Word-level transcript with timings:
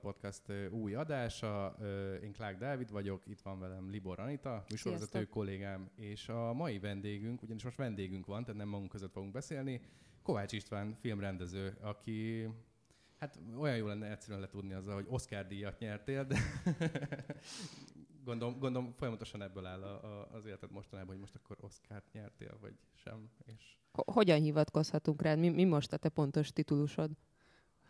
Podcast 0.00 0.42
új 0.70 0.94
adása. 0.94 1.76
Én 2.22 2.32
Klák 2.32 2.58
Dávid 2.58 2.90
vagyok, 2.90 3.26
itt 3.26 3.40
van 3.40 3.58
velem 3.58 3.90
Libor 3.90 4.18
Anita, 4.20 4.64
műsorvezető 4.70 5.10
Sziasztok. 5.10 5.34
kollégám, 5.34 5.90
és 5.96 6.28
a 6.28 6.52
mai 6.52 6.78
vendégünk, 6.78 7.42
ugyanis 7.42 7.64
most 7.64 7.76
vendégünk 7.76 8.26
van, 8.26 8.44
tehát 8.44 8.60
nem 8.60 8.68
magunk 8.68 8.90
között 8.90 9.12
fogunk 9.12 9.32
beszélni, 9.32 9.80
Kovács 10.22 10.52
István 10.52 10.94
filmrendező, 11.00 11.76
aki 11.80 12.48
hát 13.18 13.38
olyan 13.58 13.76
jó 13.76 13.86
lenne 13.86 14.10
egyszerűen 14.10 14.40
letudni 14.40 14.72
azzal, 14.72 14.94
hogy 14.94 15.06
Oscar 15.08 15.46
díjat 15.46 15.78
nyertél, 15.78 16.24
de 16.24 16.38
gondolom, 18.24 18.58
gondolom 18.58 18.92
folyamatosan 18.92 19.42
ebből 19.42 19.66
áll 19.66 19.82
a, 19.82 20.04
a, 20.04 20.28
az 20.32 20.44
életed 20.46 20.70
mostanában, 20.70 21.10
hogy 21.10 21.20
most 21.20 21.34
akkor 21.34 21.56
Oscar-t 21.60 22.12
nyertél, 22.12 22.58
vagy 22.60 22.74
sem, 22.94 23.30
és 23.44 23.76
Ho- 23.92 24.10
Hogyan 24.10 24.40
hivatkozhatunk 24.40 25.22
rád? 25.22 25.38
Mi, 25.38 25.48
mi 25.48 25.64
most 25.64 25.92
a 25.92 25.96
te 25.96 26.08
pontos 26.08 26.52
titulusod? 26.52 27.10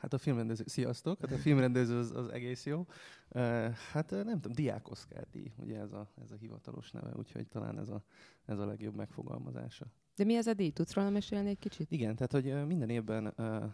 Hát 0.01 0.13
a 0.13 0.19
filmrendező, 0.19 0.65
sziasztok, 0.67 1.21
hát 1.21 1.33
a 1.33 1.37
filmrendező 1.37 1.99
az, 1.99 2.11
az 2.11 2.29
egész 2.29 2.67
jó. 2.67 2.87
Uh, 3.29 3.71
hát 3.93 4.11
nem 4.11 4.41
tudom, 4.41 4.53
Diák 4.53 4.91
Oszkár 4.91 5.27
díj, 5.31 5.53
ugye 5.57 5.79
ez 5.79 5.93
a, 5.93 6.09
ez 6.23 6.31
a 6.31 6.37
hivatalos 6.37 6.91
neve, 6.91 7.11
úgyhogy 7.17 7.47
talán 7.47 7.79
ez 7.79 7.89
a, 7.89 8.03
ez 8.45 8.59
a 8.59 8.67
legjobb 8.67 8.95
megfogalmazása. 8.95 9.87
De 10.17 10.25
mi 10.25 10.37
ez 10.37 10.47
a 10.47 10.55
díj? 10.55 10.71
Tudsz 10.71 10.93
róla 10.93 11.11
mesélni 11.11 11.49
egy 11.49 11.59
kicsit? 11.59 11.91
Igen, 11.91 12.15
tehát 12.15 12.33
hogy 12.33 12.67
minden 12.67 12.91
évben, 12.91 13.35
uh, 13.37 13.65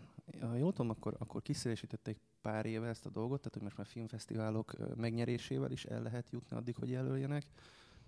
ha 0.41 0.57
jól 0.57 0.73
tudom, 0.73 0.91
akkor, 0.91 1.17
akkor 1.19 1.43
kiszélesítették 1.43 2.19
pár 2.41 2.67
éve 2.67 2.89
ezt 2.89 3.07
a 3.07 3.11
dolgot, 3.11 3.39
tehát 3.39 3.55
hogy 3.55 3.63
most 3.63 3.77
már 3.77 3.87
filmfesztiválok 3.87 4.97
megnyerésével 4.97 5.71
is 5.71 5.85
el 5.85 6.03
lehet 6.03 6.31
jutni 6.31 6.57
addig, 6.57 6.77
hogy 6.77 6.91
jelöljenek, 6.91 7.45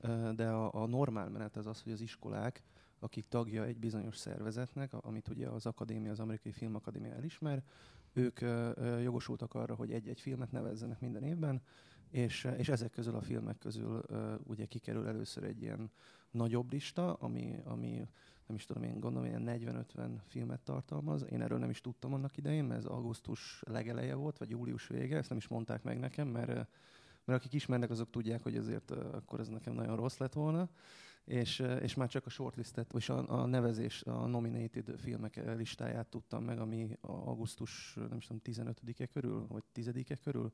uh, 0.02 0.30
de 0.30 0.48
a, 0.48 0.82
a 0.82 0.86
normál 0.86 1.28
menet 1.28 1.56
az 1.56 1.66
az, 1.66 1.82
hogy 1.82 1.92
az 1.92 2.00
iskolák, 2.00 2.62
akik 2.98 3.24
tagja 3.24 3.64
egy 3.64 3.78
bizonyos 3.78 4.16
szervezetnek, 4.16 4.92
amit 4.92 5.28
ugye 5.28 5.48
az 5.48 5.66
akadémia, 5.66 6.10
az 6.10 6.20
amerikai 6.20 6.52
filmakadémia 6.52 7.12
elismer, 7.14 7.62
ők 8.12 8.40
jogosultak 9.02 9.54
arra, 9.54 9.74
hogy 9.74 9.92
egy-egy 9.92 10.20
filmet 10.20 10.52
nevezzenek 10.52 11.00
minden 11.00 11.22
évben, 11.22 11.62
és, 12.10 12.48
és 12.56 12.68
ezek 12.68 12.90
közül 12.90 13.14
a 13.14 13.20
filmek 13.20 13.58
közül 13.58 14.02
ugye 14.44 14.66
kikerül 14.66 15.06
először 15.06 15.44
egy 15.44 15.62
ilyen 15.62 15.90
nagyobb 16.30 16.72
lista, 16.72 17.14
ami, 17.14 17.60
ami 17.64 18.08
nem 18.46 18.56
is 18.56 18.64
tudom, 18.64 18.82
én 18.82 19.00
gondolom, 19.00 19.28
ilyen 19.28 19.84
40-50 19.94 20.08
filmet 20.26 20.60
tartalmaz. 20.60 21.24
Én 21.30 21.42
erről 21.42 21.58
nem 21.58 21.70
is 21.70 21.80
tudtam 21.80 22.14
annak 22.14 22.36
idején, 22.36 22.64
mert 22.64 22.80
ez 22.80 22.86
augusztus 22.86 23.62
legeleje 23.66 24.14
volt, 24.14 24.38
vagy 24.38 24.50
július 24.50 24.86
vége, 24.86 25.16
ezt 25.16 25.28
nem 25.28 25.38
is 25.38 25.48
mondták 25.48 25.82
meg 25.82 25.98
nekem, 25.98 26.28
mert, 26.28 26.46
mert 27.24 27.38
akik 27.38 27.52
ismernek, 27.52 27.90
azok 27.90 28.10
tudják, 28.10 28.42
hogy 28.42 28.56
azért 28.56 28.90
ö, 28.90 29.14
akkor 29.14 29.40
ez 29.40 29.48
nekem 29.48 29.74
nagyon 29.74 29.96
rossz 29.96 30.16
lett 30.16 30.32
volna 30.32 30.68
és, 31.28 31.58
és 31.80 31.94
már 31.94 32.08
csak 32.08 32.26
a 32.26 32.30
shortlistet, 32.30 32.92
vagy 32.92 33.04
a, 33.08 33.40
a 33.40 33.46
nevezés, 33.46 34.02
a 34.02 34.26
nominated 34.26 34.94
filmek 34.98 35.56
listáját 35.56 36.06
tudtam 36.06 36.44
meg, 36.44 36.60
ami 36.60 36.96
augusztus, 37.00 37.94
nem 37.94 38.20
tudom, 38.20 38.40
15-e 38.44 39.06
körül, 39.06 39.46
vagy 39.48 39.62
10-e 39.74 40.16
körül, 40.16 40.52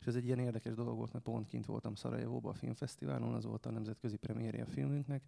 és 0.00 0.06
ez 0.06 0.14
egy 0.14 0.24
ilyen 0.24 0.38
érdekes 0.38 0.74
dolog 0.74 0.96
volt, 0.96 1.12
mert 1.12 1.24
pont 1.24 1.48
kint 1.48 1.66
voltam 1.66 1.94
Szarajevóban 1.94 2.52
a 2.52 2.54
filmfesztiválon, 2.54 3.34
az 3.34 3.44
volt 3.44 3.66
a 3.66 3.70
nemzetközi 3.70 4.16
premiérje 4.16 4.62
a 4.62 4.66
filmünknek, 4.66 5.22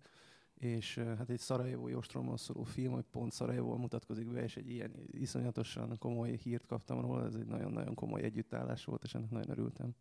és 0.55 0.99
hát 0.99 1.31
egy 1.31 1.39
szarajevói 1.39 1.95
ostromról 1.95 2.37
szóló 2.37 2.63
film, 2.63 2.93
hogy 2.93 3.05
pont 3.11 3.33
Szarajevóval 3.33 3.79
mutatkozik 3.79 4.33
be, 4.33 4.43
és 4.43 4.57
egy 4.57 4.71
ilyen 4.71 4.93
iszonyatosan 5.11 5.99
komoly 5.99 6.37
hírt 6.37 6.67
kaptam 6.67 7.01
róla, 7.01 7.25
ez 7.25 7.35
egy 7.35 7.47
nagyon-nagyon 7.47 7.95
komoly 7.95 8.23
együttállás 8.23 8.85
volt, 8.85 9.05
és 9.05 9.15
ennek 9.15 9.31
nagyon 9.31 9.51
örültem. 9.51 9.95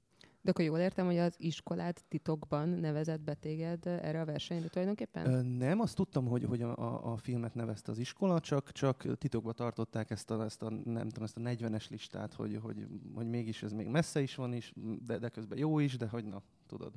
De 0.46 0.52
akkor 0.52 0.66
jól 0.66 0.80
értem, 0.80 1.06
hogy 1.06 1.18
az 1.18 1.36
iskolát 1.38 2.04
titokban 2.08 2.70
nevezett 2.70 3.22
be 3.22 3.34
téged 3.34 3.86
erre 3.86 4.22
a 4.22 4.26
versenyre 4.26 4.68
tulajdonképpen? 4.68 5.26
Ö, 5.26 5.42
nem, 5.42 5.80
azt 5.80 5.96
tudtam, 5.96 6.26
hogy, 6.26 6.44
hogy 6.44 6.62
a, 6.62 6.78
a, 6.78 7.12
a 7.12 7.18
filmet 7.18 7.54
nevezte 7.56 7.92
az 7.92 7.98
iskola, 7.98 8.40
csak, 8.40 8.72
csak 8.72 9.18
titokba 9.18 9.54
tartották 9.54 10.10
ezt 10.10 10.32
a, 10.32 10.44
ezt 10.44 10.62
a, 10.62 10.70
nem 10.70 11.10
tudom, 11.10 11.24
ezt 11.24 11.38
a 11.38 11.42
40-es 11.42 11.90
listát, 11.90 12.34
hogy, 12.34 12.60
hogy, 12.62 12.88
hogy 13.14 13.28
mégis 13.28 13.64
ez 13.64 13.72
még 13.72 13.88
messze 13.88 14.22
is 14.22 14.36
van 14.36 14.54
is, 14.54 14.74
de, 15.06 15.18
de 15.18 15.30
közben 15.30 15.58
jó 15.58 15.80
is, 15.80 15.98
de 15.98 16.08
hogy 16.08 16.26
na, 16.26 16.42
tudod. 16.68 16.94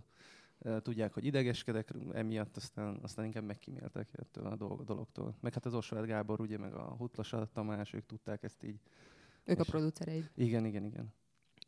Tudják, 0.82 1.14
hogy 1.14 1.24
idegeskedek 1.24 1.94
emiatt, 2.12 2.56
aztán, 2.56 2.98
aztán 3.02 3.24
inkább 3.24 3.44
megkíméltek 3.44 4.08
ettől 4.12 4.46
a 4.46 4.56
dolog, 4.56 4.84
dologtól. 4.84 5.34
Meg 5.40 5.52
hát 5.52 5.66
az 5.66 5.74
Osvald 5.74 6.06
Gábor, 6.06 6.40
ugye, 6.40 6.58
meg 6.58 6.74
a 6.74 6.94
Hutlasa 6.98 7.48
Tamás, 7.52 7.92
ők 7.92 8.06
tudták 8.06 8.42
ezt 8.42 8.62
így. 8.62 8.80
Ők 9.44 9.60
a 9.60 9.64
producereid. 9.64 10.30
Igen, 10.34 10.64
igen, 10.64 10.84
igen. 10.84 11.12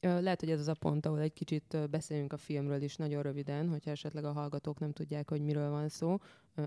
Lehet, 0.01 0.41
hogy 0.41 0.51
ez 0.51 0.61
az 0.61 0.69
a 0.69 0.75
pont, 0.75 1.07
ahol 1.07 1.21
egy 1.21 1.33
kicsit 1.33 1.75
ö, 1.75 1.87
beszéljünk 1.87 2.33
a 2.33 2.37
filmről 2.37 2.83
is 2.83 2.97
nagyon 2.97 3.23
röviden, 3.23 3.69
hogyha 3.69 3.91
esetleg 3.91 4.25
a 4.25 4.33
hallgatók 4.33 4.79
nem 4.79 4.93
tudják, 4.93 5.31
hogy 5.31 5.43
miről 5.43 5.71
van 5.71 5.89
szó. 5.89 6.19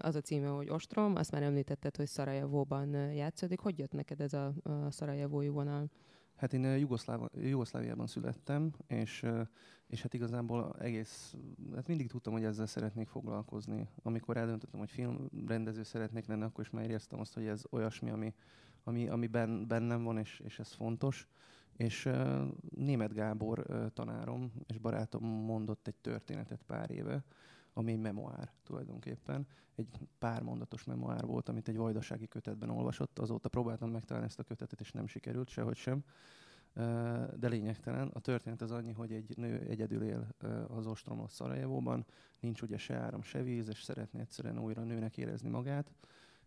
Az 0.02 0.16
a 0.16 0.22
címe, 0.22 0.48
hogy 0.48 0.70
Ostrom, 0.70 1.16
azt 1.16 1.32
már 1.32 1.44
említetted, 1.44 1.96
hogy 1.96 2.08
Szarajevóban 2.08 2.94
játszódik. 2.94 3.60
Hogy 3.60 3.80
jött 3.80 3.92
neked 3.92 4.22
ez 4.22 4.34
a, 4.34 4.54
a 4.64 4.92
szarajevói 4.92 5.48
vonal? 5.48 5.90
Hát 6.36 6.54
én 6.54 6.78
Jugoszláv, 6.78 7.22
Jugoszláviában 7.36 8.08
születtem, 8.08 8.74
és, 8.88 9.26
és 9.88 10.02
hát 10.02 10.14
igazából 10.14 10.76
egész, 10.80 11.36
hát 11.76 11.88
mindig 11.88 12.08
tudtam, 12.10 12.34
hogy 12.34 12.44
ezzel 12.44 12.66
szeretnék 12.66 13.08
foglalkozni. 13.08 13.88
Amikor 14.02 14.38
eldöntöttem, 14.38 14.80
hogy 14.80 14.92
filmrendező 14.92 15.84
szeretnék 15.84 16.26
lenni, 16.26 16.44
akkor 16.44 16.64
is 16.64 16.70
már 16.70 16.84
éreztem 16.84 17.20
azt, 17.20 17.34
hogy 17.34 17.46
ez 17.46 17.64
olyasmi, 17.70 18.10
ami, 18.10 18.34
ami, 18.84 19.08
ami 19.08 19.28
ben, 19.28 19.68
bennem 19.68 20.04
van, 20.04 20.18
és, 20.18 20.42
és 20.44 20.60
ez 20.60 20.72
fontos. 20.72 21.28
És 21.78 22.06
uh, 22.06 22.48
Német 22.70 23.14
Gábor 23.14 23.66
uh, 23.70 23.88
tanárom 23.94 24.54
és 24.66 24.78
barátom 24.78 25.26
mondott 25.26 25.88
egy 25.88 25.96
történetet 25.96 26.64
pár 26.64 26.92
éve, 26.92 27.24
ami 27.74 27.92
egy 27.92 28.00
memoár 28.00 28.52
tulajdonképpen. 28.64 29.48
Egy 29.76 30.08
pár 30.20 30.42
mondatos 30.42 30.84
memoár 30.84 31.26
volt, 31.26 31.50
amit 31.50 31.68
egy 31.68 31.78
vajdasági 31.78 32.28
kötetben 32.28 32.70
olvasott. 32.70 33.20
Azóta 33.20 33.50
próbáltam 33.50 33.90
megtalálni 33.90 34.28
ezt 34.28 34.40
a 34.40 34.44
kötetet, 34.44 34.80
és 34.80 34.92
nem 34.92 35.08
sikerült 35.08 35.50
sehogy 35.50 35.76
sem. 35.76 36.04
De 37.36 37.48
lényegtelen. 37.48 38.08
A 38.08 38.20
történet 38.20 38.62
az 38.62 38.72
annyi, 38.72 38.92
hogy 38.92 39.12
egy 39.12 39.38
nő 39.38 39.60
egyedül 39.60 40.04
él 40.04 40.28
az 40.68 40.88
ostromos 40.88 41.32
Szarajevóban, 41.32 42.06
nincs 42.40 42.62
ugye 42.62 42.78
se 42.78 42.96
áram, 42.96 43.22
se 43.22 43.44
víz, 43.44 43.70
és 43.70 43.84
szeretné 43.84 44.20
egyszerűen 44.20 44.60
újra 44.60 44.84
nőnek 44.84 45.18
érezni 45.18 45.50
magát, 45.50 45.92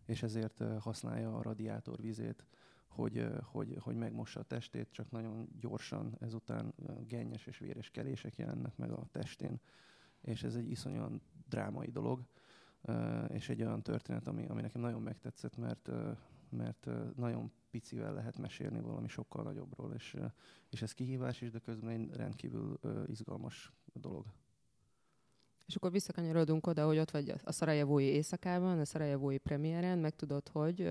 és 0.05 0.23
ezért 0.23 0.63
használja 0.79 1.37
a 1.37 1.41
radiátor 1.41 2.01
vizét, 2.01 2.45
hogy, 2.87 3.27
hogy, 3.41 3.77
hogy 3.79 3.95
megmossa 3.95 4.39
a 4.39 4.43
testét, 4.43 4.91
csak 4.91 5.11
nagyon 5.11 5.47
gyorsan 5.59 6.15
ezután 6.19 6.73
gennyes 7.07 7.45
és 7.45 7.57
véres 7.57 7.89
kelések 7.89 8.35
jelennek 8.35 8.77
meg 8.77 8.91
a 8.91 9.07
testén. 9.11 9.59
És 10.21 10.43
ez 10.43 10.55
egy 10.55 10.69
iszonyan 10.69 11.21
drámai 11.49 11.91
dolog, 11.91 12.25
és 13.27 13.49
egy 13.49 13.61
olyan 13.61 13.83
történet, 13.83 14.27
ami, 14.27 14.45
ami 14.45 14.61
nekem 14.61 14.81
nagyon 14.81 15.01
megtetszett, 15.01 15.57
mert, 15.57 15.89
mert 16.49 16.87
nagyon 17.15 17.51
picivel 17.69 18.13
lehet 18.13 18.37
mesélni 18.37 18.79
valami 18.79 19.07
sokkal 19.07 19.43
nagyobbról, 19.43 19.93
és, 19.93 20.15
és 20.69 20.81
ez 20.81 20.93
kihívás 20.93 21.41
is, 21.41 21.51
de 21.51 21.59
közben 21.59 21.89
egy 21.89 22.15
rendkívül 22.15 22.79
izgalmas 23.07 23.73
dolog. 23.93 24.25
És 25.65 25.75
akkor 25.75 25.91
visszakanyarodunk 25.91 26.67
oda, 26.67 26.85
hogy 26.85 26.97
ott 26.97 27.11
vagy 27.11 27.33
a 27.43 27.51
Szarajevói 27.51 28.03
éjszakában, 28.03 28.79
a 28.79 28.85
Szarajevói 28.85 29.37
premiéren, 29.37 29.99
meg 29.99 30.15
tudod, 30.15 30.47
hogy, 30.47 30.89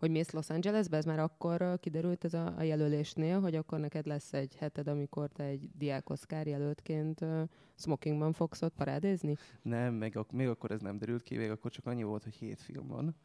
hogy 0.00 0.10
mész 0.10 0.30
Los 0.30 0.50
Angelesbe, 0.50 0.96
ez 0.96 1.04
már 1.04 1.18
akkor 1.18 1.78
kiderült 1.80 2.24
ez 2.24 2.34
a, 2.34 2.54
a 2.56 2.62
jelölésnél, 2.62 3.40
hogy 3.40 3.54
akkor 3.54 3.78
neked 3.78 4.06
lesz 4.06 4.32
egy 4.32 4.56
heted, 4.56 4.88
amikor 4.88 5.28
te 5.28 5.44
egy 5.44 5.70
diák 5.78 6.10
Oscar 6.10 6.46
jelöltként 6.46 7.20
ö, 7.20 7.42
smokingban 7.74 8.32
fogsz 8.32 8.62
ott 8.62 8.74
parádézni? 8.74 9.36
Nem, 9.62 9.94
meg 9.94 10.16
ak- 10.16 10.32
még 10.32 10.48
akkor 10.48 10.70
ez 10.70 10.80
nem 10.80 10.98
derült 10.98 11.22
ki, 11.22 11.36
még 11.36 11.50
akkor 11.50 11.70
csak 11.70 11.86
annyi 11.86 12.02
volt, 12.02 12.24
hogy 12.24 12.34
hét 12.34 12.60
film 12.60 12.86
van. 12.86 13.16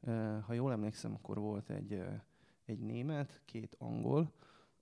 Uh, 0.00 0.40
ha 0.40 0.52
jól 0.52 0.72
emlékszem, 0.72 1.14
akkor 1.14 1.38
volt 1.38 1.70
egy, 1.70 1.92
uh, 1.92 2.20
egy 2.64 2.78
német, 2.78 3.40
két 3.44 3.76
angol, 3.78 4.32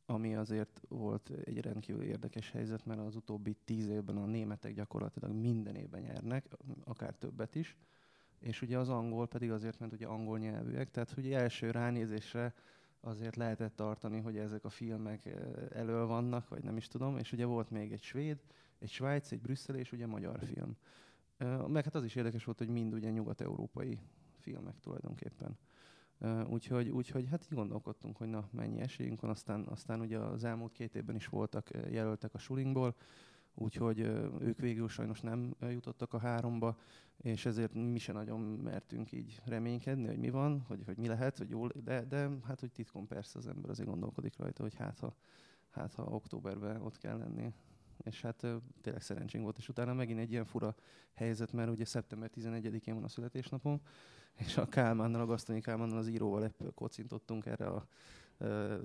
ami 0.06 0.35
azért 0.35 0.81
volt 0.88 1.31
egy 1.44 1.61
rendkívül 1.61 2.03
érdekes 2.03 2.50
helyzet, 2.50 2.85
mert 2.85 3.00
az 3.00 3.17
utóbbi 3.17 3.56
tíz 3.64 3.88
évben 3.88 4.17
a 4.17 4.26
németek 4.26 4.75
gyakorlatilag 4.75 5.32
minden 5.32 5.75
évben 5.75 6.00
nyernek, 6.00 6.46
akár 6.85 7.14
többet 7.14 7.55
is, 7.55 7.76
és 8.41 8.63
ugye 8.63 8.79
az 8.79 8.89
angol 8.89 9.29
pedig 9.29 9.51
azért, 9.51 9.79
mert 9.79 9.93
ugye 9.93 10.07
angol 10.07 10.39
nyelvűek, 10.39 10.91
tehát 10.91 11.11
hogy 11.11 11.33
első 11.33 11.71
ránézésre 11.71 12.55
azért 13.01 13.37
lehetett 13.37 13.77
tartani, 13.77 14.21
hogy 14.21 14.37
ezek 14.37 14.65
a 14.65 14.69
filmek 14.69 15.27
eh, 15.27 15.39
elől 15.71 16.07
vannak, 16.07 16.49
vagy 16.49 16.65
nem 16.65 16.77
is 16.77 16.87
tudom, 16.89 17.17
és 17.17 17.33
ugye 17.33 17.45
volt 17.45 17.71
még 17.71 17.93
egy 17.93 18.03
svéd, 18.03 18.39
egy 18.79 18.91
svájc, 18.91 19.33
egy 19.33 19.41
brüsszel 19.41 19.77
és 19.77 19.93
ugye 19.93 20.07
magyar 20.07 20.39
film. 20.45 20.77
Eh, 21.37 21.67
meg 21.67 21.85
hát 21.85 21.95
az 21.95 22.05
is 22.05 22.15
érdekes 22.15 22.45
volt, 22.45 22.59
hogy 22.59 22.69
mind 22.69 22.93
ugye 22.93 23.11
nyugat-európai 23.11 23.99
filmek 24.39 24.81
tulajdonképpen. 24.81 25.59
Uh, 26.23 26.51
úgyhogy, 26.51 26.89
úgyhogy 26.89 27.27
hát 27.31 27.45
így 27.45 27.55
gondolkodtunk, 27.55 28.17
hogy 28.17 28.29
na, 28.29 28.49
mennyi 28.51 28.81
esélyünk 28.81 29.21
van. 29.21 29.31
Aztán, 29.31 29.67
aztán 29.67 30.01
ugye 30.01 30.19
az 30.19 30.45
elmúlt 30.45 30.73
két 30.73 30.95
évben 30.95 31.17
is 31.17 31.27
voltak 31.27 31.71
jelöltek 31.91 32.35
a 32.35 32.39
Sulingból, 32.39 32.95
úgyhogy 33.61 33.99
ők 34.41 34.59
végül 34.59 34.89
sajnos 34.89 35.21
nem 35.21 35.55
jutottak 35.61 36.12
a 36.12 36.19
háromba, 36.19 36.79
és 37.17 37.47
ezért 37.47 37.75
mi 37.75 37.99
se 37.99 38.12
nagyon 38.12 38.41
mertünk 38.41 39.12
így 39.12 39.41
reménykedni, 39.45 40.07
hogy 40.07 40.19
mi 40.19 40.31
van, 40.31 40.65
hogy, 40.69 40.83
hogy 40.85 40.97
mi 40.97 41.07
lehet, 41.07 41.39
hogy 41.39 41.51
jól, 41.51 41.73
de, 41.85 42.05
de 42.05 42.29
hát 42.47 42.61
hogy 42.61 42.73
titkon 42.73 43.07
persze 43.07 43.39
az 43.39 43.47
ember 43.47 43.71
azért 43.71 43.89
gondolkodik 43.89 44.37
rajta, 44.37 44.62
hogy 44.62 44.75
hát 44.75 44.99
ha, 44.99 45.15
hát 45.71 45.95
ha 45.95 46.03
októberben 46.03 46.83
ott 46.83 46.99
kell 46.99 47.19
lenni. 47.19 47.53
És 48.03 48.23
hát 48.23 48.47
tényleg 48.81 49.03
szerencsénk 49.03 49.45
volt, 49.45 49.59
és 49.59 49.69
utána 49.69 49.95
megint 49.95 50.19
egy 50.19 50.31
ilyen 50.31 50.45
fura 50.45 50.75
helyzet, 51.13 51.53
mert 51.53 51.71
ugye 51.71 51.85
szeptember 51.85 52.31
11-én 52.35 52.95
van 52.95 53.05
a 53.05 53.09
születésnapom, 53.09 53.81
és 54.35 54.56
a 54.56 54.69
Kálmánnal, 54.69 55.21
a 55.21 55.27
Gasztonyi 55.27 55.61
Kálmánnal 55.61 55.99
az 55.99 56.09
íróval 56.09 56.45
épp 56.45 56.63
kocintottunk 56.75 57.47
erre 57.47 57.67
a 57.67 57.87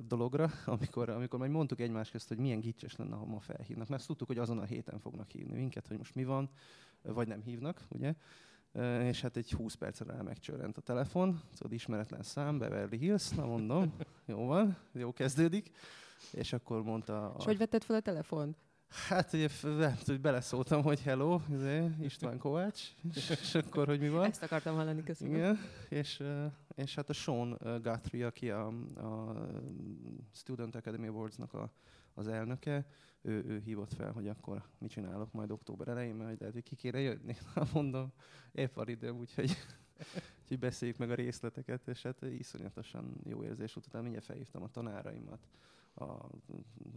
dologra, 0.08 0.50
amikor, 0.66 1.10
amikor 1.10 1.40
majd 1.40 1.52
mondtuk 1.52 1.80
egymás 1.80 2.10
közt, 2.10 2.28
hogy 2.28 2.38
milyen 2.38 2.60
gicses 2.60 2.96
lenne, 2.96 3.16
ha 3.16 3.26
ma 3.26 3.40
felhívnak. 3.40 3.88
Mert 3.88 4.00
azt 4.00 4.08
tudtuk, 4.08 4.28
hogy 4.28 4.38
azon 4.38 4.60
a 4.60 4.64
héten 4.64 5.00
fognak 5.00 5.30
hívni 5.30 5.56
minket, 5.56 5.88
hogy 5.88 5.98
most 5.98 6.16
mi 6.16 6.24
van, 6.24 6.50
vagy 7.02 7.28
nem 7.28 7.42
hívnak, 7.42 7.82
ugye? 7.90 8.14
és 9.02 9.22
hát 9.22 9.38
egy 9.38 9.52
20 9.52 9.74
percre 9.74 10.14
rá 10.14 10.22
megcsörrent 10.22 10.78
a 10.78 10.82
telefon, 10.82 11.42
szóval 11.54 11.74
ismeretlen 11.74 12.24
szám, 12.24 12.58
Beverly 12.58 12.98
Hills, 12.98 13.30
na 13.30 13.46
mondom, 13.46 13.96
jó 14.26 14.46
van, 14.46 14.78
jó 14.92 15.14
kezdődik. 15.14 15.72
És 16.32 16.54
akkor 16.54 16.84
mondta... 16.84 17.26
A... 17.30 17.36
És 17.38 17.46
hogy 17.46 17.58
vetted 17.58 17.84
fel 17.84 17.96
a 17.96 18.00
telefont? 18.00 18.58
Hát 18.96 19.34
ugye 19.34 19.50
nem 19.62 19.98
hogy 20.06 20.22
beleszóltam, 20.22 20.84
hogy 20.84 21.02
hello, 21.02 21.40
izé, 21.52 21.90
István 22.02 22.38
Kovács, 22.38 22.82
és 23.16 23.56
akkor, 23.56 23.88
hogy 23.88 24.00
mi 24.00 24.10
van. 24.10 24.26
Ezt 24.30 24.44
akartam 24.44 24.76
hallani, 24.76 25.04
köszönöm. 25.04 25.36
Igen, 25.36 25.60
és, 25.90 26.24
és 26.76 26.96
hát 26.96 27.10
a 27.10 27.14
Sean 27.14 27.58
Guthrie, 27.82 28.26
aki 28.26 28.50
a, 28.50 28.68
a 28.98 29.34
Student 30.34 30.76
Academy 30.76 31.08
Awards-nak 31.08 31.54
a, 31.54 31.72
az 32.14 32.28
elnöke, 32.28 32.86
ő, 33.22 33.44
ő 33.48 33.62
hívott 33.66 33.94
fel, 33.94 34.12
hogy 34.12 34.28
akkor 34.28 34.64
mit 34.78 34.92
csinálok 34.92 35.32
majd 35.32 35.52
október 35.52 35.88
elején, 35.88 36.16
mert 36.16 36.40
lehet, 36.40 36.54
hogy 36.54 36.64
ki 36.64 36.76
kéne 36.76 37.00
jönni. 37.00 37.36
Mondom, 37.74 38.12
épp 38.52 38.74
van 38.74 38.88
időm, 38.88 39.18
úgyhogy, 39.18 39.58
úgyhogy 40.42 40.60
beszéljük 40.60 40.98
meg 40.98 41.12
a 41.12 41.16
részleteket, 41.16 41.88
és 41.88 42.02
hát 42.02 42.22
iszonyatosan 42.22 43.16
jó 43.24 43.44
érzés 43.44 43.74
volt. 43.74 43.88
Utána 43.88 44.04
mindjárt 44.04 44.26
felhívtam 44.26 44.64
a 44.64 44.72
tanáraimat, 44.72 45.48
a 45.96 46.30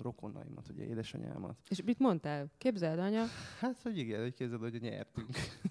rokonaimat, 0.03 0.69
ugye 0.69 0.87
édesanyámat. 0.87 1.57
És 1.69 1.83
mit 1.83 1.99
mondtál? 1.99 2.51
Képzeld, 2.59 2.99
anya? 2.99 3.25
Hát, 3.61 3.83
hogy 3.83 3.99
igen, 3.99 4.21
hogy 4.21 4.35
képzeld, 4.35 4.61
hogy 4.61 4.81
nyertünk. 4.81 5.29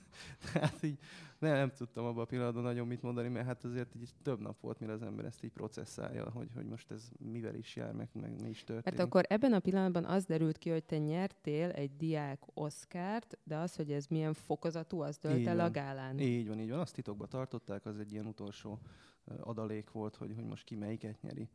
hát 0.53 0.83
így 0.83 0.99
nem, 1.39 1.53
nem 1.53 1.71
tudtam 1.71 2.05
abban 2.05 2.21
a 2.21 2.25
pillanatban 2.25 2.63
nagyon 2.63 2.87
mit 2.87 3.01
mondani, 3.01 3.27
mert 3.27 3.45
hát 3.45 3.63
azért 3.63 3.95
így 3.95 4.09
több 4.21 4.39
nap 4.39 4.59
volt, 4.59 4.79
mire 4.79 4.91
az 4.91 5.01
ember 5.01 5.25
ezt 5.25 5.43
így 5.43 5.51
processzálja, 5.51 6.29
hogy, 6.29 6.47
hogy 6.55 6.65
most 6.65 6.91
ez 6.91 7.09
mivel 7.31 7.55
is 7.55 7.75
jár, 7.75 7.93
meg, 7.93 8.09
meg 8.13 8.41
mi 8.41 8.49
is 8.49 8.63
történik. 8.63 8.99
Hát 8.99 9.07
akkor 9.07 9.25
ebben 9.27 9.53
a 9.53 9.59
pillanatban 9.59 10.05
az 10.05 10.25
derült 10.25 10.57
ki, 10.57 10.69
hogy 10.69 10.83
te 10.83 10.97
nyertél 10.97 11.69
egy 11.69 11.95
diák 11.97 12.41
oszkárt, 12.53 13.37
de 13.43 13.57
az, 13.57 13.75
hogy 13.75 13.91
ez 13.91 14.05
milyen 14.05 14.33
fokozatú, 14.33 15.01
az 15.01 15.17
dölt 15.17 15.47
el 15.47 15.59
a 15.59 15.71
gálán. 15.71 16.19
Így 16.19 16.47
van, 16.47 16.59
így 16.59 16.69
van. 16.69 16.79
Azt 16.79 16.93
titokba 16.93 17.25
tartották, 17.25 17.85
az 17.85 17.99
egy 17.99 18.11
ilyen 18.11 18.25
utolsó 18.25 18.79
adalék 19.39 19.91
volt, 19.91 20.15
hogy, 20.15 20.33
hogy 20.35 20.45
most 20.45 20.63
ki 20.63 20.75
melyiket 20.75 21.21
nyeri. 21.21 21.49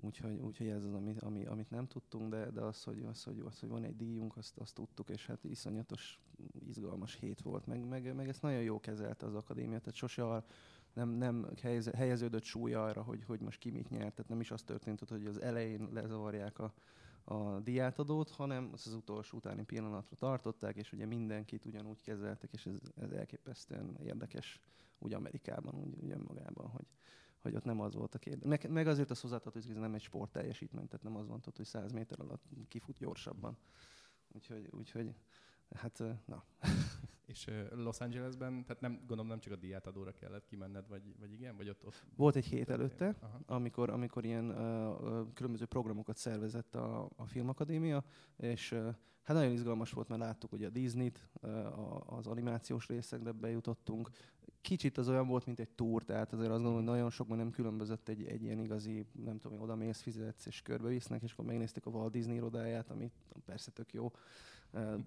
Úgyhogy, 0.00 0.38
úgyhogy 0.38 0.68
ez 0.68 0.84
az, 0.84 0.92
ami, 0.92 1.14
ami, 1.20 1.44
amit 1.44 1.70
nem 1.70 1.86
tudtunk, 1.86 2.30
de, 2.30 2.50
de 2.50 2.60
az, 2.60 2.84
hogy, 2.84 3.04
az, 3.04 3.24
hogy, 3.24 3.42
az, 3.46 3.58
hogy 3.60 3.68
van 3.68 3.84
egy 3.84 3.96
díjunk, 3.96 4.36
azt, 4.36 4.58
azt 4.58 4.74
tudtuk, 4.74 5.08
és 5.08 5.26
hát 5.26 5.44
iszonyatos, 5.44 6.20
izgalmas 6.68 7.14
hét 7.14 7.40
volt, 7.40 7.66
meg, 7.66 7.88
meg, 7.88 8.14
meg 8.14 8.28
ezt 8.28 8.42
nagyon 8.42 8.62
jó 8.62 8.80
kezelte 8.80 9.26
az 9.26 9.34
akadémia, 9.34 9.78
tehát 9.78 9.94
sose 9.94 10.24
arra, 10.24 10.44
nem, 10.92 11.08
nem 11.08 11.46
helyeződött 11.94 12.42
súly 12.42 12.74
arra, 12.74 13.02
hogy, 13.02 13.24
hogy 13.24 13.40
most 13.40 13.58
ki 13.58 13.70
mit 13.70 13.90
nyert, 13.90 14.14
tehát 14.14 14.28
nem 14.30 14.40
is 14.40 14.50
az 14.50 14.62
történt, 14.62 15.08
hogy 15.08 15.26
az 15.26 15.40
elején 15.40 15.88
lezavarják 15.92 16.58
a, 16.58 16.74
a 17.24 17.60
diátadót, 17.60 18.30
hanem 18.30 18.70
az, 18.72 18.86
az 18.86 18.94
utolsó 18.94 19.36
utáni 19.36 19.64
pillanatra 19.64 20.16
tartották, 20.16 20.76
és 20.76 20.92
ugye 20.92 21.06
mindenkit 21.06 21.64
ugyanúgy 21.64 22.02
kezeltek, 22.02 22.52
és 22.52 22.66
ez, 22.66 22.74
ez 22.96 23.10
elképesztően 23.10 23.96
érdekes 24.02 24.60
úgy 24.98 25.12
Amerikában, 25.12 25.74
úgy, 25.74 25.94
úgy 26.00 26.10
önmagában, 26.10 26.68
hogy, 26.68 26.86
hogy 27.42 27.54
ott 27.54 27.64
nem 27.64 27.80
az 27.80 27.94
volt 27.94 28.14
a 28.14 28.18
kérdés. 28.18 28.48
Meg, 28.48 28.70
meg 28.70 28.86
azért 28.86 29.10
az 29.10 29.20
hozzátartozik, 29.20 29.68
hogy 29.68 29.76
ez 29.76 29.82
nem 29.82 29.94
egy 29.94 30.02
sport 30.02 30.32
teljesítmény, 30.32 30.86
tehát 30.86 31.04
nem 31.04 31.16
az 31.16 31.26
van 31.26 31.40
hogy 31.56 31.66
100 31.66 31.92
méter 31.92 32.20
alatt 32.20 32.42
kifut 32.68 32.98
gyorsabban. 32.98 33.58
Úgyhogy, 34.28 34.68
úgyhogy 34.70 35.14
hát 35.70 36.02
na. 36.26 36.44
És 37.28 37.50
Los 37.70 38.00
Angelesben, 38.00 38.64
tehát 38.64 38.80
nem, 38.80 38.98
gondolom 38.98 39.26
nem 39.26 39.38
csak 39.38 39.52
a 39.52 39.56
diátadóra 39.56 40.12
kellett 40.12 40.46
kimenned, 40.46 40.88
vagy, 40.88 41.02
vagy 41.18 41.32
igen? 41.32 41.56
Vagy 41.56 41.68
ott, 41.68 41.84
ott 41.86 42.04
Volt 42.16 42.36
egy 42.36 42.44
hét 42.44 42.70
előtte, 42.70 43.18
amikor, 43.46 43.90
amikor 43.90 44.24
ilyen 44.24 44.50
uh, 44.50 45.32
különböző 45.34 45.64
programokat 45.64 46.16
szervezett 46.16 46.74
a, 46.74 47.08
a 47.16 47.26
Filmakadémia, 47.26 48.04
és 48.36 48.72
uh, 48.72 48.94
hát 49.22 49.36
nagyon 49.36 49.52
izgalmas 49.52 49.92
volt, 49.92 50.08
mert 50.08 50.20
láttuk 50.20 50.50
hogy 50.50 50.64
a 50.64 50.70
Disney-t, 50.70 51.28
uh, 51.42 52.16
az 52.16 52.26
animációs 52.26 52.86
részekbe 52.86 53.32
bejutottunk, 53.32 54.10
kicsit 54.60 54.98
az 54.98 55.08
olyan 55.08 55.26
volt, 55.26 55.46
mint 55.46 55.60
egy 55.60 55.70
túr, 55.70 56.04
tehát 56.04 56.32
azért 56.32 56.50
azt 56.50 56.62
gondolom, 56.62 56.84
hogy 56.84 56.94
nagyon 56.94 57.10
sokban 57.10 57.36
nem 57.36 57.50
különbözött 57.50 58.08
egy, 58.08 58.24
egy 58.24 58.42
ilyen 58.42 58.58
igazi, 58.58 59.06
nem 59.24 59.38
tudom, 59.38 59.60
oda 59.60 59.74
mész, 59.74 60.00
fizetsz 60.00 60.46
és 60.46 60.62
körbevisznek, 60.62 61.22
és 61.22 61.32
akkor 61.32 61.44
megnéztük 61.44 61.86
a 61.86 61.90
Walt 61.90 62.12
Disney 62.12 62.36
irodáját, 62.36 62.90
ami 62.90 63.10
persze 63.44 63.70
tök 63.70 63.92
jó, 63.92 64.12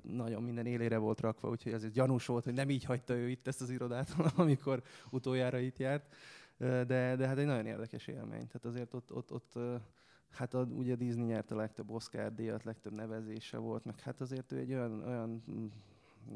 nagyon 0.01 0.43
minden 0.43 0.65
élére 0.65 0.97
volt 0.97 1.19
rakva, 1.19 1.49
úgyhogy 1.49 1.73
azért 1.73 1.93
gyanús 1.93 2.25
volt, 2.25 2.43
hogy 2.43 2.53
nem 2.53 2.69
így 2.69 2.83
hagyta 2.83 3.13
ő 3.13 3.29
itt 3.29 3.47
ezt 3.47 3.61
az 3.61 3.69
irodát, 3.69 4.15
amikor 4.35 4.83
utoljára 5.09 5.59
itt 5.59 5.77
járt. 5.77 6.15
De, 6.57 7.15
de 7.15 7.27
hát 7.27 7.37
egy 7.37 7.45
nagyon 7.45 7.65
érdekes 7.65 8.07
élmény. 8.07 8.47
Tehát 8.47 8.65
azért 8.65 8.93
ott, 8.93 9.13
ott, 9.13 9.31
ott 9.31 9.59
hát 10.29 10.53
a, 10.53 10.63
ugye 10.63 10.95
Disney 10.95 11.25
nyert 11.25 11.51
a 11.51 11.55
legtöbb 11.55 11.91
Oscar 11.91 12.33
díjat, 12.33 12.63
legtöbb 12.63 12.93
nevezése 12.93 13.57
volt, 13.57 13.85
meg 13.85 13.99
hát 13.99 14.21
azért 14.21 14.51
ő 14.51 14.57
egy 14.57 14.73
olyan, 14.73 15.03
olyan 15.03 15.43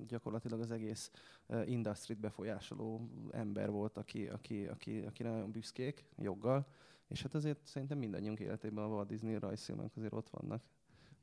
gyakorlatilag 0.08 0.60
az 0.60 0.72
egész 0.72 1.12
uh, 1.46 1.70
industrit 1.70 2.20
befolyásoló 2.20 3.10
ember 3.32 3.70
volt, 3.70 3.98
aki, 3.98 4.28
aki, 4.28 4.66
aki, 4.66 5.00
aki 5.00 5.24
nagyon 5.24 5.52
büszkék, 5.52 6.06
joggal, 6.18 6.68
és 7.08 7.22
hát 7.22 7.34
azért 7.34 7.66
szerintem 7.66 7.98
mindannyiunk 7.98 8.40
életében 8.40 8.84
a 8.84 8.88
Walt 8.88 9.08
Disney 9.08 9.40
rajzfilmek 9.40 9.92
azért 9.96 10.14
ott 10.14 10.30
vannak. 10.30 10.64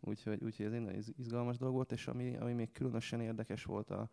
Úgyhogy, 0.05 0.45
úgyhogy 0.45 0.67
ez 0.67 0.73
egy 0.73 0.81
nagyon 0.81 1.03
izgalmas 1.17 1.57
dolog 1.57 1.75
volt, 1.75 1.93
és 1.93 2.07
ami, 2.07 2.37
ami 2.37 2.53
még 2.53 2.73
különösen 2.73 3.21
érdekes 3.21 3.65
volt 3.65 3.91
a 3.91 4.11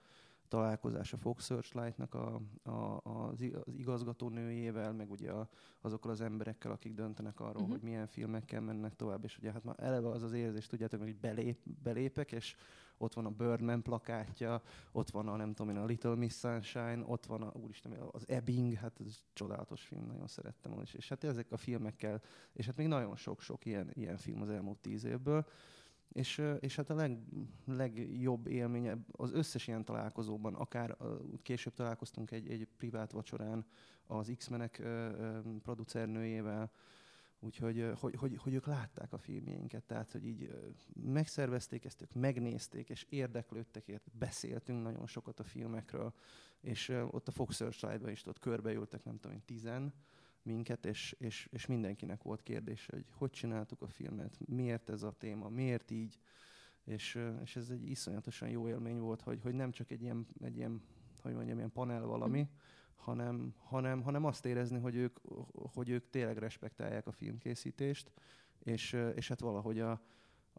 találkozás 0.50 1.14
a 1.14 1.18
Fox 1.18 1.46
Searchlight-nak 1.46 2.14
a, 2.14 2.42
a, 2.64 3.00
az, 3.04 3.46
az 3.66 3.76
igazgató 3.76 4.30
nőjével, 4.30 4.94
meg 4.94 5.12
ugye 5.12 5.32
a, 5.32 5.50
azokkal 5.82 6.12
az 6.12 6.22
emberekkel, 6.22 6.72
akik 6.72 6.94
döntenek 6.94 7.40
arról, 7.40 7.54
uh-huh. 7.54 7.70
hogy 7.70 7.82
milyen 7.82 8.08
filmekkel 8.08 8.62
mennek 8.62 8.96
tovább, 8.96 9.24
és 9.24 9.38
ugye 9.38 9.52
hát 9.52 9.64
már 9.64 9.76
eleve 9.80 10.10
az 10.10 10.24
az 10.24 10.34
érzés, 10.34 10.68
tudjátok, 10.68 11.02
hogy 11.02 11.16
belép, 11.16 11.60
belépek, 11.84 12.32
és 12.32 12.56
ott 12.98 13.14
van 13.14 13.26
a 13.26 13.30
Birdman 13.30 13.82
plakátja, 13.82 14.62
ott 14.92 15.10
van 15.10 15.28
a 15.28 15.36
nem 15.36 15.54
tudom 15.54 15.76
én, 15.76 15.82
a 15.82 15.86
Little 15.86 16.16
Miss 16.16 16.34
Sunshine, 16.34 17.04
ott 17.06 17.26
van 17.26 17.42
a, 17.42 17.52
úristen, 17.54 17.92
az 18.12 18.28
Ebbing, 18.28 18.74
hát 18.74 19.00
ez 19.06 19.24
csodálatos 19.34 19.82
film, 19.82 20.06
nagyon 20.06 20.28
szerettem. 20.28 20.80
És, 20.82 20.94
és 20.94 21.10
hát 21.10 21.24
ezek 21.24 21.52
a 21.52 21.58
filmekkel, 21.58 22.22
és 22.54 22.66
hát 22.66 22.78
még 22.78 22.88
nagyon 22.88 23.16
sok-sok 23.16 23.66
ilyen, 23.66 23.90
ilyen 23.94 24.18
film 24.18 24.42
az 24.42 24.50
elmúlt 24.50 24.78
tíz 24.78 25.04
évből, 25.04 25.46
és, 26.12 26.42
és 26.60 26.76
hát 26.76 26.90
a 26.90 26.96
leg, 26.96 27.20
legjobb 27.66 28.48
élménye 28.48 28.98
az 29.12 29.32
összes 29.32 29.68
ilyen 29.68 29.86
találkozóban, 29.86 30.56
akár 30.56 30.98
később 31.42 31.74
találkoztunk 31.74 32.32
egy, 32.32 32.50
egy 32.50 32.68
privát 32.78 33.12
vacsorán 33.12 33.66
az 34.08 34.32
X-menek 34.38 34.82
producernőjével, 35.64 36.72
Úgyhogy 37.42 37.92
hogy, 38.00 38.16
hogy, 38.16 38.38
hogy 38.38 38.54
ők 38.54 38.66
látták 38.66 39.14
a 39.14 39.18
filmjeinket, 39.18 39.84
tehát 39.84 40.12
hogy 40.12 40.26
így 40.26 40.54
megszervezték 41.04 41.86
ezt, 41.86 42.02
ők 42.02 42.14
megnézték, 42.14 42.90
és 42.90 43.06
érdeklődtek, 43.10 43.88
ért, 43.88 44.12
beszéltünk 44.12 44.84
nagyon 44.84 45.08
sokat 45.08 45.40
a 45.40 45.44
filmekről, 45.44 46.14
és 46.62 46.90
ott 46.90 47.28
a 47.28 47.32
Fox 47.32 47.56
Searchlight-ban 47.56 48.10
is 48.12 48.26
ott 48.26 48.40
körbeültek, 48.40 49.04
nem 49.04 49.20
tudom 49.20 49.38
én, 49.38 49.46
tizen 49.46 49.94
minket, 50.42 50.86
és, 50.86 51.16
és, 51.20 51.48
és 51.52 51.66
mindenkinek 51.66 52.24
volt 52.24 52.44
kérdése, 52.44 52.92
hogy 52.92 53.06
hogy 53.12 53.30
csináltuk 53.30 53.82
a 53.82 53.88
filmet, 53.88 54.40
miért 54.46 54.90
ez 54.90 55.04
a 55.04 55.12
téma, 55.12 55.50
miért 55.50 55.92
így, 55.92 56.20
és, 56.84 57.20
és 57.42 57.56
ez 57.56 57.70
egy 57.70 57.90
iszonyatosan 57.90 58.50
jó 58.50 58.68
élmény 58.68 59.00
volt, 59.00 59.22
hogy, 59.22 59.42
hogy 59.42 59.54
nem 59.54 59.72
csak 59.72 59.92
egy 59.92 60.02
ilyen, 60.02 60.28
egy 60.42 60.58
ilyen 60.58 60.82
hogy 61.22 61.34
mondjam, 61.34 61.58
ilyen 61.58 61.72
panel 61.72 62.06
valami, 62.06 62.50
hanem, 62.96 63.54
hanem, 63.58 64.02
hanem 64.02 64.26
azt 64.26 64.46
érezni, 64.46 64.80
hogy 64.80 64.96
ők, 64.96 65.20
hogy 65.52 65.90
ők 65.90 66.10
tényleg 66.10 66.38
respektálják 66.38 67.08
a 67.08 67.12
filmkészítést, 67.12 68.12
és, 68.60 68.98
és 69.16 69.28
hát 69.28 69.40
valahogy 69.40 69.80
a, 69.80 70.02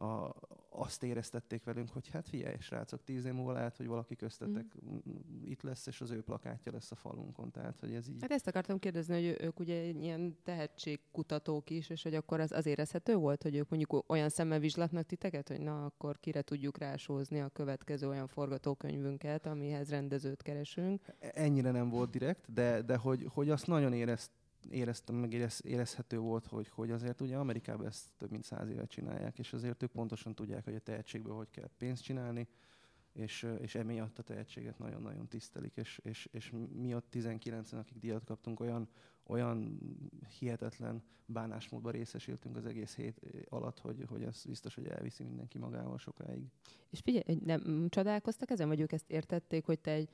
a, 0.00 0.34
azt 0.68 1.02
éreztették 1.02 1.64
velünk, 1.64 1.88
hogy 1.88 2.08
hát 2.08 2.28
figyelj, 2.28 2.56
srácok, 2.58 3.04
tíz 3.04 3.24
év 3.24 3.32
múlva 3.32 3.52
lehet, 3.52 3.76
hogy 3.76 3.86
valaki 3.86 4.16
köztetek 4.16 4.64
mm. 4.84 4.96
itt 5.44 5.62
lesz, 5.62 5.86
és 5.86 6.00
az 6.00 6.10
ő 6.10 6.22
plakátja 6.22 6.72
lesz 6.72 6.90
a 6.90 6.94
falunkon. 6.94 7.50
Tehát, 7.50 7.80
hogy 7.80 7.94
ez 7.94 8.08
így... 8.08 8.16
Hát 8.20 8.30
ezt 8.30 8.46
akartam 8.46 8.78
kérdezni, 8.78 9.14
hogy 9.14 9.36
ők 9.40 9.60
ugye 9.60 9.82
ilyen 9.82 10.36
tehetségkutatók 10.42 11.70
is, 11.70 11.90
és 11.90 12.02
hogy 12.02 12.14
akkor 12.14 12.40
az, 12.40 12.52
az 12.52 12.66
érezhető 12.66 13.16
volt, 13.16 13.42
hogy 13.42 13.56
ők 13.56 13.68
mondjuk 13.68 14.04
olyan 14.10 14.28
szemmel 14.28 14.58
vizslatnak 14.58 15.06
titeket, 15.06 15.48
hogy 15.48 15.60
na, 15.60 15.84
akkor 15.84 16.18
kire 16.20 16.42
tudjuk 16.42 16.78
rásózni 16.78 17.40
a 17.40 17.48
következő 17.48 18.08
olyan 18.08 18.26
forgatókönyvünket, 18.26 19.46
amihez 19.46 19.90
rendezőt 19.90 20.42
keresünk. 20.42 21.02
Ennyire 21.18 21.70
nem 21.70 21.88
volt 21.88 22.10
direkt, 22.10 22.52
de, 22.52 22.82
de 22.82 22.96
hogy, 22.96 23.26
hogy 23.32 23.50
azt 23.50 23.66
nagyon 23.66 23.92
érezt, 23.92 24.30
éreztem, 24.70 25.14
meg 25.14 25.32
érez, 25.32 25.60
érezhető 25.64 26.18
volt, 26.18 26.46
hogy, 26.46 26.68
hogy 26.68 26.90
azért 26.90 27.20
ugye 27.20 27.36
Amerikában 27.36 27.86
ezt 27.86 28.08
több 28.16 28.30
mint 28.30 28.44
száz 28.44 28.68
éve 28.68 28.86
csinálják, 28.86 29.38
és 29.38 29.52
azért 29.52 29.82
ők 29.82 29.90
pontosan 29.90 30.34
tudják, 30.34 30.64
hogy 30.64 30.74
a 30.74 30.78
tehetségből 30.78 31.34
hogy 31.34 31.50
kell 31.50 31.70
pénzt 31.78 32.02
csinálni, 32.02 32.48
és, 33.12 33.46
és 33.60 33.74
emiatt 33.74 34.18
a 34.18 34.22
tehetséget 34.22 34.78
nagyon-nagyon 34.78 35.28
tisztelik, 35.28 35.76
és, 35.76 36.00
és, 36.02 36.28
és 36.32 36.52
mi 36.72 36.94
ott 36.94 37.06
19-en, 37.12 37.78
akik 37.78 37.98
díjat 37.98 38.24
kaptunk, 38.24 38.60
olyan, 38.60 38.88
olyan 39.26 39.78
hihetetlen 40.38 41.02
bánásmódban 41.26 41.92
részesültünk 41.92 42.56
az 42.56 42.66
egész 42.66 42.94
hét 42.94 43.20
alatt, 43.48 43.78
hogy, 43.78 44.04
hogy 44.08 44.24
az 44.24 44.44
biztos, 44.44 44.74
hogy 44.74 44.86
elviszi 44.86 45.22
mindenki 45.22 45.58
magával 45.58 45.98
sokáig. 45.98 46.44
És 46.90 47.00
figyelj, 47.00 47.38
nem 47.44 47.86
csodálkoztak 47.88 48.50
ezen, 48.50 48.68
vagy 48.68 48.80
ők 48.80 48.92
ezt 48.92 49.10
értették, 49.10 49.64
hogy 49.64 49.78
te 49.78 49.90
egy 49.90 50.08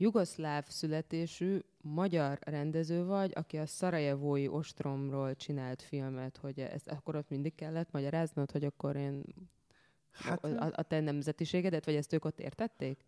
jugoszláv 0.00 0.64
születésű 0.68 1.58
magyar 1.80 2.38
rendező 2.40 3.04
vagy, 3.04 3.32
aki 3.34 3.56
a 3.56 3.66
szarajevói 3.66 4.48
ostromról 4.48 5.36
csinált 5.36 5.82
filmet, 5.82 6.36
hogy 6.36 6.60
ezt 6.60 6.88
akkor 6.88 7.16
ott 7.16 7.28
mindig 7.28 7.54
kellett 7.54 7.90
magyaráznod, 7.90 8.50
hogy 8.50 8.64
akkor 8.64 8.96
én 8.96 9.22
hát, 10.10 10.44
a, 10.44 10.72
a 10.74 10.82
te 10.82 11.00
nemzetiségedet, 11.00 11.84
vagy 11.84 11.94
ezt 11.94 12.12
ők 12.12 12.24
ott 12.24 12.40
értették? 12.40 13.04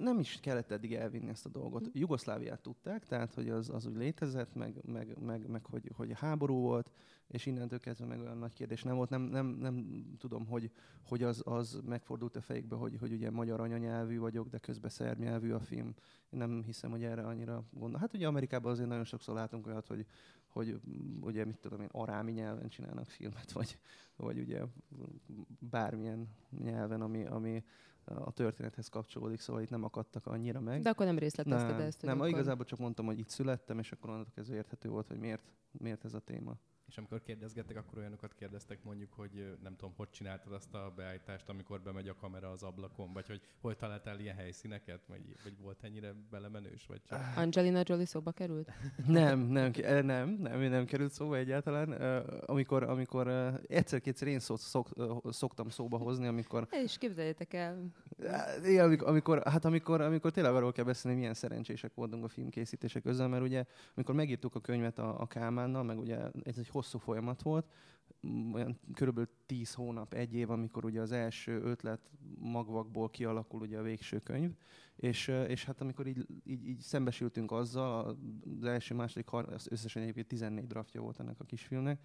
Nem 0.00 0.18
is 0.18 0.38
kellett 0.40 0.70
eddig 0.70 0.94
elvinni 0.94 1.28
ezt 1.28 1.46
a 1.46 1.48
dolgot. 1.48 1.84
Hm. 1.84 1.98
Jugoszláviát 1.98 2.60
tudták, 2.60 3.06
tehát 3.06 3.34
hogy 3.34 3.48
az, 3.48 3.70
az 3.70 3.86
úgy 3.86 3.96
létezett, 3.96 4.54
meg, 4.54 4.80
meg, 4.84 5.18
meg, 5.18 5.48
meg 5.48 5.64
hogy, 5.64 5.90
hogy 5.96 6.12
háború 6.14 6.60
volt, 6.60 6.90
és 7.26 7.46
innentől 7.46 7.78
kezdve 7.78 8.06
meg 8.06 8.20
olyan 8.20 8.38
nagy 8.38 8.52
kérdés 8.52 8.82
nem 8.82 8.96
volt. 8.96 9.10
Nem, 9.10 9.22
nem, 9.22 9.46
nem 9.46 10.04
tudom, 10.18 10.46
hogy, 10.46 10.70
hogy 11.02 11.22
az, 11.22 11.42
az 11.44 11.80
megfordult 11.84 12.36
a 12.36 12.40
fejükbe, 12.40 12.76
hogy, 12.76 12.96
hogy 13.00 13.12
ugye 13.12 13.30
magyar 13.30 13.60
anyanyelvű 13.60 14.18
vagyok, 14.18 14.48
de 14.48 14.58
közben 14.58 14.90
szerb 14.90 15.18
nyelvű 15.18 15.52
a 15.52 15.60
film. 15.60 15.94
Én 16.30 16.38
nem 16.38 16.62
hiszem, 16.64 16.90
hogy 16.90 17.04
erre 17.04 17.22
annyira 17.22 17.64
gondol. 17.70 18.00
Hát 18.00 18.14
ugye 18.14 18.26
Amerikában 18.26 18.72
azért 18.72 18.88
nagyon 18.88 19.04
sokszor 19.04 19.34
látunk 19.34 19.66
olyat, 19.66 19.86
hogy, 19.86 20.06
hogy 20.46 20.80
ugye 21.20 21.44
mit 21.44 21.58
tudom 21.58 21.80
én, 21.80 21.88
arámi 21.92 22.32
nyelven 22.32 22.68
csinálnak 22.68 23.08
filmet, 23.08 23.52
vagy, 23.52 23.78
vagy 24.16 24.38
ugye 24.38 24.62
bármilyen 25.58 26.28
nyelven, 26.58 27.00
ami, 27.00 27.24
ami 27.24 27.64
a 28.14 28.30
történethez 28.30 28.88
kapcsolódik, 28.88 29.40
szóval 29.40 29.62
itt 29.62 29.70
nem 29.70 29.84
akadtak 29.84 30.26
annyira 30.26 30.60
meg. 30.60 30.82
De 30.82 30.90
akkor 30.90 31.06
nem 31.06 31.18
részletezted 31.18 31.76
nem, 31.76 31.80
ezt? 31.80 32.02
Nem, 32.02 32.16
akkor... 32.16 32.28
igazából 32.28 32.64
csak 32.64 32.78
mondtam, 32.78 33.06
hogy 33.06 33.18
itt 33.18 33.28
születtem, 33.28 33.78
és 33.78 33.92
akkor 33.92 34.10
onnantól 34.10 34.32
kezdve 34.34 34.56
érthető 34.56 34.88
volt, 34.88 35.08
hogy 35.08 35.18
miért, 35.18 35.42
miért 35.70 36.04
ez 36.04 36.14
a 36.14 36.20
téma. 36.20 36.56
És 36.90 36.98
amikor 36.98 37.22
kérdezgettek, 37.22 37.76
akkor 37.76 37.98
olyanokat 37.98 38.34
kérdeztek 38.34 38.84
mondjuk, 38.84 39.12
hogy 39.12 39.56
nem 39.62 39.76
tudom, 39.76 39.94
hogy 39.96 40.10
csináltad 40.10 40.52
azt 40.52 40.74
a 40.74 40.92
beállítást, 40.96 41.48
amikor 41.48 41.80
bemegy 41.80 42.08
a 42.08 42.14
kamera 42.14 42.50
az 42.50 42.62
ablakon, 42.62 43.12
vagy 43.12 43.26
hogy 43.26 43.40
hol 43.60 43.76
találtál 43.76 44.20
ilyen 44.20 44.36
helyszíneket, 44.36 45.00
vagy, 45.06 45.20
vagy 45.42 45.58
volt 45.62 45.84
ennyire 45.84 46.14
belemenős, 46.30 46.86
vagy 46.86 47.00
csak... 47.02 47.20
Angelina 47.36 47.82
Jolie 47.84 48.06
szóba 48.06 48.30
került? 48.30 48.72
nem, 49.06 49.40
nem, 49.40 49.70
nem, 50.04 50.28
nem, 50.28 50.60
nem 50.60 50.84
került 50.84 51.12
szóba 51.12 51.36
egyáltalán. 51.36 51.92
Amikor, 52.46 52.82
amikor 52.82 53.28
egyszer-kétszer 53.68 54.28
én 54.28 54.40
szok, 54.40 54.58
szok, 54.58 54.88
szoktam 55.30 55.68
szóba 55.68 55.96
hozni, 55.96 56.26
amikor... 56.26 56.66
És 56.84 56.98
képzeljétek 56.98 57.54
el. 57.54 57.92
Igen, 58.64 58.84
amikor, 58.84 59.08
amikor, 59.08 59.42
hát 59.46 59.64
amikor, 59.64 60.00
amikor 60.00 60.30
tényleg 60.30 60.54
arról 60.54 60.72
kell 60.72 60.84
beszélni, 60.84 61.18
milyen 61.18 61.34
szerencsések 61.34 61.94
voltunk 61.94 62.24
a 62.24 62.28
filmkészítések 62.28 63.02
közben, 63.02 63.30
mert 63.30 63.42
ugye, 63.42 63.64
amikor 63.94 64.14
megírtuk 64.14 64.54
a 64.54 64.60
könyvet 64.60 64.98
a, 64.98 65.20
a 65.20 65.26
Kálmánnal, 65.26 65.82
meg 65.82 65.98
ugye 65.98 66.18
ez 66.44 66.58
egy 66.58 66.68
hosszú 66.80 66.98
folyamat 66.98 67.42
volt, 67.42 67.66
olyan 68.52 68.80
körülbelül 68.94 69.30
tíz 69.46 69.74
hónap, 69.74 70.14
egy 70.14 70.34
év, 70.34 70.50
amikor 70.50 70.84
ugye 70.84 71.00
az 71.00 71.12
első 71.12 71.62
ötlet 71.62 72.10
magvakból 72.38 73.10
kialakul 73.10 73.60
ugye 73.60 73.78
a 73.78 73.82
végső 73.82 74.18
könyv, 74.18 74.52
és, 74.96 75.28
és 75.28 75.64
hát 75.64 75.80
amikor 75.80 76.06
így, 76.06 76.26
így, 76.44 76.66
így 76.68 76.78
szembesültünk 76.78 77.52
azzal, 77.52 78.16
az 78.58 78.64
első, 78.64 78.94
második, 78.94 79.32
az 79.32 79.66
összesen 79.70 80.02
egyébként 80.02 80.26
14 80.26 80.66
draftja 80.66 81.00
volt 81.00 81.20
ennek 81.20 81.40
a 81.40 81.44
kisfilmnek, 81.44 82.00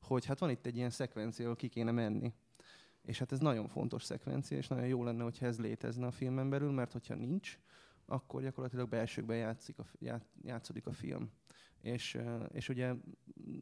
hogy 0.00 0.24
hát 0.24 0.38
van 0.38 0.50
itt 0.50 0.66
egy 0.66 0.76
ilyen 0.76 0.90
szekvencia, 0.90 1.44
ahol 1.44 1.56
ki 1.56 1.68
kéne 1.68 1.90
menni. 1.90 2.32
És 3.02 3.18
hát 3.18 3.32
ez 3.32 3.38
nagyon 3.38 3.68
fontos 3.68 4.04
szekvencia, 4.04 4.56
és 4.56 4.68
nagyon 4.68 4.86
jó 4.86 5.04
lenne, 5.04 5.22
hogyha 5.22 5.46
ez 5.46 5.60
létezne 5.60 6.06
a 6.06 6.10
filmen 6.10 6.50
belül, 6.50 6.70
mert 6.70 6.92
hogyha 6.92 7.14
nincs, 7.14 7.58
akkor 8.06 8.42
gyakorlatilag 8.42 8.88
belsőkben 8.88 9.36
játszik 9.36 9.78
a, 9.78 9.86
játszódik 10.42 10.86
a 10.86 10.92
film. 10.92 11.30
És, 11.80 12.18
és 12.52 12.68
ugye 12.68 12.94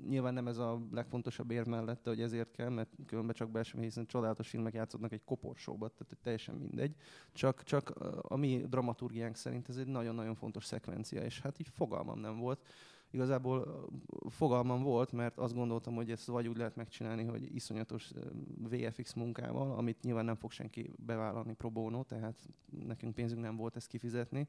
nyilván 0.08 0.34
nem 0.34 0.46
ez 0.46 0.58
a 0.58 0.80
legfontosabb 0.90 1.50
ér 1.50 1.66
mellette, 1.66 2.10
hogy 2.10 2.20
ezért 2.20 2.50
kell, 2.50 2.68
mert 2.68 2.96
különben 3.06 3.34
csak 3.34 3.50
belső, 3.50 3.80
hiszen 3.80 4.06
csodálatos 4.06 4.48
filmek 4.48 4.74
játszódnak 4.74 5.12
egy 5.12 5.24
koporsóba, 5.24 5.88
tehát 5.88 6.16
teljesen 6.22 6.54
mindegy. 6.54 6.94
Csak, 7.32 7.62
csak 7.62 7.90
a 8.22 8.36
mi 8.36 8.64
dramaturgiánk 8.68 9.36
szerint 9.36 9.68
ez 9.68 9.76
egy 9.76 9.86
nagyon-nagyon 9.86 10.34
fontos 10.34 10.64
szekvencia, 10.64 11.22
és 11.22 11.40
hát 11.40 11.58
így 11.58 11.68
fogalmam 11.68 12.18
nem 12.18 12.38
volt. 12.38 12.66
Igazából 13.10 13.88
fogalmam 14.28 14.82
volt, 14.82 15.12
mert 15.12 15.38
azt 15.38 15.54
gondoltam, 15.54 15.94
hogy 15.94 16.10
ezt 16.10 16.26
vagy 16.26 16.48
úgy 16.48 16.56
lehet 16.56 16.76
megcsinálni, 16.76 17.24
hogy 17.24 17.54
iszonyatos 17.54 18.12
VFX 18.56 19.12
munkával, 19.12 19.78
amit 19.78 20.02
nyilván 20.02 20.24
nem 20.24 20.36
fog 20.36 20.50
senki 20.50 20.90
bevállalni 20.96 21.54
pro 21.54 21.70
bono, 21.70 22.02
tehát 22.02 22.48
nekünk 22.86 23.14
pénzünk 23.14 23.40
nem 23.40 23.56
volt 23.56 23.76
ezt 23.76 23.86
kifizetni, 23.86 24.48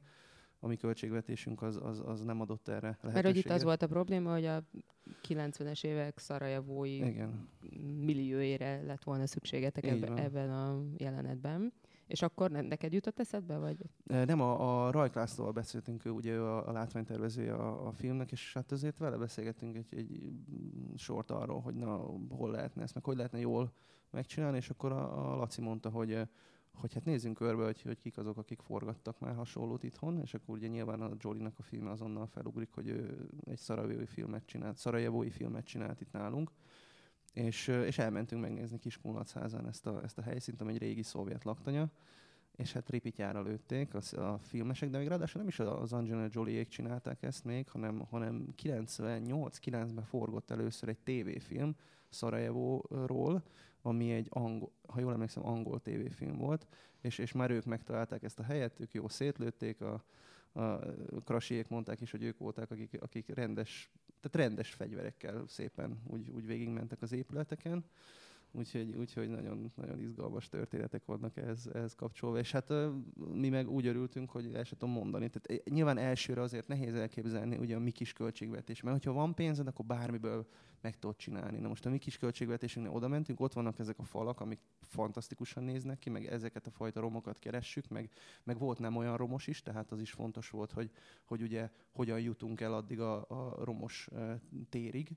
a 0.60 0.66
mi 0.66 0.76
költségvetésünk 0.76 1.62
az, 1.62 1.78
az, 1.82 2.02
az 2.06 2.22
nem 2.22 2.40
adott 2.40 2.68
erre 2.68 2.80
lehetőséget. 2.80 3.14
Mert 3.14 3.26
hogy 3.26 3.36
itt 3.36 3.50
az 3.50 3.62
volt 3.62 3.82
a 3.82 3.86
probléma, 3.86 4.32
hogy 4.32 4.44
a 4.44 4.62
90-es 5.28 5.84
évek 5.84 6.18
szarajavói 6.18 6.96
Igen. 6.96 7.48
millióére 8.00 8.82
lett 8.82 9.04
volna 9.04 9.26
szükségetek 9.26 9.86
ebbe, 9.86 10.22
ebben 10.22 10.50
a 10.50 10.82
jelenetben. 10.96 11.72
És 12.06 12.22
akkor 12.22 12.50
neked 12.50 12.92
jutott 12.92 13.18
eszedbe, 13.18 13.56
vagy? 13.56 13.76
Nem, 14.04 14.40
a, 14.40 14.86
a 14.86 14.90
Rajk 14.90 15.14
Lászlóval 15.14 15.52
beszéltünk, 15.52 16.04
ő 16.04 16.10
ugye 16.10 16.34
a, 16.34 16.68
a 16.68 16.72
látványtervezője 16.72 17.54
a, 17.54 17.86
a 17.86 17.92
filmnek, 17.92 18.32
és 18.32 18.52
hát 18.52 18.72
azért 18.72 18.98
vele 18.98 19.16
beszélgettünk 19.16 19.76
egy, 19.76 19.94
egy 19.96 20.32
sort 20.96 21.30
arról, 21.30 21.60
hogy 21.60 21.74
na, 21.74 21.96
hol 22.28 22.50
lehetne 22.50 22.82
ezt, 22.82 22.94
meg 22.94 23.04
hogy 23.04 23.16
lehetne 23.16 23.38
jól 23.38 23.72
megcsinálni, 24.10 24.56
és 24.56 24.70
akkor 24.70 24.92
a, 24.92 25.32
a 25.32 25.36
Laci 25.36 25.60
mondta, 25.60 25.90
hogy 25.90 26.28
hogy 26.76 26.94
hát 26.94 27.04
nézzünk 27.04 27.36
körbe, 27.36 27.64
hogy, 27.64 27.82
hogy 27.82 27.98
kik 27.98 28.18
azok, 28.18 28.36
akik 28.36 28.60
forgattak 28.60 29.18
már 29.18 29.34
hasonlót 29.34 29.82
itthon, 29.82 30.20
és 30.20 30.34
akkor 30.34 30.56
ugye 30.56 30.66
nyilván 30.66 31.00
a 31.00 31.10
Jolinak 31.18 31.58
a 31.58 31.62
filme 31.62 31.90
azonnal 31.90 32.26
felugrik, 32.26 32.72
hogy 32.72 32.88
ő 32.88 33.28
egy 33.44 33.58
szarajevói 33.58 34.06
filmet 34.06 34.46
csinált, 34.46 34.76
szarajevói 34.76 35.30
filmet 35.30 35.64
csinált 35.64 36.00
itt 36.00 36.12
nálunk, 36.12 36.50
és, 37.32 37.68
és 37.68 37.98
elmentünk 37.98 38.42
megnézni 38.42 38.78
Kiskunlacházán 38.78 39.68
ezt 39.68 39.86
a, 39.86 40.02
ezt 40.02 40.18
a 40.18 40.22
helyszínt, 40.22 40.60
ami 40.60 40.72
egy 40.72 40.78
régi 40.78 41.02
szovjet 41.02 41.44
laktanya, 41.44 41.90
és 42.56 42.72
hát 42.72 42.90
ripityára 42.90 43.42
lőtték 43.42 43.94
a, 43.94 44.20
a 44.20 44.38
filmesek, 44.38 44.90
de 44.90 44.98
még 44.98 45.08
ráadásul 45.08 45.40
nem 45.40 45.48
is 45.48 45.58
az 45.58 45.92
Angelina 45.92 46.28
Jolie-ék 46.30 46.68
csinálták 46.68 47.22
ezt 47.22 47.44
még, 47.44 47.68
hanem, 47.68 47.98
hanem 47.98 48.54
98-9-ben 48.62 50.04
forgott 50.04 50.50
először 50.50 50.88
egy 50.88 50.98
tévéfilm 50.98 51.76
Szarajevóról, 52.08 53.42
ami 53.86 54.12
egy 54.12 54.26
angol, 54.30 54.70
ha 54.86 55.00
jól 55.00 55.12
emlékszem, 55.12 55.46
angol 55.46 55.80
tévéfilm 55.80 56.36
volt, 56.36 56.66
és, 57.00 57.18
és 57.18 57.32
már 57.32 57.50
ők 57.50 57.64
megtalálták 57.64 58.22
ezt 58.22 58.38
a 58.38 58.42
helyet, 58.42 58.80
ők 58.80 58.92
jó 58.92 59.08
szétlőtték, 59.08 59.80
a, 59.80 60.04
a 60.52 60.78
krasiék 61.24 61.68
mondták 61.68 62.00
is, 62.00 62.10
hogy 62.10 62.22
ők 62.22 62.38
voltak, 62.38 62.70
akik, 62.70 62.98
akik 63.00 63.34
rendes, 63.34 63.90
tehát 64.20 64.48
rendes 64.48 64.74
fegyverekkel 64.74 65.44
szépen 65.46 66.02
úgy, 66.06 66.28
úgy 66.30 66.46
végigmentek 66.46 67.02
az 67.02 67.12
épületeken. 67.12 67.84
Úgyhogy, 68.52 68.94
úgyhogy 68.94 69.28
nagyon, 69.28 69.72
nagyon 69.74 70.00
izgalmas 70.00 70.48
történetek 70.48 71.04
vannak 71.04 71.36
ehhez, 71.36 71.70
ehhez 71.72 71.94
kapcsolva. 71.94 72.38
És 72.38 72.52
hát 72.52 72.72
mi 73.32 73.48
meg 73.48 73.70
úgy 73.70 73.86
örültünk, 73.86 74.30
hogy 74.30 74.54
el 74.54 74.64
sem 74.64 74.78
tudom 74.78 74.94
mondani. 74.94 75.28
Tehát 75.28 75.68
nyilván 75.70 75.98
elsőre 75.98 76.40
azért 76.40 76.68
nehéz 76.68 76.94
elképzelni 76.94 77.56
ugye 77.56 77.76
a 77.76 77.78
mi 77.78 77.90
kis 77.90 78.12
költségvetés, 78.12 78.80
mert 78.80 78.96
hogyha 78.96 79.12
van 79.12 79.34
pénzed, 79.34 79.66
akkor 79.66 79.84
bármiből 79.84 80.46
meg 80.80 80.98
tudod 80.98 81.16
csinálni. 81.16 81.58
Na 81.58 81.68
most 81.68 81.86
a 81.86 81.90
mi 81.90 81.98
kis 81.98 82.18
költségvetésünknél 82.18 82.94
oda 82.94 83.08
mentünk, 83.08 83.40
ott 83.40 83.52
vannak 83.52 83.78
ezek 83.78 83.98
a 83.98 84.04
falak, 84.04 84.40
amik 84.40 84.58
fantasztikusan 84.80 85.62
néznek 85.62 85.98
ki, 85.98 86.10
meg 86.10 86.26
ezeket 86.26 86.66
a 86.66 86.70
fajta 86.70 87.00
romokat 87.00 87.38
keressük, 87.38 87.88
meg, 87.88 88.10
meg 88.44 88.58
volt 88.58 88.78
nem 88.78 88.96
olyan 88.96 89.16
romos 89.16 89.46
is, 89.46 89.62
tehát 89.62 89.90
az 89.90 90.00
is 90.00 90.12
fontos 90.12 90.50
volt, 90.50 90.72
hogy, 90.72 90.90
hogy 91.24 91.42
ugye 91.42 91.70
hogyan 91.90 92.20
jutunk 92.20 92.60
el 92.60 92.74
addig 92.74 93.00
a, 93.00 93.24
a 93.28 93.64
romos 93.64 94.08
térig 94.68 95.16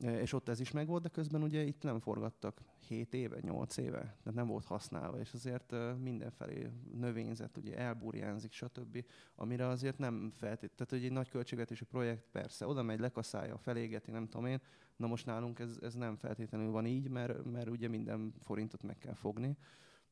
és 0.00 0.32
ott 0.32 0.48
ez 0.48 0.60
is 0.60 0.70
megvolt, 0.70 1.02
de 1.02 1.08
közben 1.08 1.42
ugye 1.42 1.62
itt 1.62 1.82
nem 1.82 2.00
forgattak 2.00 2.62
7 2.86 3.14
éve, 3.14 3.38
8 3.40 3.76
éve, 3.76 3.98
tehát 4.00 4.34
nem 4.34 4.46
volt 4.46 4.64
használva, 4.64 5.18
és 5.18 5.32
azért 5.32 5.74
mindenfelé 6.02 6.70
növényzet, 6.94 7.56
ugye 7.56 7.76
elburjánzik, 7.76 8.52
stb., 8.52 9.04
amire 9.34 9.66
azért 9.66 9.98
nem 9.98 10.30
feltétlenül, 10.34 10.76
tehát 10.76 10.92
hogy 10.92 11.04
egy 11.04 11.12
nagy 11.12 11.28
költségvetésű 11.28 11.84
projekt 11.84 12.24
persze, 12.32 12.66
oda 12.66 12.82
megy, 12.82 13.00
lekaszálja, 13.00 13.58
felégeti, 13.58 14.10
nem 14.10 14.28
tudom 14.28 14.46
én, 14.46 14.60
Na 14.96 15.06
most 15.06 15.26
nálunk 15.26 15.58
ez, 15.58 15.78
ez 15.82 15.94
nem 15.94 16.16
feltétlenül 16.16 16.70
van 16.70 16.86
így, 16.86 17.08
mert, 17.08 17.44
mert 17.44 17.68
ugye 17.68 17.88
minden 17.88 18.34
forintot 18.42 18.82
meg 18.82 18.98
kell 18.98 19.14
fogni. 19.14 19.56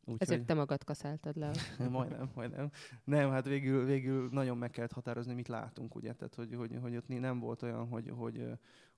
Úgy, 0.09 0.17
Ezért 0.19 0.47
te 0.47 0.55
magad 0.55 0.85
kaszáltad 0.85 1.37
le. 1.37 1.51
majdnem, 1.91 2.31
majdnem. 2.35 2.71
Nem, 3.05 3.31
hát 3.31 3.45
végül, 3.45 3.85
végül 3.85 4.29
nagyon 4.31 4.59
meg 4.59 4.71
kellett 4.71 4.93
határozni, 4.93 5.35
mit 5.35 5.49
látunk, 5.49 5.95
ugye? 5.95 6.13
Tehát, 6.13 6.35
hogy, 6.35 6.55
hogy, 6.55 6.79
hogy 6.81 6.97
ott 6.97 7.09
nem 7.09 7.39
volt 7.39 7.63
olyan, 7.63 7.89
hogy, 7.89 8.11
hogy, 8.17 8.47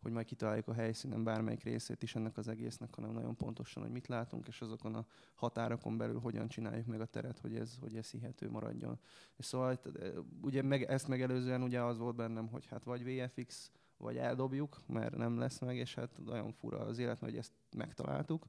hogy 0.03 0.13
majd 0.13 0.27
kitaláljuk 0.27 0.69
a 0.69 0.73
helyszínen 0.73 1.25
bármelyik 1.25 1.63
részét 1.63 2.03
is 2.03 2.15
ennek 2.15 2.37
az 2.37 2.49
egésznek, 2.49 2.95
hanem 2.95 3.13
nagyon 3.13 3.37
pontosan, 3.37 3.83
hogy 3.83 3.93
mit 3.93 4.07
látunk, 4.07 4.49
és 4.49 4.61
azokon 4.61 4.95
a 4.95 5.07
határokon 5.35 5.97
belül 5.97 6.19
hogyan 6.19 6.49
csináljuk 6.49 6.87
meg 6.87 7.01
a 7.01 7.07
teret, 7.07 7.39
hogy 7.39 7.57
ez, 7.57 7.77
hogy 7.81 7.97
ez 7.97 8.11
hihető 8.11 8.51
maradjon. 8.51 8.99
És 9.37 9.45
szóval 9.45 9.81
ugye 10.43 10.63
meg, 10.63 10.83
ezt 10.83 11.09
megelőzően 11.09 11.63
ugye 11.63 11.83
az 11.83 11.99
volt 11.99 12.17
bennem, 12.17 12.49
hogy 12.49 12.67
hát 12.67 12.85
vagy 12.85 13.05
VFX, 13.05 13.71
vagy 13.97 14.17
eldobjuk, 14.17 14.77
mert 14.87 15.17
nem 15.17 15.39
lesz 15.39 15.59
meg, 15.61 15.77
és 15.77 15.95
hát 15.95 16.11
nagyon 16.25 16.53
fura 16.53 16.79
az 16.79 16.99
élet, 16.99 17.19
hogy 17.19 17.37
ezt 17.37 17.53
megtaláltuk 17.77 18.47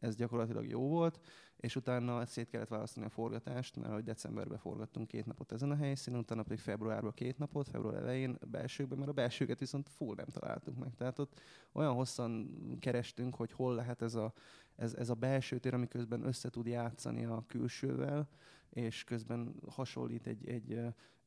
ez 0.00 0.16
gyakorlatilag 0.16 0.66
jó 0.66 0.88
volt, 0.88 1.20
és 1.56 1.76
utána 1.76 2.26
szét 2.26 2.48
kellett 2.48 2.68
választani 2.68 3.06
a 3.06 3.08
forgatást, 3.08 3.76
mert 3.76 3.92
hogy 3.92 4.04
decemberben 4.04 4.58
forgattunk 4.58 5.06
két 5.06 5.26
napot 5.26 5.52
ezen 5.52 5.70
a 5.70 5.76
helyszínen, 5.76 6.20
utána 6.20 6.42
pedig 6.42 6.58
februárban 6.58 7.14
két 7.14 7.38
napot, 7.38 7.68
február 7.68 8.02
elején 8.02 8.38
belsőkben, 8.50 8.98
mert 8.98 9.10
a 9.10 9.14
belsőket 9.14 9.58
viszont 9.58 9.88
full 9.88 10.14
nem 10.14 10.26
találtuk 10.26 10.78
meg. 10.78 10.94
Tehát 10.94 11.18
ott 11.18 11.40
olyan 11.72 11.94
hosszan 11.94 12.50
kerestünk, 12.78 13.34
hogy 13.34 13.52
hol 13.52 13.74
lehet 13.74 14.02
ez 14.02 14.14
a, 14.14 14.32
ez, 14.76 14.94
ez 14.94 15.10
a 15.10 15.14
belső 15.14 15.58
tér, 15.58 15.74
ami 15.74 15.88
közben 15.88 16.24
össze 16.24 16.50
tud 16.50 16.66
játszani 16.66 17.24
a 17.24 17.44
külsővel, 17.46 18.28
és 18.70 19.04
közben 19.04 19.54
hasonlít 19.68 20.26
egy, 20.26 20.48
egy, 20.48 20.80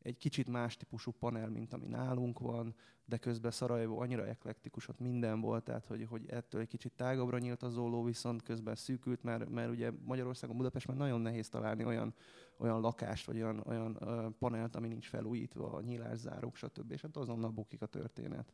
egy 0.04 0.18
kicsit 0.18 0.50
más 0.50 0.78
típusú 0.78 1.12
panel, 1.12 1.50
mint 1.50 1.74
ami 1.74 1.86
nálunk 1.86 2.40
van, 2.40 2.76
de 3.06 3.18
közben 3.18 3.52
Szarajevó 3.52 4.00
annyira 4.00 4.28
eklektikus, 4.28 4.88
ott 4.88 5.00
minden 5.00 5.42
volt, 5.42 5.64
tehát 5.64 5.86
hogy, 5.86 6.06
hogy 6.10 6.30
ettől 6.30 6.62
egy 6.62 6.68
kicsit 6.68 6.92
tágabbra 6.92 7.38
nyílt 7.38 7.64
az 7.64 7.78
olló, 7.78 8.04
viszont 8.04 8.44
közben 8.44 8.76
szűkült, 8.76 9.24
mert, 9.24 9.50
mert 9.50 9.70
ugye 9.70 9.92
Magyarországon, 10.06 10.58
Budapestben 10.58 10.98
nagyon 10.98 11.22
nehéz 11.22 11.50
találni 11.50 11.86
olyan, 11.86 12.14
olyan 12.58 12.82
lakást, 12.82 13.26
vagy 13.26 13.36
olyan, 13.36 13.64
olyan 13.68 13.98
panelt, 14.40 14.76
ami 14.76 14.88
nincs 14.88 15.08
felújítva, 15.08 15.72
a 15.72 15.82
nyílászárók, 15.82 16.56
stb. 16.56 16.92
És 16.92 17.02
hát 17.02 17.18
azonnal 17.18 17.50
bukik 17.50 17.82
a 17.82 17.86
történet. 17.86 18.54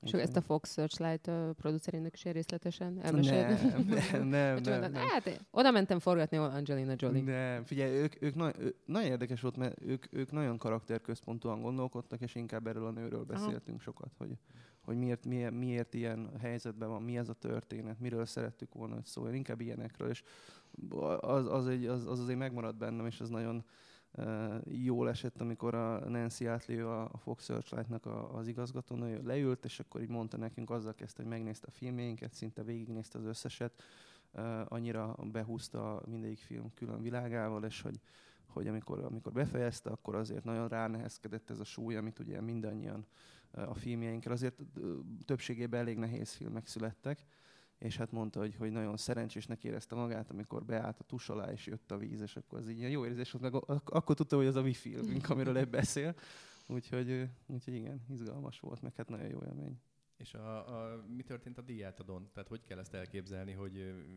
És 0.00 0.08
okay. 0.10 0.20
ezt 0.20 0.36
a 0.36 0.40
Fox 0.40 0.72
Searchlight 0.72 1.26
uh, 1.26 1.50
producerének 1.50 2.14
is 2.14 2.22
részletesen 2.24 3.00
elmesélt? 3.02 3.62
Nem, 3.62 4.28
nem, 4.28 4.28
nem, 4.28 4.60
nem, 4.62 4.80
nem. 4.80 4.94
Hát, 4.94 5.44
oda 5.50 5.70
mentem 5.70 5.98
forgatni 5.98 6.36
Angelina 6.36 6.94
Jolie. 6.96 7.22
Nem, 7.22 7.64
figyelj, 7.64 7.92
ők, 7.92 8.22
ők, 8.22 8.34
na, 8.34 8.50
ő, 8.58 8.74
nagyon 8.84 9.10
érdekes 9.10 9.40
volt, 9.40 9.56
mert 9.56 9.80
ők, 9.80 10.04
ők 10.10 10.32
nagyon 10.32 10.58
karakterközpontúan 10.58 11.60
gondolkodtak, 11.60 12.20
és 12.20 12.34
inkább 12.34 12.66
erről 12.66 12.86
a 12.86 12.90
nőről 12.90 13.24
beszéltünk 13.24 13.76
Aha. 13.76 13.78
sokat, 13.78 14.10
hogy, 14.18 14.38
hogy 14.80 14.96
miért, 14.96 15.26
miért, 15.26 15.54
miért 15.54 15.94
ilyen 15.94 16.30
helyzetben 16.40 16.88
van, 16.88 17.02
mi 17.02 17.16
ez 17.16 17.28
a 17.28 17.34
történet, 17.34 18.00
miről 18.00 18.26
szerettük 18.26 18.74
volna, 18.74 18.94
hogy 18.94 19.04
szóljon, 19.04 19.34
inkább 19.34 19.60
ilyenekről, 19.60 20.08
és 20.08 20.22
az, 21.20 21.46
az, 21.46 21.66
egy, 21.66 21.86
az, 21.86 22.06
az 22.06 22.20
azért 22.20 22.38
megmaradt 22.38 22.76
bennem, 22.76 23.06
és 23.06 23.20
az 23.20 23.28
nagyon, 23.28 23.64
jól 24.64 25.08
esett, 25.08 25.40
amikor 25.40 25.74
a 25.74 26.08
Nancy 26.08 26.46
Átlő, 26.46 26.88
a 26.88 27.10
Fox 27.16 27.44
Searchlight-nak 27.44 28.06
az 28.32 28.48
igazgatónő 28.48 29.22
leült, 29.24 29.64
és 29.64 29.80
akkor 29.80 30.02
így 30.02 30.08
mondta 30.08 30.36
nekünk, 30.36 30.70
azzal 30.70 30.94
kezdte, 30.94 31.22
hogy 31.22 31.30
megnézte 31.30 31.66
a 31.68 31.74
filmjeinket, 31.74 32.32
szinte 32.32 32.62
végignézte 32.62 33.18
az 33.18 33.24
összeset, 33.24 33.82
annyira 34.64 35.16
behúzta 35.32 36.02
mindegyik 36.06 36.38
film 36.38 36.74
külön 36.74 37.02
világával, 37.02 37.64
és 37.64 37.80
hogy, 37.80 38.00
hogy 38.46 38.68
amikor, 38.68 39.04
amikor 39.04 39.32
befejezte, 39.32 39.90
akkor 39.90 40.14
azért 40.14 40.44
nagyon 40.44 40.68
ránehezkedett 40.68 41.50
ez 41.50 41.58
a 41.58 41.64
súly, 41.64 41.96
amit 41.96 42.18
ugye 42.18 42.40
mindannyian 42.40 43.06
a 43.50 43.74
filmjeinkkel, 43.74 44.32
azért 44.32 44.60
többségében 45.24 45.80
elég 45.80 45.98
nehéz 45.98 46.32
filmek 46.32 46.66
születtek, 46.66 47.26
és 47.78 47.96
hát 47.96 48.12
mondta, 48.12 48.40
hogy, 48.40 48.54
hogy 48.54 48.70
nagyon 48.70 48.96
szerencsésnek 48.96 49.64
érezte 49.64 49.94
magát, 49.94 50.30
amikor 50.30 50.64
beállt 50.64 51.00
a 51.00 51.04
tus 51.04 51.28
alá, 51.28 51.52
és 51.52 51.66
jött 51.66 51.90
a 51.90 51.96
víz, 51.96 52.20
és 52.20 52.36
akkor 52.36 52.58
az 52.58 52.68
így 52.68 52.90
jó 52.90 53.06
érzés 53.06 53.30
volt, 53.30 53.52
meg 53.52 53.62
akkor 53.84 54.14
tudta, 54.14 54.36
hogy 54.36 54.46
az 54.46 54.56
a 54.56 54.62
mi 54.62 54.72
filmünk, 54.72 55.30
amiről 55.30 55.64
beszél. 55.80 56.14
Úgyhogy, 56.66 57.28
úgyhogy 57.46 57.74
igen, 57.74 58.04
izgalmas 58.08 58.60
volt, 58.60 58.82
meg 58.82 58.94
hát 58.94 59.08
nagyon 59.08 59.28
jó 59.28 59.42
élmény. 59.46 59.80
És 60.16 60.34
a, 60.34 60.68
a, 60.68 61.04
mi 61.16 61.22
történt 61.22 61.58
a 61.58 61.62
díjátadon? 61.62 62.30
Tehát 62.32 62.48
hogy 62.48 62.64
kell 62.64 62.78
ezt 62.78 62.94
elképzelni, 62.94 63.52
hogy 63.52 63.76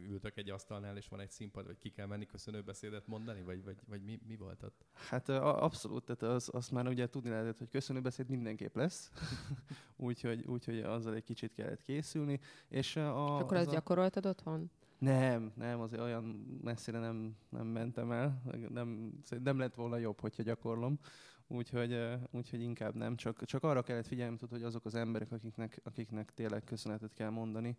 ültök 0.10 0.38
egy 0.38 0.50
asztalnál, 0.50 0.98
és 0.98 1.08
van 1.08 1.20
egy 1.20 1.30
színpad, 1.30 1.66
vagy 1.66 1.78
ki 1.78 1.90
kell 1.90 2.06
menni 2.06 2.26
köszönő 2.26 2.62
beszédet 2.62 3.08
mondani, 3.08 3.42
vagy, 3.42 3.64
vagy, 3.64 3.78
vagy 3.88 4.04
mi, 4.04 4.20
mi 4.28 4.36
volt 4.36 4.64
ott? 4.64 4.86
Hát 4.94 5.30
abszolút, 5.30 6.04
tehát 6.04 6.36
az, 6.36 6.50
azt 6.54 6.72
már 6.72 6.88
ugye 6.88 7.08
tudni 7.10 7.30
lehetett, 7.30 7.58
hogy 7.58 7.70
köszönő 7.70 8.02
beszéd 8.02 8.30
mindenképp 8.30 8.76
lesz, 8.76 9.12
úgyhogy, 9.96 10.46
úgyhogy 10.46 10.80
azzal 10.80 11.16
egy 11.16 11.24
kicsit 11.24 11.54
kellett 11.54 11.82
készülni. 11.82 12.40
És, 12.68 12.96
a, 12.96 13.38
akkor 13.38 13.58
azt 13.58 13.68
a... 13.68 13.72
gyakoroltad 13.72 14.26
otthon? 14.26 14.72
Nem, 14.98 15.52
nem, 15.56 15.80
azért 15.80 16.02
olyan 16.02 16.24
messzire 16.64 17.00
nem, 17.00 17.36
nem 17.50 17.68
mentem 17.68 18.12
el. 18.12 18.42
Nem, 18.70 19.20
nem 19.44 19.60
lett 19.60 19.76
volna 19.76 19.98
jobb, 19.98 20.20
hogyha 20.20 20.44
gyakorlom 20.44 21.00
úgyhogy, 21.48 22.00
úgyhogy 22.32 22.62
inkább 22.62 22.96
nem. 22.96 23.16
Csak, 23.16 23.46
csak 23.46 23.64
arra 23.64 23.82
kellett 23.82 24.08
figyelni, 24.08 24.38
hogy 24.50 24.64
azok 24.64 24.86
az 24.86 24.96
emberek, 24.96 25.32
akiknek, 25.32 25.80
akiknek 25.84 26.34
tényleg 26.34 26.64
köszönetet 26.64 27.14
kell 27.14 27.30
mondani, 27.30 27.78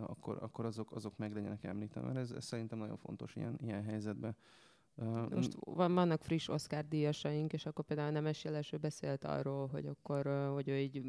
akkor, 0.00 0.38
akkor 0.40 0.64
azok, 0.64 0.92
azok 0.92 1.16
meg 1.16 1.34
legyenek 1.34 1.64
említve, 1.64 2.00
mert 2.00 2.16
ez, 2.16 2.30
ez 2.30 2.44
szerintem 2.44 2.78
nagyon 2.78 2.96
fontos 2.96 3.36
ilyen, 3.36 3.58
ilyen 3.62 3.82
helyzetben. 3.82 4.36
Most 5.30 5.56
van, 5.60 5.94
vannak 5.94 6.22
friss 6.22 6.48
Oscar 6.48 6.84
díjasaink, 6.88 7.52
és 7.52 7.66
akkor 7.66 7.84
például 7.84 8.10
Nemes 8.10 8.44
Jeleső 8.44 8.76
beszélt 8.76 9.24
arról, 9.24 9.66
hogy 9.66 9.86
akkor, 9.86 10.50
hogy 10.52 10.68
ő 10.68 10.76
így 10.76 11.02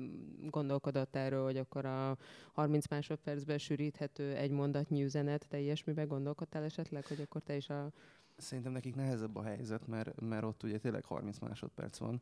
gondolkodott 0.50 1.16
erről, 1.16 1.44
hogy 1.44 1.58
akkor 1.58 1.86
a 1.86 2.18
30 2.54 2.88
másodpercben 2.88 3.58
sűríthető 3.58 4.36
egy 4.36 4.52
mondatnyi 4.52 5.04
üzenet, 5.04 5.48
te 5.48 5.60
ilyesmiben 5.60 6.08
gondolkodtál 6.08 6.64
esetleg, 6.64 7.06
hogy 7.06 7.22
akkor 7.22 7.42
te 7.42 7.56
is 7.56 7.70
a 7.70 7.92
Szerintem 8.40 8.72
nekik 8.72 8.96
nehezebb 8.96 9.36
a 9.36 9.44
helyzet, 9.44 9.88
mert, 9.88 10.22
mert 10.22 10.44
ott 10.44 10.64
ugye 10.64 10.78
tényleg 10.78 11.04
30 11.04 11.40
másodperc 11.40 11.98
van, 11.98 12.22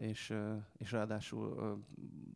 és, 0.00 0.34
és 0.76 0.92
ráadásul 0.92 1.78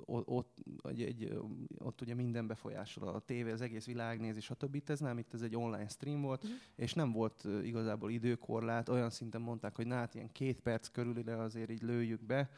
ott, 0.06 0.58
egy, 0.84 1.38
ott 1.78 2.00
ugye 2.00 2.14
minden 2.14 2.46
befolyásol 2.46 3.08
a 3.08 3.18
tévé, 3.18 3.50
az 3.50 3.60
egész 3.60 3.86
világnézés, 3.86 4.50
a 4.50 4.54
többit 4.54 4.90
ez 4.90 5.00
nem, 5.00 5.18
itt 5.18 5.34
ez 5.34 5.42
egy 5.42 5.56
online 5.56 5.88
stream 5.88 6.20
volt, 6.20 6.44
uh-huh. 6.44 6.58
és 6.74 6.94
nem 6.94 7.12
volt 7.12 7.48
igazából 7.62 8.10
időkorlát, 8.10 8.88
olyan 8.88 9.10
szinten 9.10 9.40
mondták, 9.40 9.76
hogy 9.76 9.86
na 9.86 9.94
hát 9.94 10.14
ilyen 10.14 10.32
két 10.32 10.60
perc 10.60 10.88
körül 10.88 11.16
ide 11.16 11.34
azért 11.34 11.70
így 11.70 11.82
lőjük 11.82 12.22
be, 12.22 12.50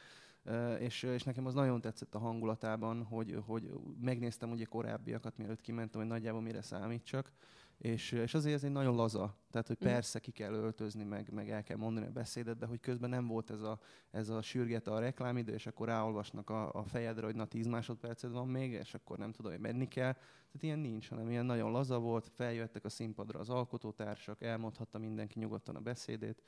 és, 0.79 1.03
és 1.03 1.23
nekem 1.23 1.47
az 1.47 1.55
nagyon 1.55 1.81
tetszett 1.81 2.15
a 2.15 2.19
hangulatában, 2.19 3.03
hogy, 3.03 3.39
hogy 3.47 3.71
megnéztem 4.01 4.51
ugye 4.51 4.65
korábbiakat, 4.65 5.37
mielőtt 5.37 5.61
kimentem, 5.61 6.01
hogy 6.01 6.11
nagyjából 6.11 6.41
mire 6.41 6.63
számítsak, 6.63 7.33
és, 7.85 8.13
és 8.13 8.35
azért 8.35 8.55
ez 8.55 8.65
egy 8.65 8.71
nagyon 8.71 8.95
laza, 8.95 9.37
tehát 9.51 9.67
hogy 9.67 9.77
mm. 9.85 9.87
persze 9.87 10.19
ki 10.19 10.31
kell 10.31 10.53
öltözni, 10.53 11.05
meg, 11.05 11.33
meg 11.33 11.51
el 11.51 11.63
kell 11.63 11.77
mondani 11.77 12.07
a 12.07 12.11
beszédet, 12.11 12.59
de 12.59 12.67
hogy 12.67 12.81
közben 12.81 13.11
nem 13.11 13.27
volt 13.27 13.51
ez 13.51 13.61
a, 13.61 13.79
ez 14.11 14.29
a 14.29 14.43
sürget 14.43 14.87
a 14.87 14.99
reklámidő, 14.99 15.53
és 15.53 15.67
akkor 15.67 15.87
ráolvasnak 15.87 16.51
a, 16.51 16.73
a 16.73 16.85
fejedre, 16.85 17.25
hogy 17.25 17.35
na 17.35 17.45
10 17.45 17.67
másodperced 17.67 18.31
van 18.31 18.49
még, 18.49 18.73
és 18.73 18.95
akkor 18.95 19.19
nem 19.19 19.33
tudom, 19.33 19.53
hogy 19.53 19.61
menni 19.61 19.89
kell. 19.89 20.13
Tehát 20.13 20.63
ilyen 20.63 20.79
nincs, 20.79 21.09
hanem 21.09 21.31
ilyen 21.31 21.45
nagyon 21.45 21.71
laza 21.71 21.99
volt, 21.99 22.31
feljöttek 22.35 22.85
a 22.85 22.89
színpadra 22.89 23.39
az 23.39 23.49
alkotótársak, 23.49 24.43
elmondhatta 24.43 24.99
mindenki 24.99 25.39
nyugodtan 25.39 25.77
a 25.77 25.81
beszédét, 25.81 26.43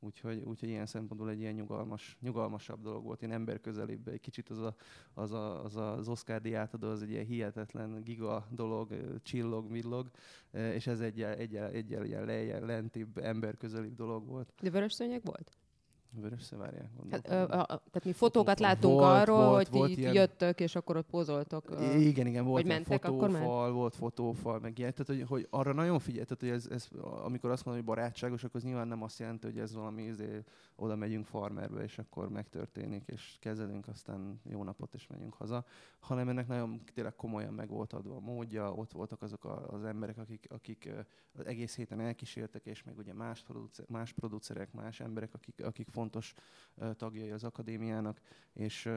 Úgyhogy, 0.00 0.42
úgyhogy 0.42 0.68
ilyen 0.68 0.86
szempontból 0.86 1.30
egy 1.30 1.40
ilyen 1.40 1.54
nyugalmas, 1.54 2.16
nyugalmasabb 2.20 2.82
dolog 2.82 3.04
volt, 3.04 3.22
ilyen 3.22 3.34
emberközelibb. 3.34 4.08
Egy 4.08 4.20
kicsit 4.20 4.48
az 4.48 4.58
a, 4.58 4.74
az, 5.14 5.32
a, 5.32 5.64
az, 5.64 5.76
a, 5.76 5.96
az 5.96 6.08
Oscar 6.08 6.40
diátadó, 6.40 6.88
az 6.88 7.02
egy 7.02 7.10
ilyen 7.10 7.24
hihetetlen 7.24 8.02
giga 8.02 8.46
dolog, 8.50 9.20
csillog, 9.22 9.72
villog, 9.72 10.10
és 10.52 10.86
ez 10.86 11.00
egy 11.00 11.22
egyel, 11.22 11.70
egyel 11.70 12.04
ilyen 12.04 12.24
lejjel, 12.24 12.60
lentibb, 12.60 13.18
emberközelibb 13.18 13.94
dolog 13.94 14.26
volt. 14.26 14.52
De 14.62 14.70
vörös 14.70 14.92
szőnyeg 14.92 15.22
volt? 15.24 15.56
Vörös 16.10 16.50
várják, 16.50 16.90
hát, 17.10 17.26
ö, 17.26 17.46
tehát 17.46 18.04
mi 18.04 18.12
fotókat 18.12 18.60
láttunk 18.60 18.94
volt, 18.94 19.20
arról, 19.20 19.46
volt, 19.46 19.68
hogy 19.68 19.78
volt 19.78 19.90
így 19.90 19.98
ilyen... 19.98 20.12
jöttök, 20.12 20.60
és 20.60 20.74
akkor 20.74 20.96
ott 20.96 21.06
pozoltok. 21.06 21.70
Ö, 21.70 21.94
igen, 21.94 22.26
igen, 22.26 22.44
volt 22.44 22.62
hogy 22.62 22.70
mentek, 22.70 23.04
fotófal, 23.04 23.34
akkor 23.34 23.72
volt 23.72 23.94
fotófal, 23.94 24.58
meg 24.58 24.78
ilyen. 24.78 24.94
Tehát, 24.94 25.06
hogy, 25.06 25.28
hogy 25.28 25.46
arra 25.50 25.72
nagyon 25.72 25.98
figyeltet, 25.98 26.40
hogy 26.40 26.48
ez, 26.48 26.66
ez, 26.66 26.88
amikor 27.00 27.50
azt 27.50 27.64
mondom, 27.64 27.84
hogy 27.84 27.94
barátságos, 27.94 28.44
akkor 28.44 28.56
az 28.56 28.66
nyilván 28.66 28.88
nem 28.88 29.02
azt 29.02 29.18
jelenti, 29.18 29.46
hogy 29.46 29.58
ez 29.58 29.74
valami, 29.74 30.02
izé, 30.02 30.44
oda 30.80 30.96
megyünk 30.96 31.26
farmerbe, 31.26 31.82
és 31.82 31.98
akkor 31.98 32.28
megtörténik, 32.28 33.02
és 33.06 33.36
kezelünk, 33.40 33.88
aztán 33.88 34.40
jó 34.44 34.64
napot, 34.64 34.94
és 34.94 35.06
megyünk 35.06 35.34
haza, 35.34 35.64
hanem 35.98 36.28
ennek 36.28 36.48
nagyon 36.48 36.82
tényleg 36.94 37.14
komolyan 37.16 37.52
meg 37.52 37.68
volt 37.68 37.92
adva 37.92 38.16
a 38.16 38.20
módja, 38.20 38.72
ott 38.72 38.92
voltak 38.92 39.22
azok 39.22 39.44
a, 39.44 39.68
az 39.68 39.84
emberek, 39.84 40.18
akik, 40.18 40.46
akik 40.50 40.90
az 41.32 41.46
egész 41.46 41.76
héten 41.76 42.00
elkísértek, 42.00 42.66
és 42.66 42.82
meg 42.82 42.98
ugye 42.98 43.14
más, 43.14 43.42
producer, 43.42 43.84
más 43.88 44.12
producerek, 44.12 44.72
más 44.72 45.00
emberek, 45.00 45.34
akik, 45.34 45.64
akik 45.64 45.88
fontos 45.98 46.34
tagjai 46.96 47.30
az 47.30 47.44
akadémiának, 47.44 48.20
és 48.52 48.90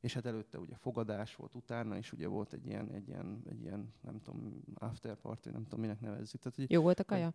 és 0.00 0.14
hát 0.14 0.26
előtte 0.26 0.58
ugye 0.58 0.76
fogadás 0.76 1.34
volt, 1.36 1.54
utána 1.54 1.96
is 1.96 2.12
ugye 2.12 2.26
volt 2.26 2.52
egy 2.52 2.66
ilyen, 2.66 2.90
egy 2.90 3.08
ilyen, 3.08 3.42
egy 3.50 3.60
ilyen 3.60 3.94
nem 4.00 4.20
tudom, 4.20 4.62
after 4.74 5.14
party, 5.14 5.48
nem 5.48 5.62
tudom, 5.62 5.80
minek 5.80 6.00
nevezzük. 6.00 6.40
Tehát, 6.40 6.70
Jó 6.70 6.82
volt 6.82 7.00
a 7.00 7.04
kaja? 7.04 7.24
Hát 7.24 7.34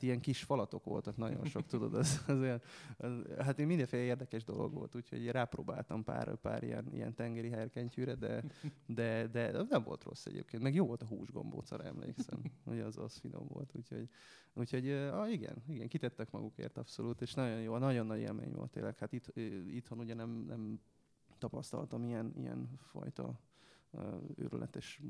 ilyen 0.00 0.20
kis 0.20 0.42
falatok 0.42 0.84
voltak, 0.84 1.16
nagyon 1.16 1.44
sok, 1.44 1.66
tudod, 1.66 1.94
az, 1.94 2.24
az 2.26 2.38
olyan, 2.38 2.60
az, 2.96 3.12
hát 3.38 3.58
én 3.58 3.66
mindenféle 3.66 4.02
érdekes 4.02 4.44
dolog 4.44 4.72
volt, 4.72 4.94
úgyhogy 4.94 5.30
rápróbáltam 5.30 6.04
pár, 6.04 6.36
pár 6.36 6.62
ilyen, 6.62 6.88
ilyen 6.92 7.14
tengeri 7.14 7.48
herkentyűre, 7.48 8.14
de, 8.14 8.44
de, 8.86 9.26
de 9.26 9.64
nem 9.68 9.82
volt 9.82 10.04
rossz 10.04 10.26
egyébként, 10.26 10.62
meg 10.62 10.74
jó 10.74 10.86
volt 10.86 11.02
a 11.02 11.06
húsgombóc, 11.06 11.70
arra 11.70 11.84
emlékszem, 11.84 12.42
hogy 12.64 12.80
az, 12.80 12.98
az 12.98 13.16
finom 13.16 13.46
volt, 13.46 13.70
úgyhogy, 13.74 14.08
úgyhogy 14.54 14.90
ah, 14.90 15.32
igen, 15.32 15.62
igen, 15.68 15.88
kitettek 15.88 16.30
magukért 16.30 16.78
abszolút, 16.78 17.20
és 17.20 17.34
nagyon 17.34 17.60
jó, 17.60 17.76
nagyon 17.76 18.06
nagy 18.06 18.20
élmény 18.20 18.52
volt 18.52 18.70
tényleg, 18.70 18.98
hát 18.98 19.12
itt, 19.12 19.36
itthon 19.66 19.98
ugye 19.98 20.14
nem, 20.14 20.44
nem 20.48 20.80
tapasztaltam 21.38 22.04
ilyen, 22.04 22.32
ilyen 22.36 22.68
fajta 22.76 23.40
őrületes 24.34 25.00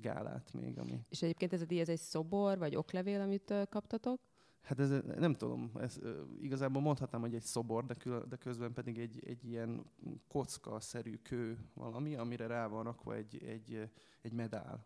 gálát 0.00 0.52
még. 0.52 0.78
Ami... 0.78 1.00
És 1.08 1.22
egyébként 1.22 1.52
ez 1.52 1.60
a 1.60 1.64
díj, 1.64 1.80
ez 1.80 1.88
egy 1.88 1.98
szobor, 1.98 2.58
vagy 2.58 2.76
oklevél, 2.76 3.20
amit 3.20 3.54
kaptatok? 3.68 4.20
Hát 4.64 4.78
ez, 4.78 4.90
nem 5.16 5.34
tudom, 5.34 5.70
ez, 5.74 5.98
igazából 6.40 6.82
mondhatnám, 6.82 7.20
hogy 7.20 7.34
egy 7.34 7.42
szobor, 7.42 7.84
de, 7.84 7.94
kül, 7.94 8.24
de 8.28 8.36
közben 8.36 8.72
pedig 8.72 8.98
egy, 8.98 9.22
egy 9.26 9.44
ilyen 9.44 9.84
kocka-szerű 10.28 11.16
kő 11.16 11.58
valami, 11.74 12.14
amire 12.14 12.46
rá 12.46 12.66
van 12.66 12.84
rakva 12.84 13.14
egy, 13.14 13.44
egy, 13.44 13.90
egy 14.20 14.32
medál. 14.32 14.84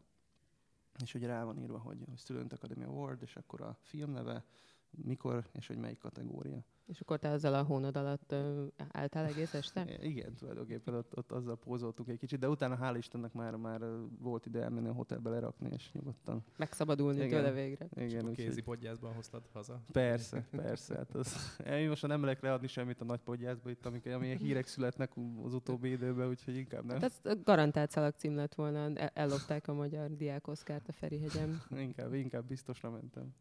És 1.02 1.12
hogy 1.12 1.24
rá 1.24 1.44
van 1.44 1.58
írva, 1.58 1.78
hogy, 1.78 2.02
hogy 2.08 2.18
Student 2.18 2.52
Academy 2.52 2.84
Award, 2.84 3.22
és 3.22 3.36
akkor 3.36 3.60
a 3.60 3.78
film 3.80 4.10
neve, 4.10 4.44
mikor, 4.90 5.48
és 5.52 5.66
hogy 5.66 5.76
melyik 5.76 5.98
kategória. 5.98 6.64
És 6.88 7.00
akkor 7.00 7.18
te 7.18 7.28
ezzel 7.28 7.54
a 7.54 7.62
hónod 7.62 7.96
alatt 7.96 8.32
ö, 8.32 8.66
álltál 8.92 9.26
egész 9.26 9.54
este? 9.54 9.86
Igen, 10.00 10.34
tulajdonképpen 10.34 10.94
ott, 10.94 11.16
ott 11.16 11.32
azzal 11.32 11.58
pózoltunk 11.58 12.08
egy 12.08 12.18
kicsit, 12.18 12.38
de 12.38 12.48
utána 12.48 12.78
hál' 12.80 12.94
Istennek 12.96 13.32
már, 13.32 13.54
már 13.54 13.80
volt 14.18 14.46
ide 14.46 14.62
elmenni 14.62 14.88
a 14.88 14.92
hotelbe 14.92 15.30
lerakni, 15.30 15.70
és 15.72 15.92
nyugodtan. 15.92 16.44
Megszabadulni 16.56 17.24
Igen. 17.24 17.28
tőle 17.28 17.52
végre. 17.52 17.88
Igen, 17.94 18.28
és 18.28 18.36
kézi 18.36 18.60
podgyászban 18.60 19.12
hoztad 19.12 19.48
haza? 19.52 19.82
Persze, 19.92 20.46
persze. 20.50 20.96
Hát 20.96 21.14
az, 21.14 21.56
én 21.80 21.88
most 21.88 22.06
nem 22.06 22.20
merek 22.20 22.42
leadni 22.42 22.66
semmit 22.66 23.00
a 23.00 23.04
nagy 23.04 23.20
podgyászba, 23.20 23.70
itt, 23.70 23.86
amik, 23.86 24.06
amilyen 24.06 24.38
hírek 24.38 24.66
születnek 24.66 25.12
az 25.44 25.54
utóbbi 25.54 25.90
időben, 25.90 26.28
úgyhogy 26.28 26.56
inkább 26.56 26.84
nem. 26.84 27.00
Hát 27.00 27.12
ez 27.22 27.42
garantált 27.44 27.90
szalagcím 27.90 28.34
lett 28.34 28.54
volna, 28.54 28.92
ellopták 28.94 29.68
a 29.68 29.74
magyar 29.74 30.16
diákoszkárt 30.16 30.88
a 30.88 30.92
Ferihegyem. 30.92 31.62
inkább, 31.86 32.14
inkább 32.14 32.46
biztosra 32.46 32.90
mentem. 32.90 33.34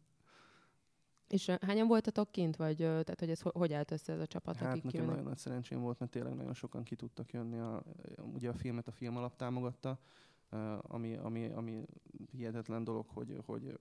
És 1.28 1.50
hányan 1.60 1.86
voltatok 1.86 2.30
kint, 2.30 2.56
vagy 2.56 2.76
tehát, 2.76 3.18
hogy 3.18 3.30
ez 3.30 3.40
hogy 3.40 3.72
állt 3.72 3.90
össze 3.90 4.12
ez 4.12 4.20
a 4.20 4.26
csapat, 4.26 4.56
hát 4.56 4.70
akik 4.70 4.84
nekem 4.84 5.06
nagyon 5.06 5.24
nagy 5.24 5.36
szerencsém 5.36 5.80
volt, 5.80 5.98
mert 5.98 6.10
tényleg 6.10 6.34
nagyon 6.34 6.54
sokan 6.54 6.82
ki 6.82 6.96
tudtak 6.96 7.32
jönni. 7.32 7.58
A, 7.58 7.82
ugye 8.32 8.48
a 8.48 8.52
filmet 8.54 8.88
a 8.88 8.92
film 8.92 9.16
alap 9.16 9.36
támogatta, 9.36 9.98
ami, 10.82 11.16
ami, 11.16 11.46
ami 11.46 11.84
hihetetlen 12.30 12.84
dolog, 12.84 13.06
hogy, 13.08 13.38
hogy 13.46 13.78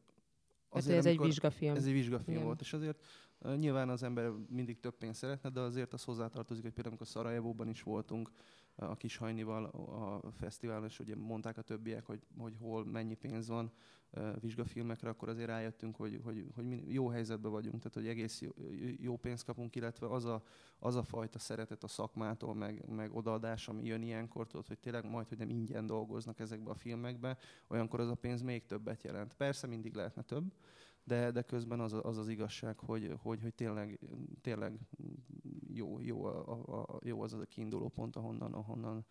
azért, 0.70 0.98
ez 0.98 1.06
egy 1.06 1.20
vizsgafilm. 1.20 1.76
Ez 1.76 1.86
egy 1.86 1.92
vizsgafilm 1.92 2.36
Igen. 2.36 2.44
volt, 2.44 2.62
és 2.62 2.74
azért 2.74 3.06
uh, 3.40 3.56
nyilván 3.56 3.90
az 3.90 4.04
ember 4.04 4.32
mindig 4.50 4.80
több 4.80 4.98
pénzt 4.98 5.20
szeretne, 5.20 5.50
de 5.50 5.60
azért 5.60 5.94
az 5.94 6.04
hozzátartozik, 6.04 6.64
hogy 6.64 6.74
például 6.74 6.96
amikor 6.96 7.14
Szarajevóban 7.14 7.70
is 7.70 7.84
voltunk, 7.84 8.32
a 8.80 8.96
Kishajnival 8.96 9.66
a 9.66 10.32
fesztiválon, 10.32 10.86
és 10.86 11.00
ugye 11.00 11.16
mondták 11.16 11.58
a 11.58 11.62
többiek, 11.62 12.06
hogy, 12.06 12.22
hogy 12.38 12.56
hol 12.60 12.86
mennyi 12.86 13.16
pénz 13.16 13.48
van, 13.48 13.72
vizsgafilmekre, 14.40 15.10
akkor 15.10 15.30
azért 15.30 15.48
rájöttünk, 15.48 15.96
hogy, 15.96 16.20
hogy, 16.24 16.46
hogy 16.56 16.94
jó 16.94 17.08
helyzetben 17.08 17.52
vagyunk, 17.52 17.78
tehát 17.78 17.94
hogy 17.94 18.08
egész 18.08 18.42
jó, 18.42 18.50
jó 19.00 19.18
pénzt 19.18 19.46
kapunk, 19.46 19.76
illetve 19.76 20.08
az 20.08 20.26
a, 20.26 20.44
az 20.80 20.96
a 20.96 21.04
fajta 21.04 21.40
szeretet 21.40 21.84
a 21.84 21.88
szakmától, 21.88 22.54
meg, 22.54 22.90
meg 22.90 23.16
odaadás, 23.16 23.68
ami 23.68 23.86
jön 23.86 24.02
ilyenkor, 24.02 24.48
tudod, 24.48 24.68
hogy 24.68 24.80
tényleg 24.80 25.10
majd, 25.10 25.28
hogy 25.28 25.38
nem 25.38 25.50
ingyen 25.50 25.86
dolgoznak 25.86 26.40
ezekbe 26.40 26.70
a 26.70 26.76
filmekbe, 26.76 27.38
olyankor 27.68 28.00
az 28.00 28.10
a 28.10 28.16
pénz 28.16 28.42
még 28.42 28.66
többet 28.66 29.04
jelent. 29.04 29.34
Persze 29.34 29.68
mindig 29.68 29.96
lehetne 29.96 30.22
több, 30.22 30.54
de, 31.08 31.32
de 31.32 31.42
közben 31.42 31.80
az, 31.80 31.94
az 32.02 32.18
az 32.18 32.28
igazság, 32.28 32.80
hogy, 32.80 33.14
hogy, 33.22 33.42
hogy 33.42 33.54
tényleg, 33.54 34.00
tényleg 34.42 34.80
jó, 35.74 36.00
jó, 36.02 36.24
a, 36.24 36.82
a, 36.82 37.00
jó 37.04 37.22
az 37.22 37.34
a 37.34 37.46
kiinduló 37.46 37.90
pont, 37.90 38.16
ahonnan, 38.16 38.54
ahonnan 38.54 39.06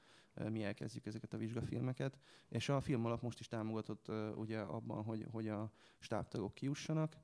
mi 0.51 0.65
elkezdjük 0.65 1.07
ezeket 1.07 1.33
a 1.33 1.37
vizsgafilmeket. 1.37 2.19
És 2.49 2.69
a 2.69 2.81
film 2.81 3.05
alap 3.05 3.23
most 3.23 3.41
is 3.41 3.49
támogatott 3.49 4.11
ugye 4.35 4.61
abban, 4.61 5.05
hogy, 5.05 5.27
hogy 5.31 5.49
a 5.49 5.73
stábtagok 5.99 6.55
kiussanak. 6.55 7.17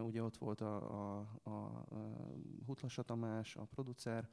Ugye 0.00 0.22
ott 0.22 0.36
volt 0.36 0.60
a, 0.60 0.76
a, 0.76 1.26
a, 1.42 1.50
a 1.50 1.84
Hutlasa 2.66 3.02
Tamás, 3.02 3.56
a 3.56 3.64
producer, 3.64 4.28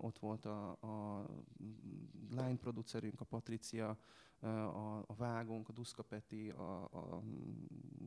ott 0.00 0.18
volt 0.18 0.44
a, 0.44 0.70
a 0.70 1.26
line 2.30 2.56
producerünk, 2.56 3.20
a 3.20 3.24
Patricia, 3.24 3.98
a, 4.40 4.98
a 4.98 5.14
Vágónk, 5.16 5.68
a 5.68 5.72
Duszka 5.72 6.02
Peti, 6.02 6.50
a, 6.50 6.82
a 6.84 7.22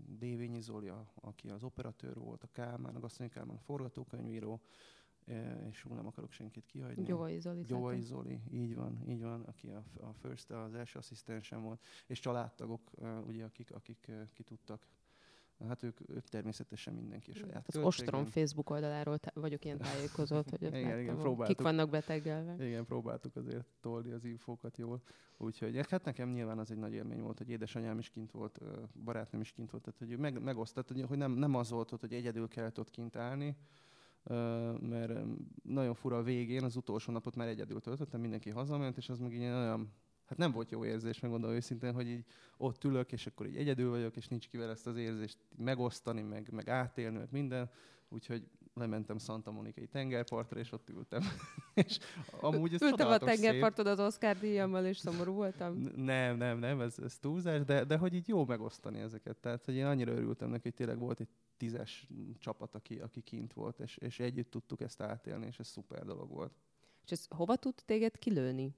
Dévényi 0.08 0.62
Zoli, 0.62 0.88
a, 0.88 1.12
aki 1.15 1.49
az 1.49 1.63
operatőr 1.63 2.17
volt, 2.17 2.43
a 2.43 2.47
Kálmán, 2.51 2.95
a 2.95 2.99
Gasztonyi 2.99 3.30
Kálmán, 3.30 3.56
a 3.56 3.60
forgatókönyvíró, 3.60 4.62
és 5.69 5.86
úgy 5.86 5.95
nem 5.95 6.08
akarok 6.08 6.32
senkit 6.32 6.65
kihagyni. 6.65 7.04
Gyóvai 7.04 7.39
Zoli. 7.39 7.62
Gyóvai 7.62 8.01
Zoli, 8.01 8.39
így 8.51 8.75
van, 8.75 9.04
így 9.08 9.21
van, 9.21 9.41
aki 9.41 9.69
a, 9.69 9.84
a 9.99 10.13
first, 10.13 10.51
az 10.51 10.73
első 10.73 10.99
asszisztensem 10.99 11.62
volt, 11.62 11.84
és 12.08 12.19
családtagok, 12.19 12.91
ugye, 13.28 13.43
akik, 13.43 13.71
akik 13.71 14.12
ki 14.34 14.43
tudtak 14.43 14.88
Hát 15.68 15.84
ők, 15.84 16.00
ők 16.10 16.28
természetesen 16.28 16.94
mindenki 16.94 17.32
a 17.32 17.34
saját 17.34 17.68
Az 17.68 17.78
Ostrom 17.78 18.26
Facebook 18.26 18.70
oldaláról 18.70 19.18
t- 19.18 19.34
vagyok 19.34 19.65
ilyen 19.65 19.78
tájékozott, 19.78 20.50
hogy 20.50 20.62
igen, 20.62 21.00
igen, 21.00 21.18
próbáltuk, 21.18 21.56
kik 21.56 21.65
vannak 21.65 21.89
betegelve. 21.89 22.68
Igen, 22.68 22.86
próbáltuk 22.86 23.36
azért 23.36 23.65
tolni 23.82 24.12
az 24.12 24.24
infókat 24.24 24.78
jól. 24.78 25.02
Úgyhogy 25.38 25.88
hát 25.89 26.04
nekem 26.04 26.30
nyilván 26.30 26.60
az 26.60 26.72
egy 26.72 26.78
nagy 26.78 26.94
élmény 26.94 27.22
volt, 27.22 27.38
hogy 27.38 27.50
édesanyám 27.50 28.00
is 28.00 28.10
kint 28.10 28.32
volt, 28.32 28.60
barátnőm 29.04 29.41
is 29.41 29.52
kint 29.52 29.72
volt, 29.72 29.84
tehát 29.84 30.00
hogy 30.00 30.18
meg, 30.18 30.41
megosztott, 30.41 31.08
hogy 31.08 31.18
nem, 31.18 31.32
nem 31.32 31.56
az 31.56 31.70
volt, 31.70 31.89
hogy 31.89 32.13
egyedül 32.13 32.48
kellett 32.48 32.80
ott 32.80 32.89
kint 32.89 33.15
állni, 33.15 33.58
mert 34.80 35.20
nagyon 35.63 35.94
fura 35.94 36.18
a 36.18 36.24
végén, 36.24 36.63
az 36.63 36.76
utolsó 36.76 37.12
napot 37.12 37.36
már 37.36 37.48
egyedül 37.48 37.80
töltöttem, 37.80 38.22
mindenki 38.22 38.50
hazament, 38.50 38.98
és 38.98 39.10
az 39.10 39.20
meg 39.20 39.34
így 39.34 39.41
olyan, 39.41 39.94
hát 40.26 40.38
nem 40.38 40.52
volt 40.52 40.72
jó 40.72 40.86
érzés, 40.86 41.20
megmondom 41.20 41.52
őszintén, 41.52 41.94
hogy 41.94 42.08
így 42.08 42.26
ott 42.58 42.84
ülök, 42.84 43.12
és 43.12 43.28
akkor 43.28 43.46
így 43.46 43.56
egyedül 43.56 43.90
vagyok, 43.90 44.16
és 44.16 44.28
nincs 44.28 44.48
kivel 44.48 44.70
ezt 44.70 44.88
az 44.88 44.96
érzést 44.96 45.38
megosztani, 45.58 46.22
meg, 46.22 46.50
meg 46.52 46.70
átélni, 46.70 47.18
meg 47.18 47.28
minden, 47.32 47.70
úgyhogy 48.10 48.48
lementem 48.76 49.18
Santa 49.18 49.52
Monikai 49.52 49.88
tengerpartra, 49.88 50.60
és 50.60 50.72
ott 50.72 50.90
ültem. 50.90 51.22
és 51.86 52.00
amúgy 52.40 52.74
ez 52.74 52.82
Ültem 52.82 53.08
a 53.08 53.18
tengerparton 53.18 53.88
az 53.88 54.00
Oscar 54.00 54.38
díjammal, 54.38 54.86
és 54.86 54.98
szomorú 54.98 55.34
voltam? 55.34 55.74
Nem, 55.96 56.38
nem, 56.38 56.60
nem, 56.60 56.82
ez, 56.82 57.00
ez 57.00 57.18
túlzás, 57.18 57.64
de, 57.64 57.84
de 57.84 57.98
hogy 57.98 58.14
így 58.14 58.28
jó 58.28 58.46
megosztani 58.46 59.00
ezeket. 59.00 59.38
Tehát, 59.38 59.66
hogy 59.66 59.76
én 59.76 59.86
annyira 59.86 60.12
örültem 60.12 60.50
neki, 60.50 60.62
hogy 60.64 60.74
tényleg 60.74 61.00
volt 61.00 61.20
egy 61.20 61.30
tízes 61.58 62.08
csapat, 62.40 62.76
aki, 62.76 63.00
aki 63.00 63.22
kint 63.22 63.54
volt, 63.54 63.80
és, 63.80 63.98
és 63.98 64.20
együtt 64.20 64.52
tudtuk 64.52 64.82
ezt 64.82 65.02
átélni, 65.02 65.46
és 65.46 65.60
ez 65.60 65.68
szuper 65.68 66.04
dolog 66.06 66.30
volt. 66.30 66.54
És 67.04 67.12
ez 67.12 67.26
hova 67.30 67.56
tud 67.56 67.76
téged 67.86 68.18
kilőni? 68.18 68.76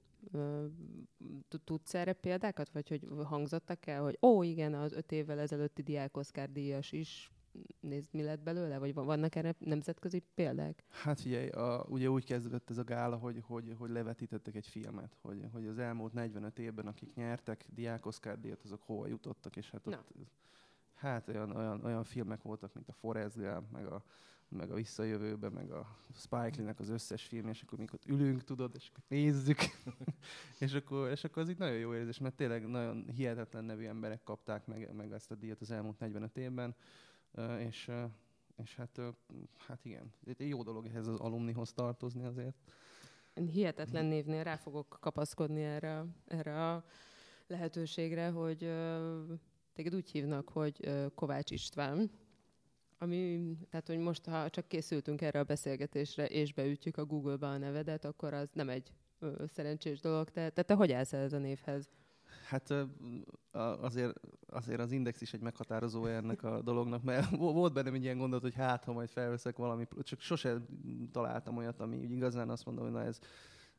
Tudsz 1.64 1.94
erre 1.94 2.12
példákat, 2.12 2.72
vagy 2.72 2.88
hogy 2.88 3.06
hangzottak 3.24 3.86
el, 3.86 4.02
hogy 4.02 4.18
ó, 4.22 4.42
igen, 4.42 4.74
az 4.74 4.92
öt 4.92 5.12
évvel 5.12 5.38
ezelőtti 5.38 5.82
diák 5.82 6.16
Oscar 6.16 6.52
díjas 6.52 6.92
is 6.92 7.30
nézd, 7.80 8.08
mi 8.12 8.22
lett 8.22 8.40
belőle? 8.40 8.78
Vagy 8.78 8.94
vannak 8.94 9.34
erre 9.34 9.54
nemzetközi 9.58 10.22
példák? 10.34 10.84
Hát 10.88 11.20
figyelj, 11.20 11.48
a, 11.48 11.84
ugye 11.88 12.10
úgy 12.10 12.24
kezdődött 12.24 12.70
ez 12.70 12.78
a 12.78 12.84
gála, 12.84 13.16
hogy, 13.16 13.42
hogy, 13.46 13.74
hogy 13.78 13.90
levetítettek 13.90 14.54
egy 14.54 14.66
filmet, 14.66 15.16
hogy, 15.20 15.44
hogy 15.52 15.66
az 15.66 15.78
elmúlt 15.78 16.12
45 16.12 16.58
évben, 16.58 16.86
akik 16.86 17.14
nyertek 17.14 17.66
diák 17.74 18.06
Oscar 18.06 18.40
díjat, 18.40 18.62
azok 18.62 18.82
hova 18.82 19.06
jutottak, 19.06 19.56
és 19.56 19.70
hát 19.70 19.86
ott, 19.86 20.12
hát 20.94 21.28
olyan, 21.28 21.56
olyan, 21.56 21.84
olyan 21.84 22.04
filmek 22.04 22.42
voltak, 22.42 22.74
mint 22.74 22.88
a 22.88 22.92
Forrest 22.92 23.36
Gump, 23.36 23.70
meg 23.70 23.86
a, 23.86 24.04
meg 24.48 24.70
a 24.70 24.74
Visszajövőbe, 24.74 25.48
meg 25.48 25.70
a 25.70 25.96
Spike 26.14 26.52
Lee-nek 26.56 26.80
az 26.80 26.88
összes 26.88 27.22
film, 27.22 27.48
és 27.48 27.62
akkor 27.62 27.78
mikor 27.78 27.98
ülünk, 28.06 28.44
tudod, 28.44 28.72
és 28.74 28.88
akkor 28.88 29.04
nézzük. 29.08 29.58
és, 30.64 30.74
akkor, 30.74 31.10
és 31.10 31.24
akkor 31.24 31.42
az 31.42 31.48
itt 31.48 31.58
nagyon 31.58 31.78
jó 31.78 31.94
érzés, 31.94 32.18
mert 32.18 32.34
tényleg 32.34 32.66
nagyon 32.66 33.08
hihetetlen 33.08 33.64
nevű 33.64 33.86
emberek 33.86 34.22
kapták 34.22 34.66
meg, 34.66 34.94
meg 34.94 35.12
ezt 35.12 35.30
a 35.30 35.34
díjat 35.34 35.60
az 35.60 35.70
elmúlt 35.70 35.98
45 35.98 36.36
évben 36.36 36.74
és, 37.58 37.90
és 38.56 38.76
hát, 38.76 39.00
hát 39.56 39.84
igen, 39.84 40.12
jó 40.38 40.62
dolog 40.62 40.86
ehhez 40.86 41.06
az 41.06 41.20
alumnihoz 41.20 41.72
tartozni 41.72 42.24
azért. 42.24 42.56
Hihetetlen 43.34 44.04
névnél 44.04 44.44
rá 44.44 44.56
fogok 44.56 44.98
kapaszkodni 45.00 45.62
erre, 45.62 46.04
erre 46.26 46.70
a 46.70 46.84
lehetőségre, 47.46 48.28
hogy 48.28 48.58
téged 49.72 49.94
úgy 49.94 50.10
hívnak, 50.10 50.48
hogy 50.48 50.90
Kovács 51.14 51.50
István, 51.50 52.10
ami, 52.98 53.52
tehát, 53.70 53.86
hogy 53.86 53.98
most, 53.98 54.24
ha 54.24 54.50
csak 54.50 54.68
készültünk 54.68 55.20
erre 55.20 55.38
a 55.38 55.44
beszélgetésre, 55.44 56.26
és 56.26 56.52
beütjük 56.52 56.96
a 56.96 57.04
Google-ba 57.04 57.50
a 57.50 57.58
nevedet, 57.58 58.04
akkor 58.04 58.34
az 58.34 58.48
nem 58.52 58.68
egy 58.68 58.92
ö, 59.18 59.44
szerencsés 59.46 60.00
dolog. 60.00 60.30
Te, 60.30 60.50
te, 60.50 60.62
te 60.62 60.74
hogy 60.74 60.92
állsz 60.92 61.12
ez 61.12 61.32
a 61.32 61.38
névhez? 61.38 61.88
Hát 62.48 62.74
azért, 63.80 64.20
azért 64.46 64.80
az 64.80 64.92
index 64.92 65.20
is 65.20 65.32
egy 65.32 65.40
meghatározó 65.40 66.06
ennek 66.06 66.42
a 66.42 66.62
dolognak, 66.62 67.02
mert 67.02 67.36
volt 67.36 67.72
bennem 67.72 67.94
egy 67.94 68.02
ilyen 68.02 68.18
gondolat, 68.18 68.42
hogy 68.42 68.54
hát, 68.54 68.84
ha 68.84 68.92
majd 68.92 69.08
felveszek 69.08 69.56
valami, 69.56 69.86
csak 70.02 70.20
sose 70.20 70.60
találtam 71.12 71.56
olyat, 71.56 71.80
ami 71.80 71.96
igazán 71.96 72.50
azt 72.50 72.64
mondom, 72.64 72.84
hogy 72.84 72.92
na 72.92 73.02
ez, 73.02 73.18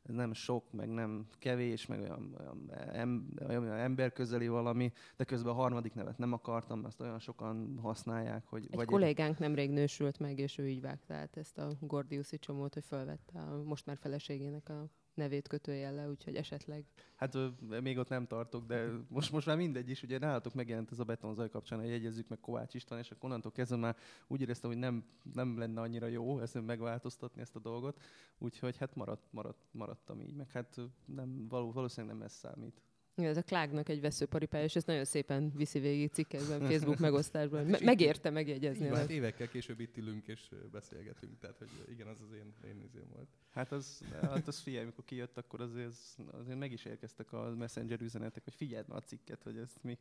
ez 0.02 0.14
nem 0.14 0.32
sok, 0.32 0.72
meg 0.72 0.88
nem 0.88 1.26
kevés, 1.38 1.86
meg 1.86 2.00
olyan, 2.00 2.36
olyan, 2.38 2.70
em, 2.92 3.28
olyan 3.48 3.72
emberközeli 3.72 4.48
valami, 4.48 4.92
de 5.16 5.24
közben 5.24 5.52
a 5.52 5.56
harmadik 5.56 5.94
nevet 5.94 6.18
nem 6.18 6.32
akartam, 6.32 6.84
ezt 6.84 7.00
olyan 7.00 7.18
sokan 7.18 7.78
használják, 7.82 8.46
hogy... 8.46 8.66
Egy 8.70 8.76
vagy 8.76 8.86
kollégánk 8.86 9.34
egy... 9.34 9.40
nemrég 9.40 9.70
nősült 9.70 10.18
meg, 10.18 10.38
és 10.38 10.58
ő 10.58 10.68
így 10.68 10.80
vágta 10.80 11.14
át 11.14 11.36
ezt 11.36 11.58
a 11.58 11.76
Gordiuszi 11.80 12.38
csomót, 12.38 12.74
hogy 12.74 12.84
felvette 12.84 13.38
a 13.38 13.62
most 13.62 13.86
már 13.86 13.96
feleségének 13.96 14.68
a 14.68 14.90
nevét 15.14 15.48
kötőjelle, 15.48 16.08
úgyhogy 16.08 16.36
esetleg. 16.36 16.84
Hát 17.14 17.36
még 17.80 17.98
ott 17.98 18.08
nem 18.08 18.26
tartok, 18.26 18.66
de 18.66 18.86
most, 19.08 19.32
most 19.32 19.46
már 19.46 19.56
mindegy 19.56 19.90
is. 19.90 20.02
Ugye 20.02 20.18
nálatok 20.18 20.54
megjelent 20.54 20.90
ez 20.90 20.98
a 20.98 21.04
betonzaj 21.04 21.48
kapcsán, 21.48 21.80
hogy 21.80 21.88
jegyezzük 21.88 22.28
meg 22.28 22.40
Kovács 22.40 22.74
István, 22.74 22.98
és 22.98 23.10
akkor 23.10 23.24
onnantól 23.24 23.52
kezdve 23.52 23.76
már 23.76 23.96
úgy 24.26 24.40
éreztem, 24.40 24.70
hogy 24.70 24.78
nem, 24.78 25.04
nem 25.34 25.58
lenne 25.58 25.80
annyira 25.80 26.06
jó 26.06 26.40
ezt 26.40 26.66
megváltoztatni 26.66 27.40
ezt 27.40 27.56
a 27.56 27.60
dolgot. 27.60 28.00
Úgyhogy 28.38 28.76
hát 28.76 28.94
maradt, 28.94 29.26
maradt, 29.30 29.66
maradtam 29.70 30.20
így, 30.20 30.34
meg 30.34 30.50
hát 30.50 30.80
nem, 31.04 31.48
való, 31.48 31.72
valószínűleg 31.72 32.16
nem 32.16 32.24
ez 32.24 32.32
számít. 32.32 32.82
Igen, 33.20 33.32
ez 33.32 33.36
a 33.36 33.42
Klágnak 33.42 33.88
egy 33.88 34.00
veszőparipája, 34.00 34.64
és 34.64 34.76
ezt 34.76 34.86
nagyon 34.86 35.04
szépen 35.04 35.52
viszi 35.54 35.78
végig 35.78 36.10
cikkekben, 36.10 36.60
Facebook 36.70 36.98
megosztásban. 36.98 37.66
Me- 37.66 37.80
megérte 37.80 38.30
megjegyezni. 38.30 38.84
Igen, 38.84 38.96
hát 38.96 39.10
évekkel 39.10 39.48
később 39.48 39.80
itt 39.80 39.96
ülünk 39.96 40.26
és 40.26 40.50
beszélgetünk, 40.70 41.38
tehát 41.38 41.58
hogy 41.58 41.68
igen, 41.88 42.06
az 42.06 42.20
az 42.20 42.32
én, 42.32 42.54
én 42.64 42.80
izém 42.82 43.08
volt. 43.12 43.28
Hát 43.50 43.72
az, 43.72 44.02
hát 44.20 44.48
az 44.48 44.58
figyelj, 44.58 44.82
amikor 44.82 45.04
kijött, 45.04 45.38
akkor 45.38 45.60
azért, 45.60 45.94
azért 46.30 46.58
meg 46.58 46.72
is 46.72 46.84
érkeztek 46.84 47.32
a 47.32 47.54
messenger 47.56 48.00
üzenetek, 48.00 48.44
hogy 48.44 48.54
figyeld 48.54 48.88
már 48.88 48.98
a 48.98 49.00
cikket, 49.00 49.42
hogy 49.42 49.56
ezt 49.56 49.82
mi. 49.82 49.98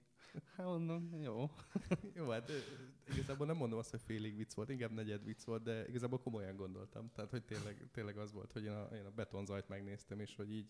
Hát 0.55 0.65
mondom, 0.65 1.21
jó. 1.21 1.49
jó, 2.17 2.29
hát 2.29 2.51
igazából 3.13 3.45
nem 3.45 3.55
mondom 3.55 3.79
azt, 3.79 3.89
hogy 3.89 4.01
félig 4.01 4.35
vicc 4.35 4.53
volt, 4.53 4.69
inkább 4.69 4.91
negyed 4.91 5.23
vicc 5.23 5.43
volt, 5.43 5.63
de 5.63 5.87
igazából 5.87 6.19
komolyan 6.19 6.55
gondoltam. 6.55 7.11
Tehát, 7.15 7.31
hogy 7.31 7.43
tényleg, 7.43 7.87
tényleg 7.91 8.17
az 8.17 8.33
volt, 8.33 8.51
hogy 8.51 8.63
én 8.63 8.71
a, 8.71 8.95
én 8.95 9.05
a 9.05 9.11
betonzajt 9.11 9.67
megnéztem, 9.67 10.19
és 10.19 10.35
hogy 10.35 10.51
így 10.51 10.67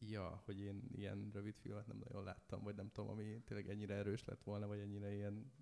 ja, 0.00 0.42
hogy 0.44 0.60
én 0.60 0.82
ilyen 0.94 1.30
rövid 1.32 1.56
filmet 1.56 1.86
nem 1.86 2.02
nagyon 2.04 2.24
láttam, 2.24 2.62
vagy 2.62 2.74
nem 2.74 2.90
tudom, 2.92 3.10
ami 3.10 3.42
tényleg 3.44 3.68
ennyire 3.68 3.94
erős 3.94 4.24
lett 4.24 4.42
volna, 4.42 4.66
vagy 4.66 4.78
ennyire 4.78 5.14
ilyen 5.14 5.52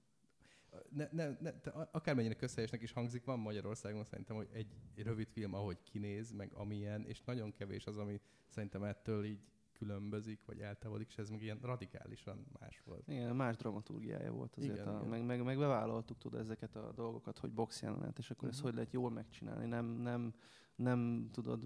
ne, 0.88 1.08
ne, 1.10 1.28
ne, 1.40 1.50
akármennyire 1.90 2.34
közhelyesnek 2.34 2.82
is 2.82 2.92
hangzik, 2.92 3.24
van 3.24 3.38
Magyarországon 3.38 4.04
szerintem, 4.04 4.36
hogy 4.36 4.48
egy 4.52 4.68
rövid 4.96 5.28
film, 5.28 5.54
ahogy 5.54 5.82
kinéz, 5.82 6.32
meg 6.32 6.52
amilyen, 6.52 7.06
és 7.06 7.22
nagyon 7.22 7.52
kevés 7.52 7.86
az, 7.86 7.96
ami 7.96 8.20
szerintem 8.48 8.82
ettől 8.82 9.24
így 9.24 9.40
különbözik, 9.72 10.44
vagy 10.46 10.60
eltávolodik, 10.60 11.08
és 11.08 11.18
ez 11.18 11.30
meg 11.30 11.42
ilyen 11.42 11.58
radikálisan 11.62 12.46
más 12.60 12.82
volt. 12.84 13.08
Igen, 13.08 13.36
más 13.36 13.56
dramaturgiája 13.56 14.32
volt 14.32 14.56
azért. 14.56 14.72
Igen, 14.72 14.88
a, 14.88 14.96
igen. 14.96 15.08
Meg, 15.08 15.24
meg, 15.24 15.42
meg 15.42 15.58
bevállaltuk 15.58 16.18
tudod 16.18 16.40
ezeket 16.40 16.76
a 16.76 16.92
dolgokat, 16.92 17.38
hogy 17.38 17.52
box 17.52 17.82
jelenet, 17.82 18.18
és 18.18 18.30
akkor 18.30 18.48
uh-huh. 18.48 18.54
ezt 18.54 18.62
hogy 18.62 18.74
lehet 18.74 18.92
jól 18.92 19.10
megcsinálni. 19.10 19.66
Nem, 19.66 19.86
nem, 19.86 20.34
nem 20.76 21.28
tudod, 21.32 21.62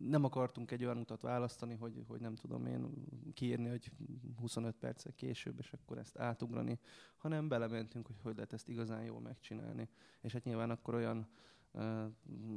nem 0.00 0.24
akartunk 0.24 0.70
egy 0.70 0.84
olyan 0.84 0.98
utat 0.98 1.20
választani, 1.20 1.74
hogy, 1.74 2.04
hogy 2.08 2.20
nem 2.20 2.34
tudom 2.34 2.66
én 2.66 2.90
kiírni, 3.34 3.68
hogy 3.68 3.90
25 4.38 4.76
perccel 4.76 5.12
később, 5.12 5.58
és 5.58 5.72
akkor 5.72 5.98
ezt 5.98 6.18
átugrani, 6.18 6.78
hanem 7.16 7.48
belementünk, 7.48 8.06
hogy 8.06 8.20
hogy 8.22 8.34
lehet 8.34 8.52
ezt 8.52 8.68
igazán 8.68 9.02
jól 9.02 9.20
megcsinálni. 9.20 9.88
És 10.20 10.32
hát 10.32 10.44
nyilván 10.44 10.70
akkor 10.70 10.94
olyan 10.94 11.28
uh, 11.70 12.04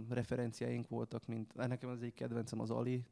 referenciáink 0.09 0.87
voltak, 0.87 1.25
mint 1.25 1.53
nekem 1.53 1.89
az 1.89 2.01
egyik 2.01 2.13
kedvencem 2.13 2.59
az 2.59 2.69
Ali, 2.69 3.05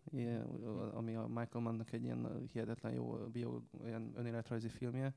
ami 0.93 1.15
a 1.15 1.28
Michael 1.28 1.63
Mannnak 1.63 1.91
egy 1.91 2.04
ilyen 2.04 2.47
hihetetlen 2.52 2.93
jó 2.93 3.12
bio, 3.12 3.62
ilyen 3.86 4.12
önéletrajzi 4.15 4.69
filmje, 4.69 5.15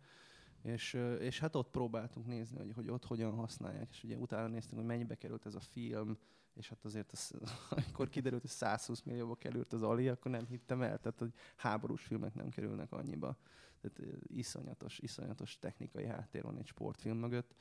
és, 0.62 0.98
és 1.18 1.38
hát 1.40 1.54
ott 1.54 1.70
próbáltunk 1.70 2.26
nézni, 2.26 2.59
hogy, 2.59 2.72
hogy 2.74 2.90
ott 2.90 3.04
hogyan 3.04 3.33
használják, 3.33 3.88
és 3.90 4.04
ugye 4.04 4.16
utána 4.16 4.48
néztünk, 4.48 4.80
hogy 4.80 4.88
mennyibe 4.88 5.14
került 5.14 5.46
ez 5.46 5.54
a 5.54 5.61
film, 5.61 6.18
és 6.54 6.68
hát 6.68 6.84
azért 6.84 7.12
az, 7.12 7.34
amikor 7.70 8.08
kiderült, 8.08 8.40
hogy 8.40 8.50
120 8.50 9.02
millióba 9.02 9.34
került 9.34 9.72
az 9.72 9.82
Ali, 9.82 10.08
akkor 10.08 10.30
nem 10.30 10.46
hittem 10.46 10.82
el, 10.82 10.98
tehát 10.98 11.18
hogy 11.18 11.32
háborús 11.56 12.02
filmek 12.02 12.34
nem 12.34 12.48
kerülnek 12.48 12.92
annyiba. 12.92 13.36
Tehát 13.80 14.12
iszonyatos, 14.26 14.98
iszonyatos 14.98 15.58
technikai 15.58 16.06
háttér 16.06 16.42
van 16.42 16.58
egy 16.58 16.66
sportfilm 16.66 17.18
mögött. 17.18 17.54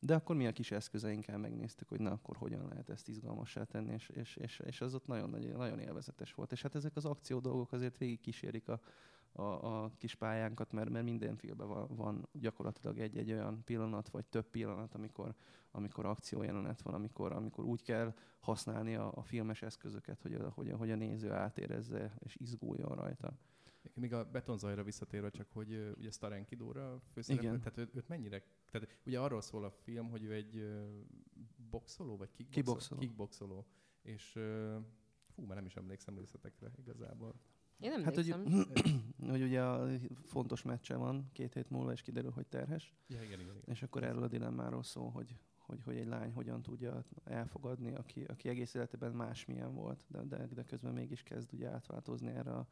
De 0.00 0.14
akkor 0.14 0.36
mi 0.36 0.46
a 0.46 0.52
kis 0.52 0.70
eszközeinkkel 0.70 1.38
megnéztük, 1.38 1.88
hogy 1.88 2.00
na 2.00 2.10
akkor 2.10 2.36
hogyan 2.36 2.68
lehet 2.68 2.88
ezt 2.88 3.08
izgalmassá 3.08 3.64
tenni, 3.64 3.92
és, 3.92 4.08
és, 4.08 4.36
és, 4.36 4.58
és 4.64 4.80
az 4.80 4.94
ott 4.94 5.06
nagyon, 5.06 5.30
nagyon 5.56 5.78
élvezetes 5.78 6.34
volt. 6.34 6.52
És 6.52 6.62
hát 6.62 6.74
ezek 6.74 6.96
az 6.96 7.04
akció 7.04 7.38
dolgok 7.38 7.72
azért 7.72 7.98
végig 7.98 8.20
kísérik 8.20 8.68
a, 8.68 8.80
a, 9.38 9.82
a 9.82 9.90
kis 9.96 10.14
pályánkat, 10.14 10.72
mert, 10.72 10.90
mert 10.90 11.04
minden 11.04 11.36
filmben 11.36 11.68
van, 11.68 11.86
van 11.96 12.28
gyakorlatilag 12.32 12.98
egy-egy 12.98 13.32
olyan 13.32 13.64
pillanat, 13.64 14.08
vagy 14.08 14.26
több 14.26 14.50
pillanat, 14.50 14.94
amikor, 14.94 15.34
amikor 15.70 16.06
akciójelenet 16.06 16.82
van, 16.82 16.94
amikor, 16.94 17.32
amikor 17.32 17.64
úgy 17.64 17.82
kell 17.82 18.14
használni 18.40 18.94
a, 18.94 19.12
a 19.14 19.22
filmes 19.22 19.62
eszközöket, 19.62 20.20
hogy 20.20 20.34
a, 20.34 20.50
hogy, 20.50 20.70
a, 20.70 20.76
hogy 20.76 20.90
a 20.90 20.96
néző 20.96 21.32
átérezze 21.32 22.14
és 22.18 22.36
izguljon 22.36 22.94
rajta. 22.94 23.38
Még 23.94 24.12
a 24.12 24.30
betonzajra 24.30 24.82
visszatérve, 24.82 25.30
csak 25.30 25.46
hogy 25.52 25.94
ugye 25.96 26.10
Starenki 26.10 26.54
Dóra 26.54 27.00
főszereplő, 27.12 27.58
tehát 27.58 27.78
őt, 27.78 27.94
őt 27.94 28.08
mennyire, 28.08 28.42
tehát 28.70 28.88
ugye 29.06 29.20
arról 29.20 29.40
szól 29.40 29.64
a 29.64 29.70
film, 29.70 30.10
hogy 30.10 30.22
ő 30.22 30.32
egy 30.32 30.68
boxoló, 31.70 32.16
vagy 32.16 32.30
kickboxoló, 32.32 33.00
kickboxoló. 33.00 33.00
kickboxoló 33.00 33.66
és 34.02 34.38
fú, 35.38 35.46
már 35.46 35.56
nem 35.56 35.66
is 35.66 35.76
emlékszem 35.76 36.16
részletekre 36.16 36.70
igazából. 36.76 37.34
Én 37.80 37.90
nem 37.90 38.02
hát, 38.02 38.14
hogy, 38.14 38.34
hogy 39.30 39.42
ugye 39.42 39.62
a 39.62 39.88
fontos 40.24 40.62
meccse 40.62 40.96
van 40.96 41.28
két 41.32 41.54
hét 41.54 41.70
múlva, 41.70 41.92
és 41.92 42.02
kiderül, 42.02 42.30
hogy 42.30 42.46
terhes. 42.46 42.94
Ja, 43.06 43.22
igen, 43.22 43.40
igen, 43.40 43.56
igen. 43.56 43.62
És 43.66 43.82
akkor 43.82 44.02
erről 44.02 44.22
a 44.22 44.28
dilemmáról 44.28 44.82
szól, 44.82 45.10
hogy, 45.10 45.36
hogy, 45.56 45.82
hogy 45.82 45.96
egy 45.96 46.06
lány 46.06 46.32
hogyan 46.32 46.62
tudja 46.62 47.04
elfogadni, 47.24 47.94
aki, 47.94 48.24
aki 48.24 48.48
egész 48.48 48.74
életében 48.74 49.12
másmilyen 49.12 49.74
volt, 49.74 50.04
de, 50.08 50.22
de, 50.22 50.46
de 50.46 50.64
közben 50.64 50.92
mégis 50.92 51.22
kezd 51.22 51.52
ugye 51.52 51.68
átváltozni 51.68 52.28
erre 52.28 52.52
a, 52.52 52.66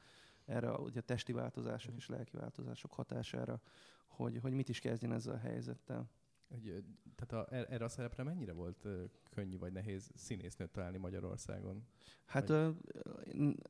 erre 0.44 0.70
a, 0.70 0.78
ugye 0.78 1.00
a 1.00 1.02
testi 1.02 1.32
változások 1.32 1.92
mm. 1.92 1.96
és 1.96 2.08
lelki 2.08 2.36
változások 2.36 2.92
hatására, 2.92 3.60
hogy, 4.06 4.38
hogy 4.38 4.52
mit 4.52 4.68
is 4.68 4.78
kezdjen 4.78 5.12
ezzel 5.12 5.34
a 5.34 5.38
helyzettel. 5.38 6.10
Hogy, 6.48 6.84
tehát 7.16 7.46
a, 7.46 7.54
er, 7.54 7.66
erre 7.70 7.84
a 7.84 7.88
szerepre 7.88 8.22
mennyire 8.22 8.52
volt 8.52 8.84
uh, 8.84 9.02
könnyű 9.30 9.58
vagy 9.58 9.72
nehéz 9.72 10.10
színésznőt 10.14 10.70
találni 10.70 10.98
Magyarországon? 10.98 11.86
Hát 12.24 12.48
vagy... 12.48 12.74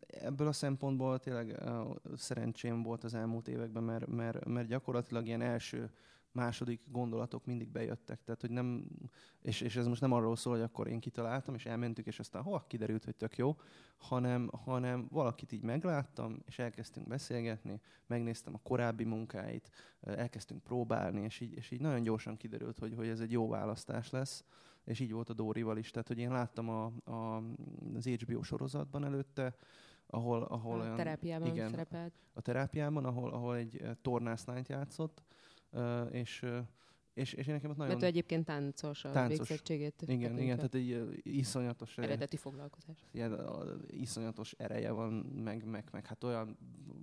ebből 0.06 0.46
a 0.46 0.52
szempontból 0.52 1.18
tényleg 1.18 1.58
uh, 1.60 1.96
szerencsém 2.16 2.82
volt 2.82 3.04
az 3.04 3.14
elmúlt 3.14 3.48
években, 3.48 3.82
mert, 3.82 4.06
mert, 4.06 4.44
mert 4.44 4.68
gyakorlatilag 4.68 5.26
ilyen 5.26 5.42
első 5.42 5.90
második 6.36 6.80
gondolatok 6.90 7.44
mindig 7.44 7.68
bejöttek. 7.68 8.24
Tehát, 8.24 8.40
hogy 8.40 8.50
nem, 8.50 8.86
és, 9.42 9.60
és 9.60 9.76
ez 9.76 9.86
most 9.86 10.00
nem 10.00 10.12
arról 10.12 10.36
szól, 10.36 10.52
hogy 10.52 10.62
akkor 10.62 10.88
én 10.88 11.00
kitaláltam, 11.00 11.54
és 11.54 11.66
elmentük, 11.66 12.06
és 12.06 12.18
aztán 12.18 12.42
hol 12.42 12.64
kiderült, 12.66 13.04
hogy 13.04 13.16
tök 13.16 13.36
jó, 13.36 13.56
hanem, 13.96 14.50
hanem 14.64 15.06
valakit 15.10 15.52
így 15.52 15.62
megláttam, 15.62 16.42
és 16.46 16.58
elkezdtünk 16.58 17.08
beszélgetni, 17.08 17.80
megnéztem 18.06 18.54
a 18.54 18.60
korábbi 18.62 19.04
munkáit, 19.04 19.70
elkezdtünk 20.00 20.62
próbálni, 20.62 21.20
és 21.20 21.40
így, 21.40 21.52
és 21.52 21.70
így 21.70 21.80
nagyon 21.80 22.02
gyorsan 22.02 22.36
kiderült, 22.36 22.78
hogy, 22.78 22.94
hogy 22.94 23.08
ez 23.08 23.20
egy 23.20 23.32
jó 23.32 23.48
választás 23.48 24.10
lesz, 24.10 24.44
és 24.84 25.00
így 25.00 25.12
volt 25.12 25.30
a 25.30 25.34
Dórival 25.34 25.78
is. 25.78 25.90
Tehát, 25.90 26.08
hogy 26.08 26.18
én 26.18 26.30
láttam 26.30 26.68
a, 26.68 26.84
a, 27.04 27.42
az 27.94 28.06
HBO 28.06 28.42
sorozatban 28.42 29.04
előtte, 29.04 29.56
ahol, 30.06 30.42
ahol 30.42 30.80
a 30.80 30.82
olyan, 30.82 30.96
terápiában 30.96 31.48
igen, 31.48 31.70
szerepelt. 31.70 32.12
A 32.32 32.40
terápiában, 32.40 33.04
ahol, 33.04 33.30
ahol 33.30 33.56
egy 33.56 33.82
tornászlányt 34.02 34.68
játszott, 34.68 35.22
és 36.10 36.44
és, 37.16 37.32
és 37.32 37.46
én 37.46 37.54
nekem 37.54 37.70
ott 37.70 37.76
nagyon... 37.76 37.92
Mert 37.92 38.04
ő 38.04 38.06
egyébként 38.06 38.44
táncos 38.44 39.04
a 39.04 39.10
táncos. 39.10 39.36
végzettségét. 39.38 40.02
Igen, 40.06 40.38
igen, 40.38 40.56
tehát 40.56 40.74
egy 40.74 41.20
iszonyatos... 41.22 41.98
Eredeti 41.98 42.36
foglalkozás. 42.36 43.06
Igen, 43.12 43.40
iszonyatos 43.86 44.52
ereje 44.52 44.90
van, 44.90 45.12
meg, 45.12 45.64
meg, 45.64 45.88
meg 45.92 46.06
hát 46.06 46.24
olyan, 46.24 46.58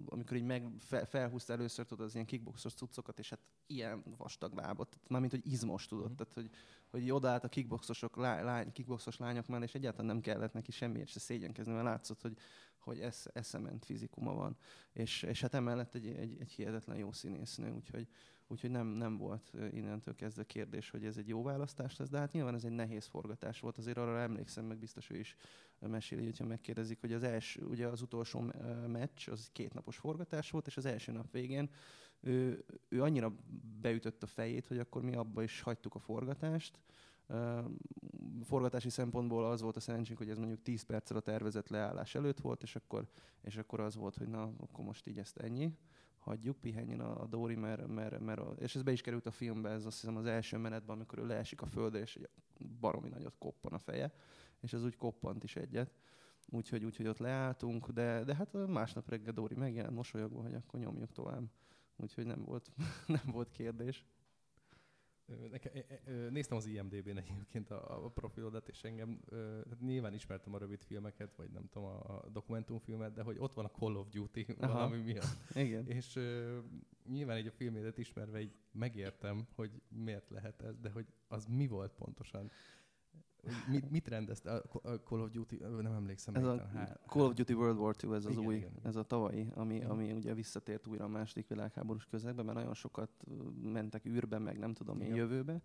amikor 0.06 0.38
így 0.38 0.44
meg 0.44 0.68
fel, 0.80 1.06
felhúzta 1.06 1.54
először, 1.54 1.86
tudod, 1.86 2.06
az 2.06 2.14
ilyen 2.14 2.26
kickboxos 2.26 2.74
cuccokat, 2.74 3.20
és 3.20 3.30
hát 3.30 3.40
ilyen 3.68 4.04
vastag 4.18 4.54
lábot, 4.54 5.00
mármint, 5.08 5.32
hogy 5.32 5.52
izmos, 5.52 5.86
tudod, 5.86 6.12
mm. 6.12 6.16
tehát, 6.16 6.34
hogy, 6.34 6.50
hogy 6.90 7.12
odaállt 7.12 7.44
a 7.44 7.50
kickboxosok, 7.50 8.16
lány, 8.16 8.72
kickboxos 8.72 9.18
lányok 9.18 9.48
mellé, 9.48 9.64
és 9.64 9.76
egyáltalán 9.76 10.06
nem 10.06 10.22
kellett 10.22 10.54
neki 10.54 10.72
semmiért 10.72 11.10
se 11.10 11.20
szégyenkezni, 11.20 11.74
mert 11.74 11.86
látszott, 11.86 12.22
hogy, 12.22 12.38
hogy 12.84 13.00
esz, 13.00 13.28
eszement 13.34 13.86
fizikuma 13.86 14.34
van. 14.34 14.58
És, 14.93 15.24
és 15.24 15.41
hát 15.41 15.54
emellett 15.54 15.96
egy, 15.96 16.08
egy, 16.08 16.38
egy 16.39 16.52
hihetetlen 16.52 16.98
jó 16.98 17.12
színésznő, 17.12 17.72
úgyhogy, 17.72 18.08
úgyhogy 18.48 18.69
nem, 18.69 18.88
nem 18.88 19.17
volt 19.17 19.52
innentől 19.72 20.15
kezdve 20.15 20.43
kérdés, 20.43 20.89
hogy 20.89 21.06
ez 21.06 21.17
egy 21.17 21.28
jó 21.28 21.43
választás 21.43 21.98
lesz, 21.98 22.10
de 22.10 22.17
hát 22.17 22.32
nyilván 22.32 22.56
ez 22.56 22.63
egy 22.63 22.72
nehéz 22.72 23.06
forgatás 23.06 23.60
volt, 23.60 23.78
azért 23.78 23.98
arra 23.98 24.19
emlékszem, 24.19 24.65
meg 24.65 24.78
biztos 24.78 25.10
ő 25.10 25.17
is 25.17 25.36
meséli, 25.80 26.24
hogyha 26.24 26.46
megkérdezik, 26.46 27.00
hogy 27.00 27.13
az 27.13 27.24
első, 27.24 27.65
ugye 27.65 27.88
az 27.88 28.02
utolsó 28.02 28.52
meccs, 28.88 29.30
az 29.30 29.50
két 29.52 29.74
napos 29.74 29.98
forgatás 29.98 30.50
volt, 30.50 30.67
és 30.67 30.78
az 30.78 30.86
első 30.86 31.12
nap 31.12 31.32
végén 31.32 31.69
ő, 32.19 32.65
ő 32.89 33.02
annyira 33.02 33.36
beütött 33.82 34.24
a 34.24 34.28
fejét, 34.28 34.67
hogy 34.67 34.80
akkor 34.80 35.02
mi 35.02 35.15
abba 35.15 35.43
is 35.43 35.62
hagytuk 35.62 35.96
a 35.96 36.00
forgatást, 36.00 36.80
forgatási 38.44 38.90
szempontból 38.90 39.46
az 39.46 39.62
volt 39.62 39.76
a 39.76 39.80
szerencsénk, 39.80 40.18
hogy 40.18 40.30
ez 40.30 40.38
mondjuk 40.38 40.62
10 40.62 40.82
perccel 40.82 41.18
a 41.18 41.22
tervezett 41.22 41.68
leállás 41.68 42.16
előtt 42.16 42.40
volt, 42.40 42.64
és 42.64 42.76
akkor, 42.76 43.08
és 43.42 43.58
akkor 43.58 43.80
az 43.80 43.96
volt, 43.96 44.18
hogy 44.18 44.28
na, 44.28 44.54
akkor 44.58 44.86
most 44.86 45.08
így 45.08 45.18
ezt 45.18 45.38
ennyi 45.38 45.78
hagyjuk, 46.24 46.58
pihenjen 46.58 47.00
a, 47.00 47.22
a 47.22 47.26
Dóri, 47.26 47.56
mert, 47.56 47.88
mert, 47.88 48.20
mert 48.20 48.40
a, 48.40 48.54
és 48.60 48.76
ez 48.76 48.84
be 48.84 48.92
is 48.92 49.02
került 49.02 49.26
a 49.26 49.32
filmbe, 49.32 49.70
ez 49.70 49.86
azt 49.86 50.00
hiszem 50.00 50.16
az 50.16 50.26
első 50.26 50.58
menetben, 50.58 50.96
amikor 50.96 51.20
ő 51.20 51.26
leesik 51.26 51.62
a 51.62 51.66
földre, 51.66 52.00
és 52.00 52.20
baromi 52.80 53.10
nagyot 53.10 53.38
koppan 53.38 53.74
a 53.74 53.78
feje, 53.78 54.14
és 54.60 54.74
ez 54.74 54.84
úgy 54.84 54.96
koppant 54.96 55.44
is 55.44 55.56
egyet. 55.56 55.92
úgyhogy, 56.50 56.84
úgyhogy 56.84 57.08
ott 57.08 57.18
leálltunk, 57.18 57.90
de, 57.90 58.24
de 58.24 58.36
hát 58.36 58.68
másnap 58.68 59.10
reggel 59.10 59.34
Dóri 59.34 59.56
megjelent 59.56 59.96
mosolyogva, 59.96 60.42
hogy 60.42 60.54
akkor 60.54 60.80
nyomjuk 60.80 61.12
tovább. 61.12 61.44
Úgyhogy 61.96 62.26
nem 62.26 62.44
volt, 62.44 62.72
nem 63.08 63.26
volt 63.32 63.50
kérdés. 63.50 64.06
Neke, 65.52 65.72
e, 65.72 66.12
néztem 66.30 66.58
az 66.58 66.66
IMDB-n 66.66 67.18
egyébként 67.18 67.72
a, 67.72 68.06
a 68.06 68.10
profilodat, 68.10 68.68
és 68.68 68.84
engem 68.84 69.20
hát 69.70 69.82
nyilván 69.82 70.14
ismertem 70.14 70.54
a 70.54 70.58
rövid 70.58 70.84
filmeket, 70.84 71.36
vagy 71.36 71.50
nem 71.50 71.70
tudom, 71.70 71.88
a, 71.88 72.24
dokumentumfilmet, 72.32 73.14
de 73.14 73.22
hogy 73.22 73.38
ott 73.40 73.54
van 73.54 73.66
a 73.66 73.72
Call 73.72 73.96
of 73.96 74.10
Duty 74.10 74.46
Aha. 74.60 74.74
valami 74.74 74.98
miatt. 74.98 75.38
Igen. 75.56 75.88
És 75.88 76.20
nyilván 77.10 77.38
egy 77.38 77.48
a 77.48 77.52
filmédet 77.52 77.98
ismerve 77.98 78.42
így 78.42 78.56
megértem, 78.72 79.48
hogy 79.56 79.82
miért 79.88 80.30
lehet 80.30 80.62
ez, 80.62 80.80
de 80.80 80.90
hogy 80.90 81.06
az 81.28 81.46
mi 81.46 81.68
volt 81.68 81.94
pontosan. 81.94 82.52
Mit, 83.67 83.89
mit 83.89 84.08
rendezte 84.08 84.51
a 84.51 84.89
Call 85.03 85.19
of 85.19 85.29
Duty? 85.29 85.58
Nem 85.82 85.93
emlékszem. 85.93 86.36
Ez 86.36 86.43
a 86.43 86.69
há... 86.73 86.97
Call 87.08 87.25
of 87.25 87.34
Duty 87.34 87.53
World 87.53 87.77
War 87.77 87.95
II, 88.03 88.13
ez 88.13 88.25
az 88.25 88.32
igen, 88.32 88.45
új, 88.45 88.56
igen, 88.56 88.69
igen. 88.69 88.86
ez 88.86 88.95
a 88.95 89.03
tavalyi, 89.03 89.51
ami, 89.56 89.75
igen. 89.75 89.89
ami 89.89 90.12
ugye 90.12 90.34
visszatért 90.34 90.88
újra 90.88 91.03
a 91.03 91.08
második 91.08 91.47
világháborús 91.47 92.06
közegbe, 92.06 92.43
mert 92.43 92.58
nagyon 92.58 92.73
sokat 92.73 93.10
mentek 93.62 94.06
űrbe, 94.06 94.38
meg 94.38 94.58
nem 94.58 94.73
tudom 94.73 95.01
én 95.01 95.15
jövőbe, 95.15 95.62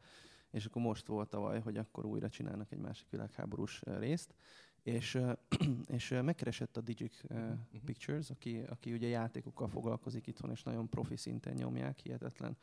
és 0.50 0.64
akkor 0.64 0.82
most 0.82 1.06
volt 1.06 1.28
tavaly, 1.28 1.60
hogy 1.60 1.76
akkor 1.76 2.04
újra 2.04 2.28
csinálnak 2.28 2.72
egy 2.72 2.78
másik 2.78 3.10
világháborús 3.10 3.82
részt, 3.82 4.34
és, 4.82 5.18
és 5.98 6.14
megkeresett 6.24 6.76
a 6.76 6.80
Digic 6.80 7.20
uh, 7.30 7.52
Pictures, 7.84 8.30
aki, 8.30 8.62
aki 8.68 8.92
ugye 8.92 9.08
játékokkal 9.08 9.68
foglalkozik 9.68 10.26
itthon, 10.26 10.50
és 10.50 10.62
nagyon 10.62 10.88
profi 10.88 11.16
szinten 11.16 11.54
nyomják, 11.54 11.98
hihetetlen 11.98 12.56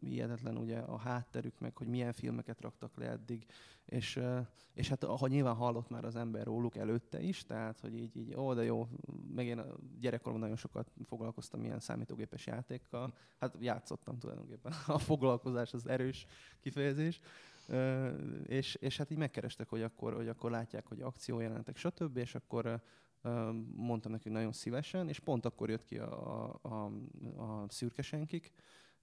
hihetetlen 0.00 0.56
ugye 0.56 0.78
a 0.78 0.96
hátterük, 0.96 1.58
meg 1.58 1.76
hogy 1.76 1.86
milyen 1.86 2.12
filmeket 2.12 2.60
raktak 2.60 2.96
le 2.96 3.08
eddig, 3.08 3.46
és, 3.84 4.20
és 4.72 4.88
hát 4.88 5.04
ha 5.04 5.26
nyilván 5.26 5.54
hallott 5.54 5.88
már 5.88 6.04
az 6.04 6.16
ember 6.16 6.44
róluk 6.44 6.76
előtte 6.76 7.20
is, 7.20 7.44
tehát 7.46 7.80
hogy 7.80 7.94
így, 7.94 8.16
így 8.16 8.34
ó, 8.34 8.54
de 8.54 8.62
jó, 8.62 8.88
meg 9.34 9.46
én 9.46 9.62
gyerekkoromban 10.00 10.40
nagyon 10.40 10.56
sokat 10.56 10.90
foglalkoztam 11.04 11.64
ilyen 11.64 11.80
számítógépes 11.80 12.46
játékkal, 12.46 13.14
hát 13.38 13.56
játszottam 13.60 14.18
tulajdonképpen, 14.18 14.72
a 14.86 14.98
foglalkozás 14.98 15.72
az 15.72 15.86
erős 15.86 16.26
kifejezés, 16.60 17.20
és, 18.46 18.74
és 18.74 18.96
hát 18.96 19.10
így 19.10 19.18
megkerestek, 19.18 19.68
hogy 19.68 19.82
akkor, 19.82 20.14
hogy 20.14 20.28
akkor 20.28 20.50
látják, 20.50 20.86
hogy 20.86 21.00
akciójelentek, 21.00 21.76
stb., 21.76 22.16
és 22.16 22.34
akkor 22.34 22.82
mondtam 23.74 24.12
nekik 24.12 24.32
nagyon 24.32 24.52
szívesen, 24.52 25.08
és 25.08 25.18
pont 25.18 25.44
akkor 25.44 25.70
jött 25.70 25.84
ki 25.84 25.98
a, 25.98 26.42
a, 26.42 26.58
a, 26.62 26.90
a 27.42 27.66
szürkesenkik, 27.68 28.52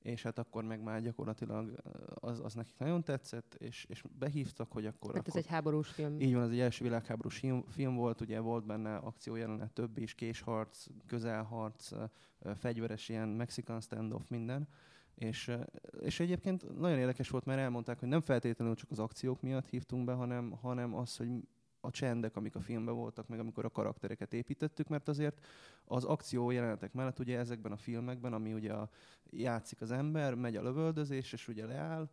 és 0.02 0.24
hát 0.24 0.40
akkor 0.40 0.64
meg 0.64 0.82
már 0.82 1.02
gyakorlatilag 1.02 1.82
az, 2.14 2.40
az 2.40 2.54
nekik 2.54 2.78
nagyon 2.78 3.04
tetszett, 3.04 3.54
és, 3.54 3.86
és 3.90 4.04
behívtak, 4.20 4.72
hogy 4.72 4.86
akkor... 4.86 5.16
Hát 5.16 5.28
ez 5.28 5.36
egy 5.36 5.48
háborús 5.48 5.90
film. 5.90 6.20
Így 6.20 6.34
van, 6.34 6.44
ez 6.44 6.50
egy 6.50 6.60
első 6.60 6.84
világháborús 6.84 7.38
film, 7.38 7.64
film 7.68 7.96
volt, 7.96 8.22
ugye 8.22 8.40
volt 8.40 8.66
benne 8.66 8.96
akciójelenet 8.96 9.72
több 9.72 9.98
is, 9.98 10.16
késharc, 10.16 10.86
közelharc, 11.08 11.92
fegyveres 12.56 13.10
ilyen 13.10 13.28
Mexican 13.28 13.82
standoff, 13.82 14.28
minden. 14.28 14.68
És, 15.16 15.52
és 16.00 16.20
egyébként 16.20 16.78
nagyon 16.80 16.98
érdekes 16.98 17.30
volt, 17.30 17.46
mert 17.46 17.60
elmondták, 17.60 18.00
hogy 18.00 18.10
nem 18.10 18.22
feltétlenül 18.22 18.76
csak 18.76 18.92
az 18.92 19.00
akciók 19.00 19.42
miatt 19.42 19.68
hívtunk 19.68 20.06
be, 20.06 20.14
hanem, 20.14 20.52
hanem 20.52 20.96
az, 20.96 21.18
hogy 21.18 21.30
a 21.82 21.92
csendek, 21.92 22.36
amik 22.36 22.56
a 22.56 22.60
filmben 22.62 22.96
voltak, 22.96 23.28
meg 23.28 23.40
amikor 23.40 23.66
a 23.66 23.70
karaktereket 23.70 24.34
építettük, 24.34 24.88
mert 24.88 25.08
azért 25.08 25.46
az 25.86 26.04
akció 26.04 26.52
jelenetek 26.52 26.94
mellett 26.94 27.20
ugye 27.20 27.38
ezekben 27.38 27.72
a 27.72 27.78
filmekben, 27.78 28.34
ami 28.34 28.54
ugye 28.54 28.74
a, 28.74 28.90
játszik 29.30 29.82
az 29.82 29.92
ember, 29.92 30.34
megy 30.34 30.56
a 30.56 30.62
lövöldözés, 30.62 31.34
és 31.34 31.48
ugye 31.48 31.66
leáll, 31.66 32.10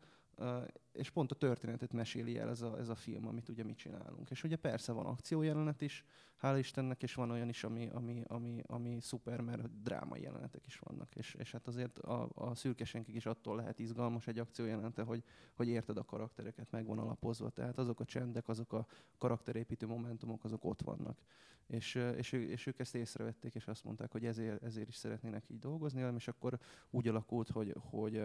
és 0.92 1.10
pont 1.10 1.30
a 1.30 1.34
történetet 1.34 1.92
meséli 1.92 2.38
el 2.38 2.48
ez 2.48 2.62
a, 2.62 2.78
ez 2.78 2.88
a 2.88 2.94
film, 2.94 3.26
amit 3.26 3.48
ugye 3.48 3.64
mi 3.64 3.74
csinálunk. 3.74 4.30
És 4.30 4.44
ugye 4.44 4.56
persze 4.56 4.92
van 4.92 5.06
akciójelenet 5.06 5.80
is, 5.80 6.04
hála 6.36 6.58
Istennek, 6.58 7.02
és 7.02 7.14
van 7.14 7.30
olyan 7.30 7.48
is, 7.48 7.64
ami, 7.64 7.88
ami, 7.92 8.22
ami, 8.26 8.62
ami 8.66 9.00
szuper, 9.00 9.40
mert 9.40 9.82
drámai 9.82 10.22
jelenetek 10.22 10.66
is 10.66 10.78
vannak. 10.78 11.14
És, 11.16 11.34
és 11.34 11.52
hát 11.52 11.66
azért 11.66 11.98
a, 11.98 12.28
a 12.34 12.54
szürkesenkig 12.54 13.14
is 13.14 13.26
attól 13.26 13.56
lehet 13.56 13.78
izgalmas 13.78 14.26
egy 14.26 14.38
akciójelenete, 14.38 15.02
hogy, 15.02 15.22
hogy 15.54 15.68
érted 15.68 15.96
a 15.96 16.04
karaktereket, 16.04 16.70
meg 16.70 16.86
van 16.86 16.98
alapozva. 16.98 17.50
Tehát 17.50 17.78
azok 17.78 18.00
a 18.00 18.04
csendek, 18.04 18.48
azok 18.48 18.72
a 18.72 18.86
karakterépítő 19.18 19.86
momentumok, 19.86 20.44
azok 20.44 20.64
ott 20.64 20.82
vannak. 20.82 21.18
És, 21.66 21.94
és, 21.94 22.32
és 22.32 22.66
ők 22.66 22.78
ezt 22.78 22.94
észrevették, 22.94 23.54
és 23.54 23.66
azt 23.66 23.84
mondták, 23.84 24.12
hogy 24.12 24.24
ezért, 24.24 24.62
ezért 24.62 24.88
is 24.88 24.96
szeretnének 24.96 25.44
így 25.48 25.58
dolgozni, 25.58 26.14
és 26.16 26.28
akkor 26.28 26.58
úgy 26.90 27.08
alakult, 27.08 27.50
hogy, 27.50 27.74
hogy 27.80 28.22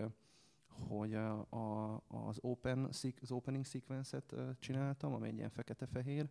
hogy 0.87 1.13
a, 1.13 1.39
a, 1.49 2.01
az, 2.07 2.37
open, 2.41 2.89
az 3.21 3.31
opening 3.31 3.65
sequence-et 3.65 4.35
csináltam, 4.59 5.13
ami 5.13 5.27
egy 5.27 5.37
ilyen 5.37 5.49
fekete-fehér, 5.49 6.29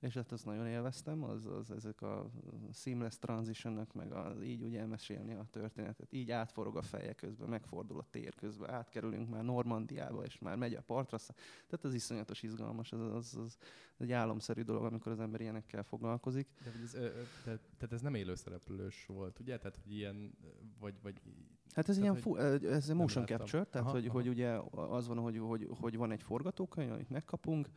és 0.00 0.14
hát 0.14 0.32
azt 0.32 0.44
nagyon 0.44 0.66
élveztem, 0.66 1.22
az, 1.22 1.46
az 1.46 1.70
ezek 1.70 2.02
a 2.02 2.30
seamless 2.72 3.18
transition 3.18 3.86
meg 3.94 4.12
az 4.12 4.42
így 4.42 4.62
úgy 4.62 4.76
elmesélni 4.76 5.34
a 5.34 5.46
történetet, 5.50 6.12
így 6.12 6.30
átforog 6.30 6.76
a 6.76 6.82
feje 6.82 7.12
közben, 7.12 7.48
megfordul 7.48 7.98
a 7.98 8.06
tér 8.10 8.34
közben, 8.34 8.70
átkerülünk 8.70 9.28
már 9.28 9.44
Normandiába, 9.44 10.24
és 10.24 10.38
már 10.38 10.56
megy 10.56 10.74
a 10.74 10.82
partra, 10.82 11.16
tehát 11.66 11.84
az 11.84 11.94
iszonyatos 11.94 12.42
izgalmas, 12.42 12.92
az, 12.92 13.00
az, 13.00 13.36
az 13.36 13.58
egy 13.96 14.12
álomszerű 14.12 14.62
dolog, 14.62 14.84
amikor 14.84 15.12
az 15.12 15.20
ember 15.20 15.40
ilyenekkel 15.40 15.82
foglalkozik. 15.82 16.48
De 16.64 16.72
ez, 16.82 16.90
te, 17.44 17.58
tehát 17.76 17.92
ez 17.92 18.00
nem 18.00 18.14
élőszereplős 18.14 19.06
volt, 19.06 19.38
ugye? 19.38 19.58
Tehát, 19.58 19.78
hogy 19.82 19.92
ilyen, 19.92 20.38
vagy, 20.78 20.94
vagy 21.02 21.20
Hát 21.78 21.88
ez 21.88 21.96
tehát, 21.96 22.10
ilyen 22.10 22.22
fu- 22.22 22.64
ez 22.64 22.88
motion 22.88 23.26
capture, 23.26 23.64
tehát 23.64 23.86
aha, 23.86 23.90
hogy, 23.90 24.06
aha. 24.06 24.14
hogy 24.14 24.28
ugye 24.28 24.58
az 24.72 25.08
van, 25.08 25.18
hogy, 25.18 25.38
hogy, 25.38 25.68
hogy 25.80 25.96
van 25.96 26.10
egy 26.10 26.22
forgatókönyv, 26.22 26.92
amit 26.92 27.10
megkapunk, 27.10 27.68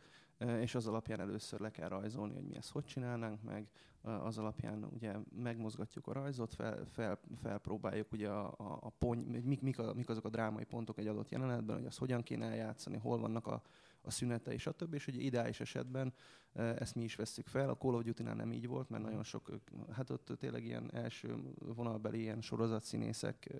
és 0.60 0.74
az 0.74 0.86
alapján 0.86 1.20
először 1.20 1.60
le 1.60 1.70
kell 1.70 1.88
rajzolni, 1.88 2.34
hogy 2.34 2.44
mi 2.44 2.56
ezt 2.56 2.70
hogy 2.70 2.84
csinálnánk 2.84 3.42
meg, 3.42 3.68
az 4.00 4.38
alapján 4.38 4.84
ugye 4.84 5.14
megmozgatjuk 5.36 6.06
a 6.06 6.12
rajzot, 6.12 6.54
fel, 6.54 6.84
fel, 6.84 7.18
felpróbáljuk 7.42 8.12
ugye 8.12 8.28
a, 8.28 8.54
a, 8.56 8.78
a 8.80 8.90
pony, 8.98 9.18
mik, 9.44 9.60
mik, 9.60 9.78
a, 9.78 9.94
mik 9.94 10.08
azok 10.08 10.24
a 10.24 10.28
drámai 10.28 10.64
pontok 10.64 10.98
egy 10.98 11.06
adott 11.06 11.30
jelenetben, 11.30 11.76
hogy 11.76 11.86
azt 11.86 11.98
hogyan 11.98 12.22
kéne 12.22 12.46
eljátszani, 12.46 12.96
hol 12.96 13.18
vannak 13.18 13.46
a, 13.46 13.62
a 14.02 14.10
szünete 14.10 14.52
és 14.52 14.66
a 14.66 14.72
többi, 14.72 14.96
és 14.96 15.06
ugye 15.06 15.20
ideális 15.20 15.60
esetben 15.60 16.12
ezt 16.52 16.94
mi 16.94 17.02
is 17.02 17.16
veszük 17.16 17.46
fel. 17.46 17.68
A 17.68 17.76
Call 17.76 17.94
of 17.94 18.02
Duty-nál 18.02 18.34
nem 18.34 18.52
így 18.52 18.66
volt, 18.66 18.88
mert 18.88 19.02
nagyon 19.02 19.22
sok, 19.22 19.50
hát 19.92 20.10
ott 20.10 20.32
tényleg 20.38 20.64
ilyen 20.64 20.90
első 20.94 21.36
vonalbeli 21.58 22.20
ilyen 22.20 22.40
sorozatszínészek 22.40 23.54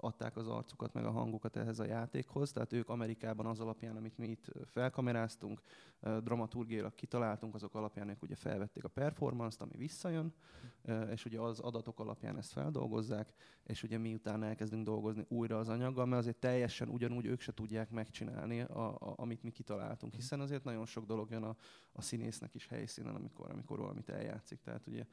adták 0.00 0.36
az 0.36 0.48
arcukat, 0.48 0.92
meg 0.92 1.04
a 1.04 1.10
hangukat 1.10 1.56
ehhez 1.56 1.78
a 1.78 1.84
játékhoz. 1.84 2.52
Tehát 2.52 2.72
ők 2.72 2.88
Amerikában 2.88 3.46
az 3.46 3.60
alapján, 3.60 3.96
amit 3.96 4.18
mi 4.18 4.26
itt 4.26 4.52
felkameráztunk, 4.64 5.60
dramaturgiailag 6.00 6.94
kitaláltunk, 6.94 7.54
azok 7.54 7.74
alapján 7.74 8.08
ők 8.08 8.22
ugye 8.22 8.34
felvették 8.34 8.84
a 8.84 8.88
performance-t, 8.88 9.60
ami 9.60 9.76
visszajön, 9.76 10.32
és 11.10 11.24
ugye 11.24 11.40
az 11.40 11.58
adatok 11.58 12.00
alapján 12.00 12.36
ezt 12.36 12.52
feldolgozzák, 12.52 13.32
és 13.64 13.82
ugye 13.82 13.98
mi 13.98 14.14
utána 14.14 14.46
elkezdünk 14.46 14.84
dolgozni 14.84 15.24
újra 15.28 15.58
az 15.58 15.68
anyaggal, 15.68 16.06
mert 16.06 16.20
azért 16.20 16.36
teljesen 16.36 16.88
ugyanúgy 16.88 17.26
ők 17.26 17.40
se 17.40 17.54
tudják 17.54 17.90
megcsinálni, 17.90 18.60
a, 18.60 18.94
a, 18.94 19.14
amit 19.16 19.42
mi 19.42 19.50
kitaláltunk, 19.50 20.14
hiszen 20.14 20.40
azért 20.40 20.64
nagyon 20.64 20.86
sok 20.86 21.06
dolog 21.06 21.30
jön 21.30 21.42
a, 21.42 21.56
a 21.92 22.02
színésznek 22.02 22.54
is 22.54 22.66
helyszínen, 22.66 23.14
amikor, 23.14 23.50
amikor 23.50 23.78
valamit 23.78 24.08
eljátszik. 24.08 24.60
Tehát 24.60 24.86
ugye 24.86 25.04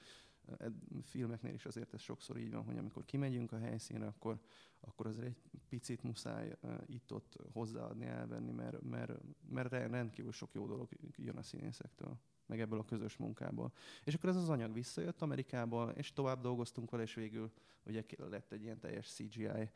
filmeknél 1.03 1.53
is 1.53 1.65
azért 1.65 1.93
ez 1.93 2.01
sokszor 2.01 2.38
így 2.38 2.51
van, 2.51 2.63
hogy 2.63 2.77
amikor 2.77 3.05
kimegyünk 3.05 3.51
a 3.51 3.58
helyszínre, 3.58 4.05
akkor, 4.05 4.39
akkor 4.79 5.08
azért 5.08 5.25
egy 5.27 5.38
picit 5.69 6.03
muszáj 6.03 6.58
itt-ott 6.86 7.38
hozzáadni, 7.51 8.05
elvenni, 8.05 8.51
mert, 8.51 8.81
mert, 8.81 9.12
mert 9.49 9.71
rendkívül 9.71 10.31
sok 10.31 10.53
jó 10.53 10.67
dolog 10.67 10.89
jön 11.15 11.38
a 11.38 11.43
színészektől 11.43 12.19
meg 12.45 12.60
ebből 12.60 12.79
a 12.79 12.86
közös 12.86 13.17
munkából. 13.17 13.71
És 14.03 14.13
akkor 14.13 14.29
ez 14.29 14.36
az 14.36 14.49
anyag 14.49 14.73
visszajött 14.73 15.21
Amerikából, 15.21 15.89
és 15.89 16.13
tovább 16.13 16.41
dolgoztunk 16.41 16.91
vele, 16.91 17.03
és 17.03 17.13
végül 17.13 17.51
ugye 17.86 18.03
lett 18.17 18.51
egy 18.51 18.63
ilyen 18.63 18.79
teljes 18.79 19.08
CGI 19.08 19.69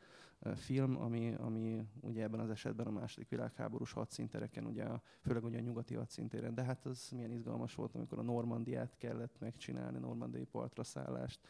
film, 0.54 0.96
ami, 0.96 1.34
ami 1.34 1.82
ugye 2.00 2.22
ebben 2.22 2.40
az 2.40 2.50
esetben 2.50 2.86
a 2.86 2.90
második 2.90 3.28
világháborús 3.28 3.92
hadszíntereken, 3.92 4.66
ugye 4.66 4.84
a, 4.84 5.02
főleg 5.20 5.44
ugye 5.44 5.58
a 5.58 5.60
nyugati 5.60 5.94
hadszintéren, 5.94 6.54
de 6.54 6.62
hát 6.62 6.86
az 6.86 7.10
milyen 7.10 7.32
izgalmas 7.32 7.74
volt, 7.74 7.94
amikor 7.94 8.18
a 8.18 8.22
Normandiát 8.22 8.96
kellett 8.96 9.38
megcsinálni, 9.38 9.98
normandiai 9.98 10.44
partra 10.44 10.84
szállást, 10.84 11.40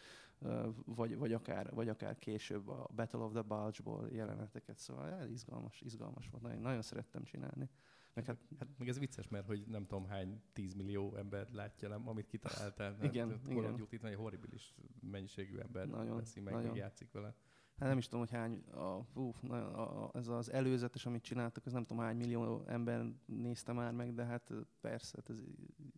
vagy, 0.85 1.17
vagy, 1.17 1.33
akár, 1.33 1.75
vagy 1.75 1.89
akár 1.89 2.19
később 2.19 2.69
a 2.69 2.89
Battle 2.95 3.21
of 3.21 3.33
the 3.33 3.43
Bulge-ból 3.43 4.09
jeleneteket, 4.13 4.79
szóval 4.79 5.09
ja, 5.09 5.25
izgalmas, 5.25 5.81
izgalmas 5.81 6.29
volt, 6.31 6.43
nagyon, 6.43 6.61
nagyon 6.61 6.83
szerettem 6.83 7.25
csinálni. 7.25 7.71
Meg 8.15 8.25
hát, 8.25 8.39
hát 8.59 8.69
meg 8.79 8.89
ez 8.89 8.99
vicces, 8.99 9.29
mert 9.29 9.47
hogy 9.47 9.65
nem 9.67 9.87
tudom 9.87 10.07
hány 10.07 10.43
tízmillió 10.53 11.15
ember 11.17 11.51
látja, 11.53 11.89
nem, 11.89 12.09
amit 12.09 12.27
kitaláltál. 12.27 12.97
igen, 13.03 13.31
hát, 13.31 13.39
igen. 13.49 13.87
Call 14.01 14.11
egy 14.11 14.17
horribilis 14.17 14.75
mennyiségű 15.01 15.59
ember 15.59 15.87
nagyon, 15.87 16.17
veszi 16.17 16.41
meg, 16.41 16.53
nagyon. 16.53 16.69
meg 16.69 16.77
játszik 16.77 17.13
vele. 17.13 17.35
Hát 17.81 17.89
nem 17.89 17.99
is 17.99 18.05
tudom, 18.05 18.21
hogy 18.21 18.31
hány, 18.31 18.65
a, 18.71 19.07
ú, 19.15 19.33
a, 19.49 19.55
a, 19.55 20.11
ez 20.15 20.29
az 20.29 20.53
előzetes, 20.53 21.07
amit 21.07 21.23
csináltak, 21.23 21.67
ez 21.67 21.73
nem 21.73 21.85
tudom 21.85 22.03
hány 22.03 22.17
millió 22.17 22.63
ember 22.67 23.05
nézte 23.27 23.73
már 23.73 23.93
meg, 23.93 24.15
de 24.15 24.25
hát 24.25 24.53
persze, 24.81 25.17
hát 25.17 25.31
ez 25.31 25.45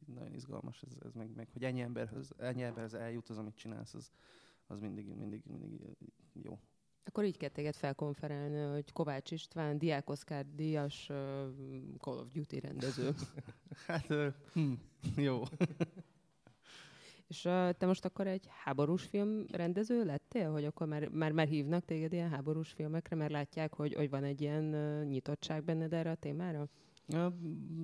nagyon 0.07 0.35
izgalmas, 0.35 0.83
ez, 0.83 0.97
ez 1.05 1.13
meg, 1.13 1.35
meg, 1.35 1.49
hogy 1.53 1.65
ennyi 1.65 1.81
emberhez, 1.81 2.33
ennyi 2.39 2.63
emberhez 2.63 2.95
eljut 2.95 3.29
az, 3.29 3.39
amit 3.39 3.57
csinálsz, 3.57 3.95
az, 3.95 4.11
az 4.67 4.81
mindig, 4.81 5.15
mindig, 5.15 5.43
mindig 5.45 5.81
jó. 6.33 6.59
Akkor 7.05 7.25
így 7.25 7.37
kell 7.37 7.49
téged 7.49 7.75
felkonferálni, 7.75 8.73
hogy 8.73 8.93
Kovács 8.93 9.31
István, 9.31 9.79
Diák 9.79 10.11
Oszkár 10.11 10.47
díjas 10.55 11.07
uh, 11.09 11.17
Call 11.99 12.19
of 12.19 12.33
Duty 12.33 12.61
rendező. 12.61 13.15
hát, 13.87 14.11
uh, 14.11 14.27
hm, 14.53 14.73
jó. 15.17 15.43
És 17.29 17.45
uh, 17.45 17.71
te 17.71 17.87
most 17.87 18.05
akkor 18.05 18.27
egy 18.27 18.49
háborús 18.65 19.05
film 19.05 19.45
rendező 19.53 20.05
lettél, 20.05 20.51
hogy 20.51 20.65
akkor 20.65 20.87
már, 20.87 21.09
már, 21.09 21.33
már 21.33 21.47
hívnak 21.47 21.85
téged 21.85 22.13
ilyen 22.13 22.31
háborús 22.31 22.73
filmekre, 22.73 23.17
mert 23.17 23.33
látják, 23.33 23.75
hogy, 23.75 23.95
hogy 23.95 24.11
van 24.11 24.25
egy 24.25 24.41
ilyen 24.41 24.75
uh, 24.75 25.05
nyitottság 25.05 25.65
benned 25.65 25.93
erre 25.93 26.11
a 26.11 26.15
témára? 26.15 26.69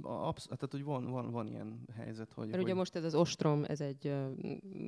Absz- 0.03 0.45
tehát, 0.49 0.71
hogy 0.71 0.85
van, 0.85 1.11
van, 1.11 1.31
van 1.31 1.47
ilyen 1.47 1.79
helyzet, 1.95 2.33
hogy... 2.33 2.45
Mert 2.47 2.57
hogy... 2.57 2.65
ugye 2.65 2.75
most 2.75 2.95
ez 2.95 3.05
az 3.05 3.15
Ostrom, 3.15 3.65
ez 3.67 3.81
egy, 3.81 4.15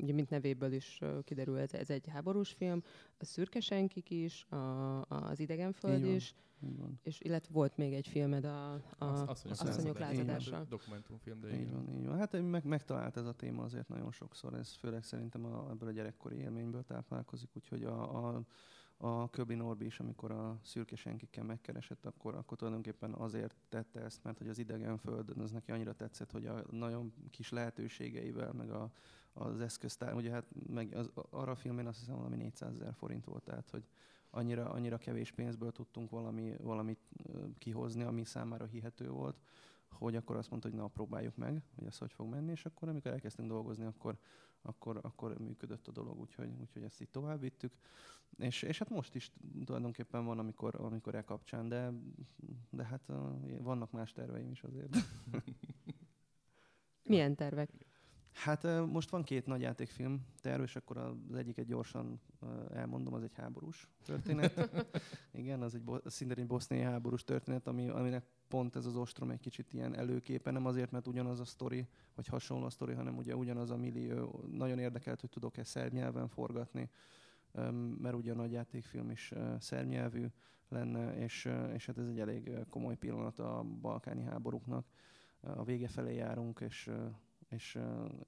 ugye 0.03 0.12
mint 0.12 0.31
nevéből 0.31 0.72
is 0.72 1.01
kiderül, 1.24 1.59
ez, 1.59 1.74
ez 1.74 1.91
egy 1.91 2.09
háborús 2.09 2.53
film, 2.53 2.83
a 3.18 3.24
Szürke 3.24 3.61
Senkik 3.61 4.11
is, 4.11 4.45
a, 4.45 4.57
az 5.09 5.41
Idegenföld 5.41 5.99
Így 5.99 6.05
van. 6.05 6.14
is, 6.14 6.35
Így 6.64 6.78
van. 6.78 6.99
és 7.03 7.20
illetve 7.20 7.53
volt 7.53 7.76
még 7.76 7.93
egy 7.95 8.07
filmed 8.09 8.45
a, 8.45 8.72
a 8.72 8.81
Az- 8.99 9.22
Asszonyok, 9.26 9.61
Asszonyok 9.61 9.99
lázadása. 9.99 10.61
Így 10.61 10.68
Dokumentumfilm, 10.68 11.41
de 11.41 11.49
Így 11.49 11.61
igen. 11.61 11.72
van, 11.72 11.99
így 11.99 12.07
van. 12.07 12.18
Hát 12.18 12.43
meg, 12.43 12.64
megtalált 12.64 13.16
ez 13.16 13.26
a 13.26 13.33
téma 13.33 13.62
azért 13.62 13.89
nagyon 13.89 14.11
sokszor, 14.12 14.55
ez 14.55 14.72
főleg 14.74 15.03
szerintem 15.03 15.45
a, 15.45 15.68
ebből 15.70 15.89
a 15.89 15.93
gyerekkori 15.93 16.37
élményből 16.37 16.83
táplálkozik, 16.83 17.51
úgyhogy 17.57 17.85
a, 17.85 18.26
a, 18.28 18.43
a 19.03 19.30
Köbli 19.30 19.55
Norbi 19.55 19.84
is, 19.84 20.01
amikor 20.01 20.30
a 20.30 20.59
szürke 20.62 20.96
senkikkel 20.96 21.44
megkeresett, 21.44 22.07
akkor, 22.07 22.34
akkor 22.34 22.57
tulajdonképpen 22.57 23.14
azért 23.14 23.55
tette 23.68 24.01
ezt, 24.01 24.24
mert 24.24 24.38
hogy 24.38 24.48
az 24.48 24.59
idegenföld, 24.59 25.30
az 25.38 25.51
neki 25.51 25.70
annyira 25.70 25.94
tetszett, 25.94 26.30
hogy 26.30 26.46
a 26.46 26.62
nagyon 26.70 27.12
kis 27.30 27.51
lehetőségeivel, 27.51 28.53
meg 28.53 28.70
a, 28.70 28.90
az 29.32 29.61
eszköztár, 29.61 30.14
ugye 30.14 30.30
hát 30.30 30.46
meg 30.66 30.94
az, 30.94 31.11
arra 31.30 31.51
a 31.51 31.57
filmén 31.57 31.86
azt 31.86 31.98
hiszem 31.98 32.16
valami 32.16 32.36
400 32.36 32.74
ezer 32.74 32.94
forint 32.94 33.24
volt, 33.24 33.42
tehát 33.42 33.70
hogy 33.70 33.84
annyira, 34.30 34.70
annyira 34.70 34.98
kevés 34.98 35.30
pénzből 35.30 35.72
tudtunk 35.72 36.11
valami, 36.11 36.55
valamit 36.62 37.01
kihozni, 37.59 38.03
ami 38.03 38.24
számára 38.24 38.64
hihető 38.64 39.11
volt, 39.11 39.36
hogy 39.90 40.16
akkor 40.16 40.36
azt 40.36 40.51
mondta, 40.51 40.68
hogy 40.68 40.78
na, 40.78 40.88
próbáljuk 40.88 41.36
meg, 41.36 41.62
hogy 41.74 41.86
ez 41.86 41.98
hogy 41.98 42.12
fog 42.12 42.28
menni, 42.28 42.51
és 42.51 42.64
akkor 42.64 42.88
amikor 42.88 43.11
elkezdtünk 43.11 43.48
dolgozni, 43.48 43.84
akkor, 43.84 44.18
akkor, 44.62 44.98
akkor 45.03 45.38
működött 45.38 45.88
a 45.88 45.92
dolog, 45.92 46.18
úgyhogy, 46.18 46.51
úgyhogy 46.61 46.82
ezt 46.82 47.01
itt 47.01 47.12
tovább 47.12 47.40
vittük. 47.40 47.72
És, 48.39 48.62
és 48.62 48.78
hát 48.78 48.89
most 48.89 49.14
is 49.14 49.31
tulajdonképpen 49.64 50.24
van, 50.24 50.39
amikor, 50.39 50.74
amikor 50.74 51.14
e 51.14 51.22
kapcsán, 51.22 51.68
de, 51.68 51.93
de 52.70 52.85
hát 52.85 53.09
uh, 53.09 53.16
vannak 53.62 53.91
más 53.91 54.12
terveim 54.12 54.51
is 54.51 54.62
azért. 54.62 54.97
Milyen 57.03 57.35
tervek? 57.35 57.70
Hát 58.33 58.64
uh, 58.64 58.87
most 58.87 59.11
van 59.11 59.22
két 59.22 59.47
nagy 59.47 59.61
játékfilm 59.61 60.26
terv, 60.41 60.62
és 60.62 60.76
akkor 60.76 60.97
az 60.97 61.35
egyiket 61.35 61.66
gyorsan 61.66 62.20
uh, 62.41 62.49
elmondom, 62.72 63.14
az 63.14 63.22
egy 63.22 63.35
háborús 63.35 63.89
történet. 64.05 64.70
Igen, 65.33 65.62
az 65.62 65.74
egy 65.74 65.83
bo- 65.83 66.11
szintén 66.11 66.39
egy 66.39 66.47
boszniai 66.47 66.83
háborús 66.83 67.24
történet, 67.24 67.66
ami, 67.66 67.89
aminek 67.89 68.24
pont 68.49 68.76
ez 68.76 68.87
az 68.87 68.97
ostrom 68.97 69.31
egy 69.31 69.41
kicsit 69.41 69.72
ilyen 69.72 69.97
előképe, 69.97 70.51
nem 70.51 70.66
azért, 70.66 70.91
mert 70.91 71.07
ugyanaz 71.07 71.41
a 71.41 71.45
sztori, 71.45 71.87
vagy 72.14 72.26
hasonló 72.26 72.64
a 72.64 72.70
sztori, 72.70 72.93
hanem 72.93 73.16
ugye 73.16 73.37
ugyanaz 73.37 73.70
a 73.70 73.76
millió. 73.76 74.45
Nagyon 74.51 74.78
érdekelt, 74.78 75.20
hogy 75.20 75.31
tudok-e 75.31 75.64
szerb 75.64 75.93
nyelven 75.93 76.28
forgatni, 76.28 76.91
mert 77.98 78.14
ugye 78.14 78.32
a 78.32 78.34
nagy 78.34 78.53
játékfilm 78.53 79.11
is 79.11 79.32
uh, 79.32 79.59
szerb 79.59 79.88
nyelvű 79.88 80.26
lenne, 80.68 81.16
és, 81.16 81.51
és 81.74 81.86
hát 81.86 81.98
ez 81.98 82.09
egy 82.09 82.20
elég 82.20 82.51
komoly 82.68 82.96
pillanat 82.96 83.38
a 83.38 83.64
balkáni 83.80 84.22
háborúknak. 84.22 84.86
A 85.40 85.64
vége 85.64 85.88
felé 85.88 86.14
járunk, 86.14 86.61
és 86.61 86.90
és, 87.51 87.78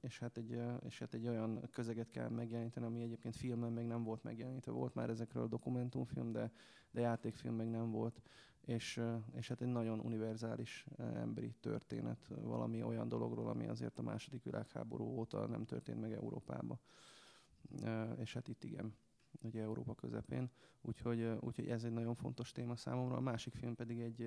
és, 0.01 0.19
hát 0.19 0.37
egy, 0.37 0.61
és 0.85 0.99
hát 0.99 1.15
egy 1.15 1.29
olyan 1.29 1.69
közeget 1.71 2.11
kell 2.11 2.29
megjeleníteni, 2.29 2.87
ami 2.87 3.03
egyébként 3.03 3.37
filmen 3.37 3.73
még 3.73 3.87
nem 3.87 4.05
volt 4.05 4.23
megjelenítve. 4.23 4.73
Volt 4.73 4.95
már 4.95 5.11
ezekről 5.11 5.49
dokumentumfilm, 5.49 6.33
de, 6.33 6.53
de 6.91 7.01
játékfilm 7.01 7.55
még 7.55 7.69
nem 7.69 7.91
volt. 7.91 8.23
És, 8.61 9.03
és 9.35 9.49
hát 9.49 9.61
egy 9.61 9.69
nagyon 9.69 10.01
univerzális 10.01 10.87
emberi 10.97 11.55
történet, 11.61 12.31
valami 12.41 12.83
olyan 12.83 13.09
dologról, 13.09 13.49
ami 13.49 13.67
azért 13.67 13.99
a 13.99 14.03
második 14.03 14.43
világháború 14.43 15.05
óta 15.05 15.47
nem 15.47 15.65
történt 15.65 16.01
meg 16.01 16.13
Európába. 16.13 16.79
Ö, 17.83 18.13
És 18.13 18.35
hát 18.35 18.49
itt 18.49 18.65
igen, 18.65 18.95
ugye 19.41 19.63
Európa 19.63 19.95
közepén. 19.95 20.51
Úgyhogy, 20.81 21.23
úgyhogy 21.41 21.69
ez 21.69 21.85
egy 21.85 21.93
nagyon 21.93 22.15
fontos 22.15 22.53
téma 22.53 22.77
számomra. 22.77 23.17
A 23.17 23.21
másik 23.21 23.55
film 23.55 23.75
pedig 23.75 24.01
egy, 24.01 24.23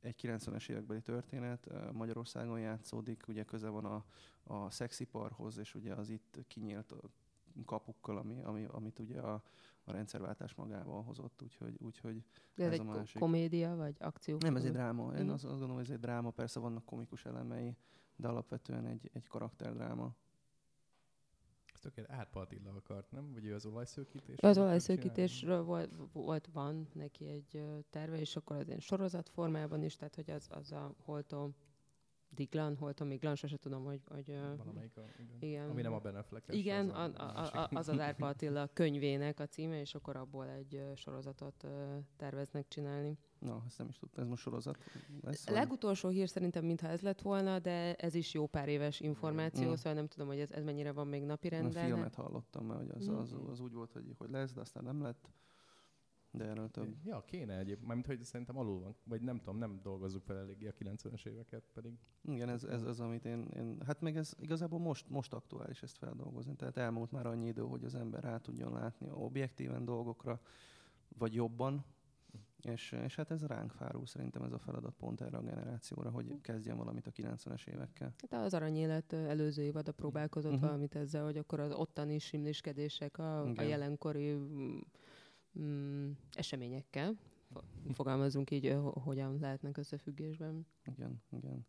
egy 0.00 0.14
90-es 0.22 0.68
évekbeli 0.68 1.00
történet, 1.00 1.92
Magyarországon 1.92 2.60
játszódik, 2.60 3.24
ugye 3.28 3.44
köze 3.44 3.68
van 3.68 3.84
a, 3.84 4.04
a 4.44 4.70
szexiparhoz, 4.70 5.58
és 5.58 5.74
ugye 5.74 5.94
az 5.94 6.08
itt 6.10 6.38
kinyílt 6.46 6.94
kapukkal, 7.64 8.16
ami, 8.18 8.40
ami, 8.42 8.64
amit 8.64 8.98
ugye 8.98 9.20
a, 9.20 9.42
a 9.84 9.92
rendszerváltás 9.92 10.54
magával 10.54 11.02
hozott, 11.02 11.42
úgyhogy, 11.42 11.76
úgyhogy 11.82 12.24
De 12.54 12.64
ez, 12.64 12.72
Ez 12.72 12.78
egy 12.78 12.86
a 12.86 12.90
másik. 12.90 13.20
komédia, 13.20 13.76
vagy 13.76 13.96
akció? 13.98 14.36
nem, 14.40 14.56
ez 14.56 14.64
egy 14.64 14.72
dráma. 14.72 15.12
Én 15.14 15.24
Mhm. 15.24 15.32
azt, 15.32 15.44
azt 15.44 15.52
gondolom, 15.52 15.74
hogy 15.74 15.84
ez 15.84 15.90
egy 15.90 15.98
dráma, 16.00 16.30
persze 16.30 16.60
vannak 16.60 16.84
komikus 16.84 17.24
elemei, 17.24 17.76
de 18.16 18.28
alapvetően 18.28 18.86
egy, 18.86 19.10
egy 19.12 19.26
karakterdráma. 19.28 20.14
Tökéletes 21.80 22.16
Árpa 22.16 22.40
Attila 22.40 22.70
akart, 22.70 23.10
nem? 23.10 23.32
Vagy 23.32 23.44
ő 23.44 23.54
az 23.54 23.66
olajszőkítés? 23.66 24.38
Az 24.38 24.58
olajszőkítésről 24.58 25.62
volt, 25.62 25.90
volt, 26.12 26.48
van 26.52 26.88
neki 26.92 27.28
egy 27.28 27.64
terve, 27.90 28.18
és 28.18 28.36
akkor 28.36 28.56
az 28.56 28.66
ilyen 28.66 28.80
sorozat 28.80 29.28
formában 29.28 29.82
is, 29.82 29.96
tehát 29.96 30.14
hogy 30.14 30.30
az, 30.30 30.46
az 30.50 30.72
a 30.72 30.94
Holtó 31.04 31.54
Diglan, 32.34 32.76
Holtó 32.76 33.04
Miglan, 33.04 33.34
sose 33.34 33.56
tudom, 33.56 33.84
hogy, 33.84 34.00
hogy 34.08 34.26
Valamelyik 34.56 34.96
a, 34.96 35.04
igen. 35.18 35.36
igen. 35.40 35.70
Ami 35.70 35.82
nem 35.82 35.92
a 35.92 35.98
Ben 35.98 36.16
affleck 36.16 36.54
Igen, 36.54 36.90
az 36.90 37.12
a, 37.16 37.22
a, 37.22 37.60
a, 37.62 37.68
az 37.72 37.88
az 37.88 37.98
Árpa 37.98 38.26
Attila 38.32 38.68
könyvének 38.72 39.40
a 39.40 39.46
címe, 39.46 39.80
és 39.80 39.94
akkor 39.94 40.16
abból 40.16 40.48
egy 40.48 40.82
sorozatot 40.94 41.66
terveznek 42.16 42.68
csinálni. 42.68 43.18
Na, 43.40 43.62
ezt 43.66 43.78
nem 43.78 43.88
is 43.88 43.98
tudtam, 43.98 44.22
ez 44.22 44.28
most 44.28 44.42
sorozat 44.42 44.78
lesz? 45.20 45.46
A 45.48 45.52
legutolsó 45.52 46.08
hír 46.08 46.28
szerintem 46.28 46.64
mintha 46.64 46.88
ez 46.88 47.00
lett 47.00 47.20
volna, 47.20 47.58
de 47.58 47.94
ez 47.94 48.14
is 48.14 48.34
jó 48.34 48.46
pár 48.46 48.68
éves 48.68 49.00
információ, 49.00 49.70
Mm. 49.70 49.74
szóval 49.74 49.92
nem 49.92 50.06
tudom, 50.06 50.26
hogy 50.26 50.38
ez, 50.38 50.50
ez 50.50 50.64
mennyire 50.64 50.92
van 50.92 51.06
még 51.06 51.22
A 51.22 51.26
napirenden. 51.26 51.84
filmet 51.84 52.14
hallottam, 52.14 52.66
mert 52.66 52.80
hogy 52.80 52.90
az, 52.90 53.08
az, 53.08 53.36
az 53.50 53.60
úgy 53.60 53.72
volt, 53.72 53.92
hogy, 53.92 54.14
hogy 54.18 54.30
lesz, 54.30 54.52
de 54.52 54.60
aztán 54.60 54.84
nem 54.84 55.02
lett. 55.02 55.30
De 56.32 56.44
erről 56.44 56.70
több. 56.70 56.94
Ja, 57.04 57.24
kéne 57.26 57.58
egyéb, 57.58 57.82
mármint 57.84 58.06
hogy 58.06 58.22
szerintem 58.22 58.58
alul 58.58 58.80
van, 58.80 58.96
vagy 59.04 59.20
nem 59.22 59.38
tudom, 59.38 59.56
nem 59.58 59.80
dolgozzuk 59.82 60.22
fel 60.22 60.36
eléggé 60.36 60.66
a 60.68 60.72
90-es 60.72 61.26
éveket, 61.26 61.64
pedig 61.74 61.98
Igen, 62.24 62.48
ez, 62.48 62.64
ez 62.64 62.82
az, 62.82 63.00
amit 63.00 63.24
én, 63.24 63.48
én... 63.56 63.76
Hát 63.86 64.00
meg 64.00 64.16
ez 64.16 64.32
igazából 64.38 64.78
most, 64.78 65.08
most 65.08 65.32
aktuális 65.32 65.82
ezt 65.82 65.98
feldolgozni. 65.98 66.54
Tehát 66.56 66.76
elmúlt 66.76 67.10
már 67.10 67.26
annyi 67.26 67.46
idő, 67.46 67.62
hogy 67.62 67.84
az 67.84 67.94
ember 67.94 68.22
rá 68.22 68.36
tudjon 68.38 68.72
látni 68.72 69.10
objektíven 69.10 69.84
dolgokra, 69.84 70.40
vagy 71.18 71.34
jobban. 71.34 71.84
És, 72.64 72.96
és 73.04 73.14
hát 73.14 73.30
ez 73.30 73.46
ránk 73.46 73.72
fárul 73.72 74.06
szerintem 74.06 74.42
ez 74.42 74.52
a 74.52 74.58
feladat 74.58 74.94
pont 74.98 75.20
erre 75.20 75.36
a 75.36 75.42
generációra, 75.42 76.10
hogy 76.10 76.40
kezdjen 76.40 76.76
valamit 76.76 77.06
a 77.06 77.10
90-es 77.10 77.66
évekkel. 77.66 78.14
Hát 78.30 78.44
az 78.44 78.54
aranyélet 78.54 79.12
előző 79.12 79.62
évada 79.62 79.92
próbálkozott 79.92 80.52
uh-huh. 80.52 80.66
valamit 80.66 80.94
ezzel, 80.94 81.24
hogy 81.24 81.36
akkor 81.36 81.60
az 81.60 81.72
ottani 81.72 82.18
simliskedések 82.18 83.18
a, 83.18 83.42
a 83.42 83.62
jelenkori 83.62 84.32
mm, 84.32 84.78
mm, 85.60 86.10
eseményekkel, 86.32 87.18
fo- 87.52 87.64
fogalmazunk 87.92 88.50
így, 88.50 88.76
hogyan 88.82 89.38
lehetnek 89.40 89.76
összefüggésben. 89.76 90.66
Igen, 90.84 91.22
igen. 91.30 91.66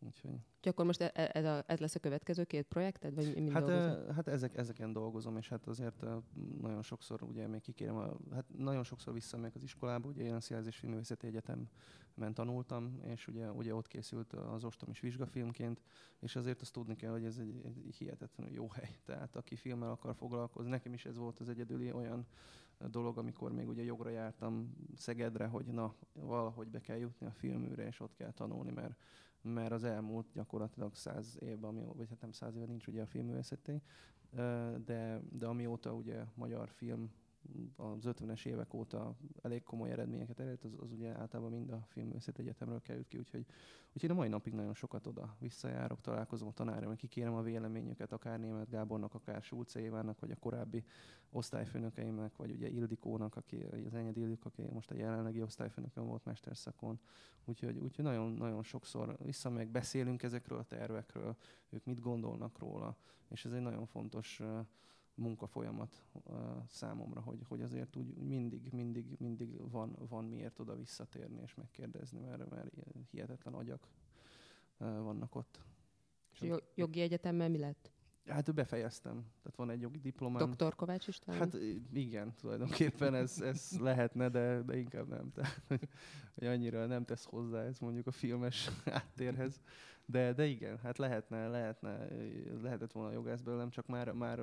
Úgyhogy... 0.00 0.30
Úgyhogy 0.30 0.72
akkor 0.72 0.84
most 0.84 1.00
e- 1.00 1.10
e- 1.14 1.30
ez, 1.32 1.44
a, 1.44 1.64
ez 1.66 1.78
lesz 1.78 1.94
a 1.94 1.98
következő 1.98 2.44
két 2.44 2.66
projekted, 2.66 3.14
vagy 3.14 3.42
mi 3.42 3.50
Hát, 3.50 3.64
dolgozol? 3.64 3.90
ö, 3.90 4.12
hát 4.12 4.28
ezek, 4.28 4.56
ezeken 4.56 4.92
dolgozom, 4.92 5.36
és 5.36 5.48
hát 5.48 5.66
azért 5.66 6.04
nagyon 6.60 6.82
sokszor 6.82 7.22
ugye 7.22 7.46
még 7.46 7.60
kikérem, 7.60 7.96
a, 7.96 8.16
hát 8.32 8.44
nagyon 8.56 8.84
sokszor 8.84 9.12
visszamegyek 9.12 9.54
az 9.54 9.62
iskolába, 9.62 10.08
ugye 10.08 10.24
én 10.24 10.34
a 10.34 10.40
Színház 10.40 10.66
és 10.66 10.76
Filmművészeti 10.76 11.26
Egyetemen 11.26 12.34
tanultam, 12.34 13.00
és 13.04 13.26
ugye, 13.26 13.50
ugye 13.50 13.74
ott 13.74 13.86
készült 13.86 14.32
az 14.32 14.64
Ostom 14.64 14.90
is 14.90 15.00
vizsgafilmként, 15.00 15.80
és 16.20 16.36
azért 16.36 16.60
azt 16.60 16.72
tudni 16.72 16.96
kell, 16.96 17.10
hogy 17.10 17.24
ez 17.24 17.38
egy, 17.38 17.60
egy 17.64 17.94
hihetetlenül 17.98 18.52
jó 18.52 18.68
hely. 18.68 18.96
Tehát 19.04 19.36
aki 19.36 19.56
filmmel 19.56 19.90
akar 19.90 20.14
foglalkozni, 20.14 20.70
nekem 20.70 20.92
is 20.92 21.04
ez 21.04 21.16
volt 21.16 21.38
az 21.38 21.48
egyedüli 21.48 21.92
olyan 21.92 22.26
dolog, 22.86 23.18
amikor 23.18 23.52
még 23.52 23.68
ugye 23.68 23.82
jogra 23.82 24.10
jártam 24.10 24.74
Szegedre, 24.96 25.46
hogy 25.46 25.66
na, 25.66 25.94
valahogy 26.12 26.68
be 26.68 26.80
kell 26.80 26.96
jutni 26.96 27.26
a 27.26 27.30
filműre, 27.32 27.86
és 27.86 28.00
ott 28.00 28.14
kell 28.14 28.32
tanulni, 28.32 28.70
mert 28.70 28.96
mert 29.42 29.72
az 29.72 29.84
elmúlt 29.84 30.26
gyakorlatilag 30.32 30.94
száz 30.94 31.38
évben, 31.40 31.70
ami, 31.70 31.84
vagy 31.94 32.08
hát 32.08 32.20
nem 32.20 32.32
száz 32.32 32.56
éve 32.56 32.66
nincs 32.66 32.86
ugye 32.86 33.02
a 33.02 33.06
filmművészeti, 33.06 33.82
ö, 34.30 34.74
de, 34.84 35.20
de 35.30 35.46
amióta 35.46 35.94
ugye 35.94 36.24
magyar 36.34 36.68
film 36.68 37.10
az 37.76 38.04
50-es 38.04 38.46
évek 38.46 38.74
óta 38.74 39.16
elég 39.42 39.62
komoly 39.62 39.90
eredményeket 39.90 40.40
elért, 40.40 40.64
az, 40.64 40.72
az 40.80 40.92
ugye 40.92 41.18
általában 41.18 41.52
mind 41.52 41.70
a 41.70 41.84
filmművészeti 41.88 42.40
egyetemről 42.40 42.80
került 42.80 43.08
ki, 43.08 43.18
úgyhogy, 43.18 43.46
úgyhogy 43.92 44.10
a 44.10 44.14
mai 44.14 44.28
napig 44.28 44.52
nagyon 44.52 44.74
sokat 44.74 45.06
oda 45.06 45.36
visszajárok, 45.38 46.00
találkozom 46.00 46.48
a 46.48 46.52
tanárral, 46.52 46.96
kikérem 46.96 47.34
a 47.34 47.42
véleményüket, 47.42 48.12
akár 48.12 48.40
Német 48.40 48.68
Gábornak, 48.68 49.14
akár 49.14 49.42
Sulce 49.42 49.80
Évának, 49.80 50.20
vagy 50.20 50.30
a 50.30 50.36
korábbi 50.36 50.84
osztályfőnökeimnek, 51.30 52.36
vagy 52.36 52.50
ugye 52.50 52.68
Ildikónak, 52.68 53.36
aki 53.36 53.62
az 53.86 53.94
Enyed 53.94 54.16
Ildik, 54.16 54.44
aki 54.44 54.62
most 54.62 54.90
a 54.90 54.94
jelenlegi 54.94 55.42
osztályfőnököm 55.42 56.06
volt 56.06 56.24
mesterszakon. 56.24 57.00
Úgyhogy, 57.44 57.78
úgyhogy 57.78 58.04
nagyon, 58.04 58.32
nagyon 58.32 58.62
sokszor 58.62 59.16
visszamegyek, 59.24 59.68
beszélünk 59.68 60.22
ezekről 60.22 60.58
a 60.58 60.64
tervekről, 60.64 61.36
ők 61.68 61.84
mit 61.84 62.00
gondolnak 62.00 62.58
róla, 62.58 62.96
és 63.28 63.44
ez 63.44 63.52
egy 63.52 63.60
nagyon 63.60 63.86
fontos 63.86 64.40
uh, 64.40 64.66
munkafolyamat 65.18 66.04
számomra, 66.68 67.20
hogy, 67.20 67.44
hogy 67.48 67.62
azért 67.62 67.96
úgy 67.96 68.14
mindig, 68.16 68.72
mindig, 68.72 69.16
mindig 69.18 69.70
van, 69.70 69.96
van 70.08 70.24
miért 70.24 70.58
oda 70.58 70.76
visszatérni 70.76 71.40
és 71.40 71.54
megkérdezni, 71.54 72.20
mert, 72.20 72.50
mert 72.50 72.70
hihetetlen 73.10 73.54
agyak 73.54 73.88
vannak 74.78 75.34
ott. 75.34 75.60
És 76.32 76.40
a 76.40 76.44
jo- 76.44 76.64
jogi 76.74 77.00
egyetemmel 77.00 77.48
mi 77.48 77.58
lett? 77.58 77.92
Hát 78.28 78.54
befejeztem. 78.54 79.12
Tehát 79.12 79.56
van 79.56 79.70
egy 79.70 79.80
jogi 79.80 79.98
diplomám. 79.98 80.50
Dr. 80.50 80.74
Kovács 80.74 81.08
István? 81.08 81.36
Hát 81.36 81.56
igen, 81.92 82.34
tulajdonképpen 82.34 83.14
ez, 83.14 83.40
ez 83.40 83.70
lehetne, 83.80 84.28
de, 84.28 84.62
de 84.62 84.76
inkább 84.76 85.08
nem. 85.08 85.32
Tehát, 85.32 85.62
hogy, 85.68 85.88
hogy 86.34 86.46
annyira 86.46 86.86
nem 86.86 87.04
tesz 87.04 87.24
hozzá 87.24 87.62
ez 87.62 87.78
mondjuk 87.78 88.06
a 88.06 88.10
filmes 88.10 88.70
áttérhez. 88.84 89.60
De, 90.10 90.32
de 90.32 90.46
igen, 90.46 90.78
hát 90.78 90.98
lehetne, 90.98 91.48
lehetne, 91.48 92.08
lehetett 92.62 92.92
volna 92.92 93.12
jogász 93.12 93.40
belőlem, 93.40 93.70
csak 93.70 93.86
már, 93.86 94.12
már 94.12 94.40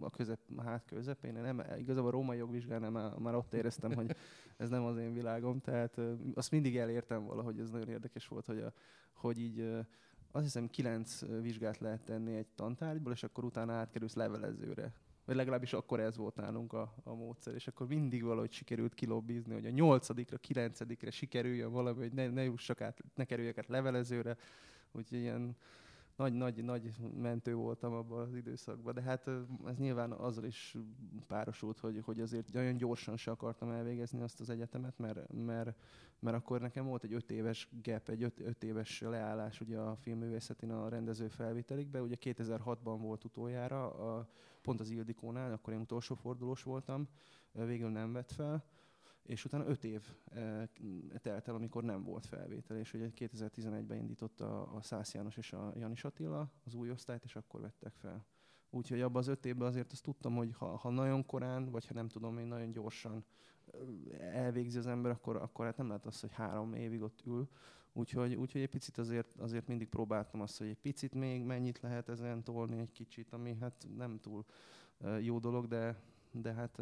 a 0.00 0.10
közep, 0.10 0.40
hát 0.56 0.84
közepén, 0.86 1.32
nem, 1.32 1.62
igazából 1.78 2.08
a 2.08 2.12
római 2.12 2.38
jogvizsgálnál 2.38 2.90
már, 2.90 3.18
már 3.18 3.34
ott 3.34 3.54
éreztem, 3.54 3.94
hogy 3.94 4.16
ez 4.56 4.68
nem 4.68 4.84
az 4.84 4.96
én 4.96 5.12
világom, 5.12 5.60
tehát 5.60 6.00
azt 6.34 6.50
mindig 6.50 6.76
elértem 6.76 7.24
valahogy, 7.24 7.58
ez 7.60 7.70
nagyon 7.70 7.88
érdekes 7.88 8.28
volt, 8.28 8.46
hogy, 8.46 8.58
a, 8.58 8.72
hogy 9.12 9.38
így 9.38 9.86
azt 10.30 10.44
hiszem 10.44 10.68
kilenc 10.70 11.20
vizsgát 11.40 11.78
lehet 11.78 12.04
tenni 12.04 12.36
egy 12.36 12.46
tantárgyból, 12.54 13.12
és 13.12 13.22
akkor 13.22 13.44
utána 13.44 13.72
átkerülsz 13.72 14.14
levelezőre. 14.14 14.92
Vagy 15.24 15.36
legalábbis 15.36 15.72
akkor 15.72 16.00
ez 16.00 16.16
volt 16.16 16.36
nálunk 16.36 16.72
a, 16.72 16.94
a 17.04 17.14
módszer, 17.14 17.54
és 17.54 17.66
akkor 17.66 17.86
mindig 17.86 18.22
valahogy 18.22 18.52
sikerült 18.52 18.94
kilobbizni, 18.94 19.54
hogy 19.54 19.66
a 19.66 19.70
nyolcadikra, 19.70 20.36
kilencedikre 20.36 21.10
sikerüljön 21.10 21.72
valami, 21.72 21.98
hogy 21.98 22.12
ne, 22.12 22.28
ne 22.28 22.44
jussak 22.44 22.80
át, 22.80 22.98
ne 23.14 23.24
kerüljek 23.24 23.58
át 23.58 23.68
levelezőre, 23.68 24.36
úgyhogy 24.92 25.18
ilyen 25.18 25.56
nagy, 26.18 26.32
nagy, 26.32 26.64
nagy 26.64 26.92
mentő 27.20 27.54
voltam 27.54 27.92
abban 27.92 28.20
az 28.20 28.34
időszakban, 28.34 28.94
de 28.94 29.00
hát 29.00 29.26
ez 29.66 29.76
nyilván 29.76 30.12
azzal 30.12 30.44
is 30.44 30.76
párosult, 31.26 31.78
hogy, 31.78 32.00
hogy 32.04 32.20
azért 32.20 32.52
nagyon 32.52 32.76
gyorsan 32.76 33.16
se 33.16 33.30
akartam 33.30 33.70
elvégezni 33.70 34.20
azt 34.20 34.40
az 34.40 34.50
egyetemet, 34.50 34.98
mert, 34.98 35.32
mert, 35.32 35.74
mert 36.18 36.36
akkor 36.36 36.60
nekem 36.60 36.86
volt 36.86 37.04
egy 37.04 37.12
öt 37.12 37.30
éves 37.30 37.68
gap, 37.82 38.08
egy 38.08 38.22
öt, 38.22 38.40
öt 38.40 38.64
éves 38.64 39.00
leállás 39.00 39.60
ugye 39.60 39.78
a 39.78 39.96
filmművészetén 39.96 40.70
a 40.70 40.88
rendező 40.88 41.28
felvételikbe. 41.28 42.02
Ugye 42.02 42.16
2006-ban 42.20 42.96
volt 43.00 43.24
utoljára, 43.24 43.94
a, 43.94 44.28
pont 44.62 44.80
az 44.80 44.90
Ildikónál, 44.90 45.52
akkor 45.52 45.72
én 45.72 45.80
utolsó 45.80 46.14
fordulós 46.14 46.62
voltam, 46.62 47.08
végül 47.52 47.90
nem 47.90 48.12
vett 48.12 48.32
fel 48.32 48.64
és 49.28 49.44
utána 49.44 49.66
öt 49.66 49.84
év 49.84 50.02
e, 50.34 50.68
telt 51.20 51.48
el, 51.48 51.54
amikor 51.54 51.84
nem 51.84 52.02
volt 52.02 52.26
felvétel, 52.26 52.78
és 52.78 52.94
ugye 52.94 53.10
2011-ben 53.16 53.98
indította 53.98 54.62
a 54.62 54.82
Szász 54.82 55.14
János 55.14 55.36
és 55.36 55.52
a 55.52 55.72
Janis 55.76 56.04
Attila 56.04 56.52
az 56.64 56.74
új 56.74 56.90
osztályt, 56.90 57.24
és 57.24 57.36
akkor 57.36 57.60
vettek 57.60 57.94
fel. 57.94 58.26
Úgyhogy 58.70 59.00
abban 59.00 59.20
az 59.20 59.28
öt 59.28 59.46
évben 59.46 59.68
azért 59.68 59.92
azt 59.92 60.02
tudtam, 60.02 60.34
hogy 60.34 60.52
ha, 60.52 60.76
ha 60.76 60.90
nagyon 60.90 61.26
korán, 61.26 61.70
vagy 61.70 61.86
ha 61.86 61.94
nem 61.94 62.08
tudom 62.08 62.38
én 62.38 62.46
nagyon 62.46 62.72
gyorsan 62.72 63.24
elvégzi 64.18 64.78
az 64.78 64.86
ember, 64.86 65.10
akkor, 65.10 65.36
akkor 65.36 65.64
hát 65.64 65.76
nem 65.76 65.88
lehet 65.88 66.06
az, 66.06 66.20
hogy 66.20 66.32
három 66.32 66.74
évig 66.74 67.02
ott 67.02 67.22
ül. 67.26 67.48
Úgyhogy, 67.92 68.34
úgyhogy 68.34 68.60
egy 68.60 68.68
picit 68.68 68.98
azért, 68.98 69.36
azért 69.36 69.66
mindig 69.66 69.88
próbáltam 69.88 70.40
azt, 70.40 70.58
hogy 70.58 70.66
egy 70.66 70.80
picit 70.80 71.14
még 71.14 71.42
mennyit 71.42 71.80
lehet 71.80 72.08
ezen 72.08 72.44
tolni 72.44 72.78
egy 72.78 72.92
kicsit, 72.92 73.32
ami 73.32 73.56
hát 73.60 73.86
nem 73.96 74.18
túl 74.18 74.44
jó 75.20 75.38
dolog, 75.38 75.66
de, 75.66 76.02
de 76.32 76.52
hát 76.52 76.80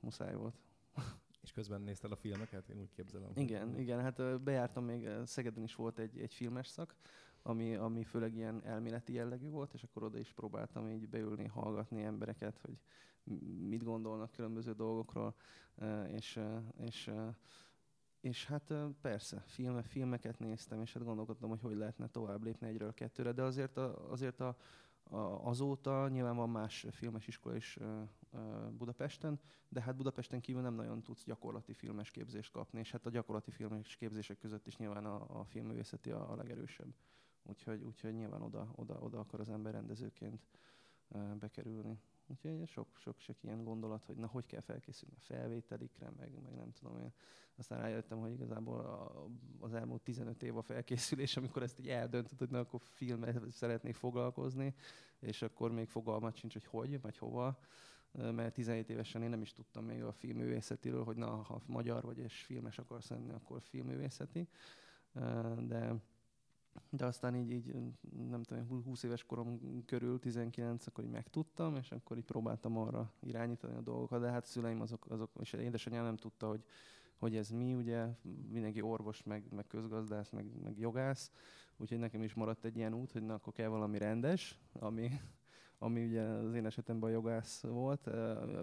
muszáj 0.00 0.34
volt. 0.34 0.54
És 1.42 1.52
közben 1.52 1.80
nézted 1.80 2.12
a 2.12 2.16
filmeket? 2.16 2.68
Én 2.68 2.80
úgy 2.80 2.92
képzelem. 2.92 3.30
Igen, 3.34 3.70
hogy... 3.70 3.80
igen, 3.80 4.00
hát 4.00 4.42
bejártam 4.42 4.84
még, 4.84 5.08
Szegeden 5.24 5.62
is 5.62 5.74
volt 5.74 5.98
egy, 5.98 6.18
egy 6.18 6.34
filmes 6.34 6.66
szak, 6.66 6.94
ami, 7.42 7.74
ami 7.74 8.04
főleg 8.04 8.34
ilyen 8.34 8.64
elméleti 8.64 9.12
jellegű 9.12 9.48
volt, 9.48 9.74
és 9.74 9.82
akkor 9.82 10.02
oda 10.02 10.18
is 10.18 10.32
próbáltam 10.32 10.88
így 10.88 11.08
beülni, 11.08 11.46
hallgatni 11.46 12.02
embereket, 12.02 12.58
hogy 12.58 12.78
mit 13.68 13.84
gondolnak 13.84 14.30
különböző 14.30 14.72
dolgokról, 14.72 15.34
és, 16.06 16.40
és, 16.78 17.10
és 18.20 18.46
hát 18.46 18.74
persze, 19.00 19.42
filme, 19.46 19.82
filmeket 19.82 20.38
néztem, 20.38 20.80
és 20.80 20.92
hát 20.92 21.04
gondolkodtam, 21.04 21.48
hogy 21.48 21.60
hogy 21.60 21.76
lehetne 21.76 22.08
tovább 22.08 22.42
lépni 22.42 22.66
egyről 22.66 22.94
kettőre, 22.94 23.32
de 23.32 23.42
azért 23.42 23.76
a, 23.76 24.10
azért 24.10 24.40
a, 24.40 24.56
a, 25.02 25.16
azóta 25.48 26.08
nyilván 26.08 26.36
van 26.36 26.50
más 26.50 26.86
filmes 26.90 27.26
iskola 27.26 27.56
is 27.56 27.78
Budapesten, 28.70 29.40
de 29.68 29.80
hát 29.80 29.96
Budapesten 29.96 30.40
kívül 30.40 30.62
nem 30.62 30.74
nagyon 30.74 31.02
tudsz 31.02 31.24
gyakorlati 31.24 31.72
filmes 31.72 32.10
képzést 32.10 32.52
kapni, 32.52 32.78
és 32.78 32.90
hát 32.90 33.06
a 33.06 33.10
gyakorlati 33.10 33.50
filmes 33.50 33.96
képzések 33.96 34.38
között 34.38 34.66
is 34.66 34.76
nyilván 34.76 35.06
a, 35.06 35.40
a 35.40 35.44
filmművészeti 35.44 36.10
a, 36.10 36.30
a 36.30 36.36
legerősebb. 36.36 36.94
Úgyhogy, 37.42 37.82
úgyhogy 37.82 38.14
nyilván 38.14 38.42
oda, 38.42 38.72
oda, 38.74 38.98
oda 39.00 39.18
akar 39.18 39.40
az 39.40 39.48
ember 39.48 39.72
rendezőként 39.72 40.46
bekerülni. 41.38 42.00
Úgyhogy 42.26 42.68
sok, 42.68 42.88
sok, 42.98 43.18
sok 43.18 43.42
ilyen 43.42 43.64
gondolat, 43.64 44.04
hogy 44.04 44.16
na, 44.16 44.26
hogy 44.26 44.46
kell 44.46 44.60
felkészülni 44.60 45.14
a 45.16 45.20
felvételikre, 45.20 46.10
meg, 46.16 46.42
meg 46.42 46.54
nem 46.54 46.72
tudom 46.72 46.98
én. 46.98 47.12
Aztán 47.56 47.80
rájöttem, 47.80 48.18
hogy 48.18 48.32
igazából 48.32 48.80
a, 48.80 49.26
az 49.60 49.74
elmúlt 49.74 50.02
15 50.02 50.42
év 50.42 50.56
a 50.56 50.62
felkészülés, 50.62 51.36
amikor 51.36 51.62
ezt 51.62 51.78
így 51.78 51.88
eldöntött, 51.88 52.38
hogy 52.38 52.50
na, 52.50 52.58
akkor 52.58 52.80
filmet 52.82 53.50
szeretnék 53.50 53.94
foglalkozni, 53.94 54.74
és 55.18 55.42
akkor 55.42 55.72
még 55.72 55.88
fogalmat 55.88 56.36
sincs, 56.36 56.52
hogy 56.52 56.66
hogy, 56.66 57.00
vagy 57.00 57.18
hova 57.18 57.58
mert 58.12 58.54
17 58.54 58.90
évesen 58.90 59.22
én 59.22 59.30
nem 59.30 59.42
is 59.42 59.52
tudtam 59.52 59.84
még 59.84 60.02
a 60.02 60.12
filmművészetiről, 60.12 61.04
hogy 61.04 61.16
na, 61.16 61.30
ha 61.30 61.62
magyar 61.66 62.02
vagy 62.02 62.18
és 62.18 62.42
filmes 62.42 62.78
akarsz 62.78 63.08
lenni, 63.08 63.32
akkor 63.32 63.62
filmművészeti. 63.62 64.48
De 65.58 65.94
de 66.90 67.04
aztán 67.04 67.36
így, 67.36 67.50
így 67.50 67.74
nem 68.28 68.42
tudom, 68.42 68.82
20 68.84 69.02
éves 69.02 69.24
korom 69.24 69.60
körül, 69.86 70.18
19, 70.18 70.86
akkor 70.86 71.04
így 71.04 71.10
megtudtam, 71.10 71.76
és 71.76 71.92
akkor 71.92 72.16
így 72.16 72.24
próbáltam 72.24 72.76
arra 72.78 73.12
irányítani 73.20 73.76
a 73.76 73.80
dolgokat, 73.80 74.20
de 74.20 74.30
hát 74.30 74.46
szüleim 74.46 74.80
azok, 74.80 75.06
azok 75.08 75.30
és 75.40 75.52
édesanyám 75.52 76.04
nem 76.04 76.16
tudta, 76.16 76.48
hogy, 76.48 76.64
hogy 77.16 77.36
ez 77.36 77.50
mi, 77.50 77.74
ugye 77.74 78.06
mindenki 78.48 78.80
orvos, 78.80 79.22
meg, 79.22 79.44
meg 79.50 79.66
közgazdász, 79.66 80.30
meg, 80.30 80.46
meg 80.62 80.78
jogász, 80.78 81.30
úgyhogy 81.76 81.98
nekem 81.98 82.22
is 82.22 82.34
maradt 82.34 82.64
egy 82.64 82.76
ilyen 82.76 82.94
út, 82.94 83.12
hogy 83.12 83.22
na, 83.22 83.34
akkor 83.34 83.52
kell 83.52 83.68
valami 83.68 83.98
rendes, 83.98 84.58
ami, 84.72 85.20
ami 85.82 86.04
ugye 86.04 86.22
az 86.22 86.54
én 86.54 86.66
esetemben 86.66 87.10
a 87.10 87.12
jogász 87.12 87.62
volt. 87.62 88.10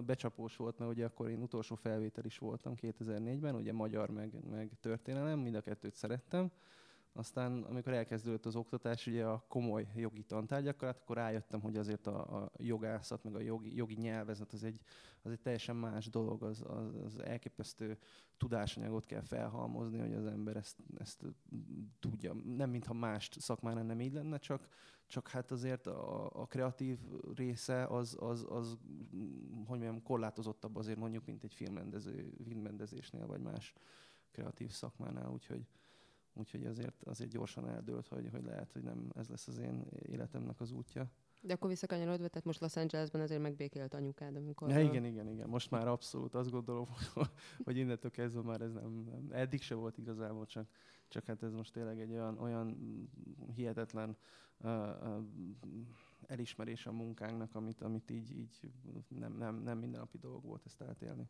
Becsapós 0.06 0.56
volt, 0.56 0.80
mert 0.80 0.92
ugye 0.92 1.06
akkor 1.06 1.30
én 1.30 1.42
utolsó 1.42 1.76
felvétel 1.76 2.26
is 2.26 2.38
voltam 2.38 2.74
2004-ben, 2.82 3.56
ugye 3.56 3.74
magyar 3.74 4.10
meg, 4.10 4.34
meg 4.50 4.72
történelem, 4.80 5.40
mind 5.40 5.56
a 5.56 5.62
kettőt 5.62 5.96
szerettem. 5.96 6.52
Aztán, 7.14 7.64
amikor 7.64 7.94
elkezdődött 7.94 8.46
az 8.46 8.56
oktatás, 8.56 9.08
ugye 9.08 9.26
a 9.26 9.46
komoly 9.48 9.88
jogi 9.96 10.24
tantárgyakkal, 10.24 10.88
hát 10.88 10.98
akkor 10.98 11.16
rájöttem, 11.16 11.62
hogy 11.62 11.78
azért 11.78 12.08
a, 12.08 12.44
a 12.44 12.52
jogászat, 12.58 13.24
meg 13.24 13.36
a 13.36 13.40
jogi, 13.40 13.76
jogi 13.76 13.96
nyelvezet 13.96 14.54
az 14.54 14.64
egy, 14.64 14.80
az 15.22 15.32
egy 15.32 15.40
teljesen 15.40 15.76
más 15.76 16.10
dolog, 16.10 16.44
az, 16.44 16.64
az, 16.68 16.96
az 17.04 17.20
elképesztő 17.20 17.98
tudásanyagot 18.38 19.06
kell 19.06 19.22
felhalmozni, 19.22 20.00
hogy 20.00 20.14
az 20.14 20.26
ember 20.26 20.56
ezt, 20.56 20.78
ezt 20.98 21.26
tudja. 22.00 22.34
Nem 22.34 22.70
mintha 22.70 22.94
más 22.94 23.30
szakmán 23.38 23.86
nem 23.86 24.02
így 24.02 24.14
lenne, 24.14 24.38
csak, 24.38 24.68
csak 25.06 25.28
hát 25.28 25.52
azért 25.52 25.88
a, 25.88 26.30
a 26.42 26.46
kreatív 26.46 26.98
része 27.36 27.86
az, 27.86 28.18
az, 28.20 28.46
az, 28.50 28.78
hogy 29.66 29.80
mondjam, 29.80 30.04
korlátozottabb 30.04 30.76
azért 30.76 30.98
mondjuk, 30.98 31.26
mint 31.26 31.44
egy 31.44 31.54
filmrendező, 31.54 32.34
filmrendezésnél, 32.44 33.28
vagy 33.28 33.42
más 33.42 33.74
kreatív 34.32 34.70
szakmánál, 34.70 35.32
úgyhogy 35.32 35.68
úgyhogy 36.34 36.66
azért, 36.66 37.04
azért 37.04 37.30
gyorsan 37.30 37.70
eldőlt, 37.70 38.08
hogy, 38.08 38.30
hogy 38.32 38.44
lehet, 38.44 38.72
hogy 38.72 38.84
nem 38.84 39.12
ez 39.16 39.28
lesz 39.28 39.48
az 39.48 39.58
én 39.58 39.86
életemnek 40.02 40.60
az 40.60 40.72
útja. 40.72 41.12
De 41.42 41.54
akkor 41.54 41.70
visszakanyarodva, 41.70 42.28
tehát 42.28 42.46
most 42.46 42.60
Los 42.60 42.76
Angelesben 42.76 43.22
azért 43.22 43.42
megbékélt 43.42 43.94
anyukád, 43.94 44.36
amikor... 44.36 44.70
Ja, 44.70 44.80
igen, 44.80 45.06
igen, 45.06 45.28
igen. 45.28 45.50
Most 45.50 45.72
már 45.72 45.88
abszolút 45.88 46.36
azt 46.36 46.52
gondolom, 46.52 46.88
hogy 47.66 47.78
innentől 47.78 48.12
kezdve 48.12 48.42
már 48.42 48.62
ez 48.62 48.74
nem, 48.74 48.92
nem 48.92 49.28
eddig 49.32 49.62
se 49.62 49.76
volt 49.76 49.98
igazából, 49.98 50.46
csak, 50.46 50.70
csak 51.08 51.26
hát 51.26 51.44
ez 51.44 51.54
most 51.54 51.74
tényleg 51.74 52.00
egy 52.00 52.12
olyan, 52.12 52.38
olyan 52.38 52.78
hihetetlen 53.56 54.18
uh, 54.58 54.72
uh, 54.72 55.24
elismerés 56.28 56.86
a 56.86 56.92
munkánknak, 56.92 57.56
amit, 57.56 57.82
amit 57.82 58.10
így, 58.10 58.38
így 58.38 58.72
nem, 59.08 59.34
nem, 59.34 59.56
nem 59.56 59.78
mindennapi 59.78 60.18
dolog 60.18 60.44
volt 60.44 60.66
ezt 60.66 60.82
átélni. 60.82 61.30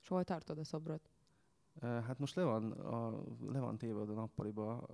És 0.00 0.08
hol 0.08 0.24
tartod 0.24 0.58
a 0.58 0.64
szobrot? 0.64 1.10
Hát 1.80 2.18
most 2.18 2.34
le 2.34 2.42
van, 2.42 2.70
a, 2.72 3.22
le 3.52 3.58
van 3.60 3.78
téve 3.78 4.00
a 4.00 4.04
nappaliba, 4.04 4.86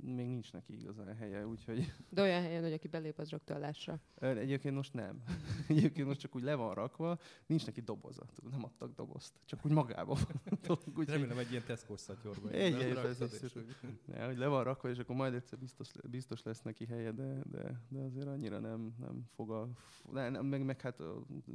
még 0.00 0.26
nincs 0.26 0.52
neki 0.52 0.80
igazán 0.80 1.16
helye, 1.16 1.46
úgyhogy... 1.46 1.92
De 2.08 2.22
olyan 2.22 2.42
helyen, 2.42 2.62
hogy 2.62 2.72
aki 2.72 2.88
belép, 2.88 3.18
az 3.18 3.30
rögtön 3.30 3.58
lássa. 3.58 3.98
Egyébként 4.14 4.74
most 4.74 4.94
nem. 4.94 5.22
Egyébként 5.68 6.06
most 6.06 6.20
csak 6.20 6.34
úgy 6.34 6.42
le 6.42 6.54
van 6.54 6.74
rakva, 6.74 7.18
nincs 7.46 7.66
neki 7.66 7.80
doboza. 7.80 8.26
Nem 8.50 8.64
adtak 8.64 8.94
dobozt, 8.94 9.34
csak 9.44 9.64
úgy 9.64 9.72
magába 9.72 10.14
van. 10.14 10.78
úgy, 10.96 11.08
Remélem 11.08 11.38
egy 11.38 11.50
ilyen 11.50 11.62
Tesco 11.66 11.96
szatyorba. 11.96 12.50
Egy, 12.50 12.74
egy, 12.74 12.96
egy, 12.96 13.66
ne, 14.12 14.26
hogy 14.26 14.38
le 14.38 14.46
van 14.46 14.64
rakva, 14.64 14.88
és 14.88 14.98
akkor 14.98 15.16
majd 15.16 15.34
egyszer 15.34 15.58
biztos, 15.58 15.90
biztos 16.10 16.42
lesz 16.42 16.62
neki 16.62 16.86
helye, 16.86 17.12
de, 17.12 17.40
de, 17.50 17.80
de 17.88 18.00
azért 18.00 18.26
annyira 18.26 18.58
nem, 18.58 18.94
nem 18.98 19.24
fog 19.34 19.50
a... 19.50 19.68
Ne, 20.12 20.28
nem, 20.28 20.46
meg, 20.46 20.64
meg 20.64 20.80
hát 20.80 21.02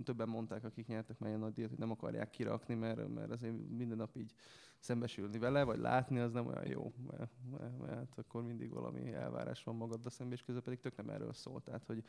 többen 0.04 0.30
mondták, 0.30 0.64
akik 0.64 0.88
nyertek 0.88 1.20
már 1.20 1.30
ilyen 1.30 1.42
nagy 1.42 1.54
díjat, 1.54 1.70
hogy 1.70 1.80
nem 1.80 1.92
akarják 1.92 2.30
kirakni, 2.30 2.74
mert, 2.74 3.14
mert 3.14 3.32
azért 3.32 3.54
minden 3.70 3.98
nap 3.98 4.18
így 4.18 4.34
szembesülni 4.86 5.38
vele, 5.38 5.64
vagy 5.64 5.80
látni, 5.80 6.20
az 6.20 6.32
nem 6.32 6.48
olyan 6.48 6.68
jó, 6.68 6.94
mert, 7.12 7.32
mert, 7.52 7.78
mert 7.78 8.18
akkor 8.18 8.44
mindig 8.44 8.72
valami 8.72 9.14
elvárás 9.14 9.64
van 9.64 9.76
magaddal 9.76 10.12
szemben, 10.12 10.38
és 10.38 10.44
közben 10.44 10.64
pedig 10.64 10.80
tök 10.80 10.96
nem 10.96 11.10
erről 11.10 11.34
szól. 11.34 11.62
Tehát, 11.62 11.84
hogy 11.84 12.04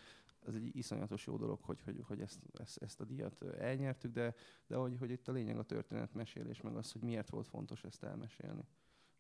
ez 0.47 0.55
egy 0.55 0.77
iszonyatos 0.77 1.27
jó 1.27 1.37
dolog, 1.37 1.61
hogy, 1.63 1.83
hogy, 1.83 2.03
hogy 2.07 2.21
ezt, 2.21 2.41
ezt, 2.53 2.83
ezt, 2.83 3.01
a 3.01 3.05
díjat 3.05 3.43
elnyertük, 3.43 4.13
de, 4.13 4.35
de 4.67 4.77
hogy, 4.77 4.97
hogy 4.99 5.11
itt 5.11 5.29
a 5.29 5.33
lényeg 5.33 5.59
a 5.59 5.63
történetmesélés, 5.63 6.61
meg 6.61 6.77
az, 6.77 6.93
hogy 6.93 7.03
miért 7.03 7.31
volt 7.31 7.49
fontos 7.49 7.85
ezt 7.85 8.05
elmesélni. 8.05 8.67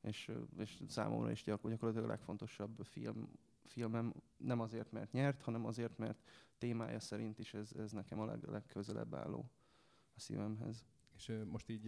És, 0.00 0.32
és 0.59 0.82
számomra 0.88 1.30
is 1.30 1.42
gyakorlatilag 1.42 2.04
a 2.04 2.07
legfontosabb 2.07 2.80
film 2.82 3.28
filmem, 3.64 4.14
nem 4.36 4.61
azért, 4.61 4.92
mert 4.92 5.12
nyert, 5.12 5.42
hanem 5.42 5.66
azért, 5.66 5.98
mert 5.98 6.18
témája 6.59 7.00
szerint 7.00 7.38
is 7.38 7.54
ez, 7.54 7.72
ez 7.72 7.92
nekem 7.92 8.20
a 8.20 8.24
leg, 8.24 8.44
legközelebb 8.48 9.14
álló 9.14 9.50
a 10.14 10.20
szívemhez. 10.20 10.84
És 11.16 11.32
most 11.46 11.68
így, 11.68 11.82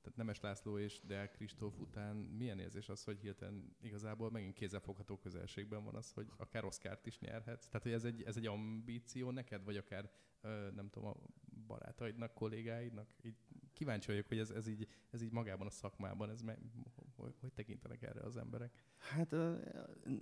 tehát 0.00 0.16
Nemes 0.16 0.40
László 0.40 0.78
és 0.78 1.00
Deák 1.06 1.30
Kristóf 1.30 1.78
után 1.78 2.16
milyen 2.16 2.58
érzés 2.58 2.88
az, 2.88 3.04
hogy 3.04 3.20
hirtelen 3.20 3.76
igazából 3.80 4.30
megint 4.30 4.54
kézzelfogható 4.54 5.18
közelségben 5.18 5.84
van 5.84 5.94
az, 5.94 6.12
hogy 6.12 6.26
akár 6.36 6.64
Oszkárt 6.64 7.06
is 7.06 7.18
nyerhetsz? 7.18 7.66
Tehát, 7.66 7.82
hogy 7.82 7.92
ez 7.92 8.04
egy, 8.04 8.22
ez 8.22 8.36
egy 8.36 8.46
ambíció 8.46 9.30
neked, 9.30 9.64
vagy 9.64 9.76
akár 9.76 10.10
nem 10.74 10.88
tudom, 10.90 11.08
a 11.08 11.16
barátaidnak, 11.66 12.34
kollégáidnak? 12.34 13.14
Így 13.22 13.36
kíváncsi 13.72 14.06
vagyok, 14.06 14.26
hogy 14.26 14.38
ez, 14.38 14.50
ez, 14.50 14.66
így, 14.66 14.88
ez 15.10 15.22
így 15.22 15.32
magában 15.32 15.66
a 15.66 15.70
szakmában, 15.70 16.30
ez 16.30 16.40
me, 16.40 16.58
hogy, 17.16 17.34
hogy 17.40 17.52
tekintenek 17.52 18.02
erre 18.02 18.20
az 18.20 18.36
emberek? 18.36 18.72
Hát 18.98 19.30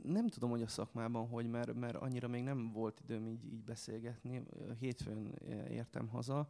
nem 0.03 0.29
tudom, 0.29 0.51
hogy 0.51 0.63
a 0.63 0.69
szakmában 0.69 1.29
hogy, 1.29 1.47
mert, 1.47 1.75
mert 1.75 1.97
annyira 1.97 2.29
még 2.29 2.43
nem 2.43 2.73
volt 2.73 3.01
időm 3.01 3.27
így, 3.27 3.53
így 3.53 3.65
beszélgetni. 3.65 4.43
Hétfőn 4.79 5.35
értem 5.69 6.09
haza. 6.09 6.49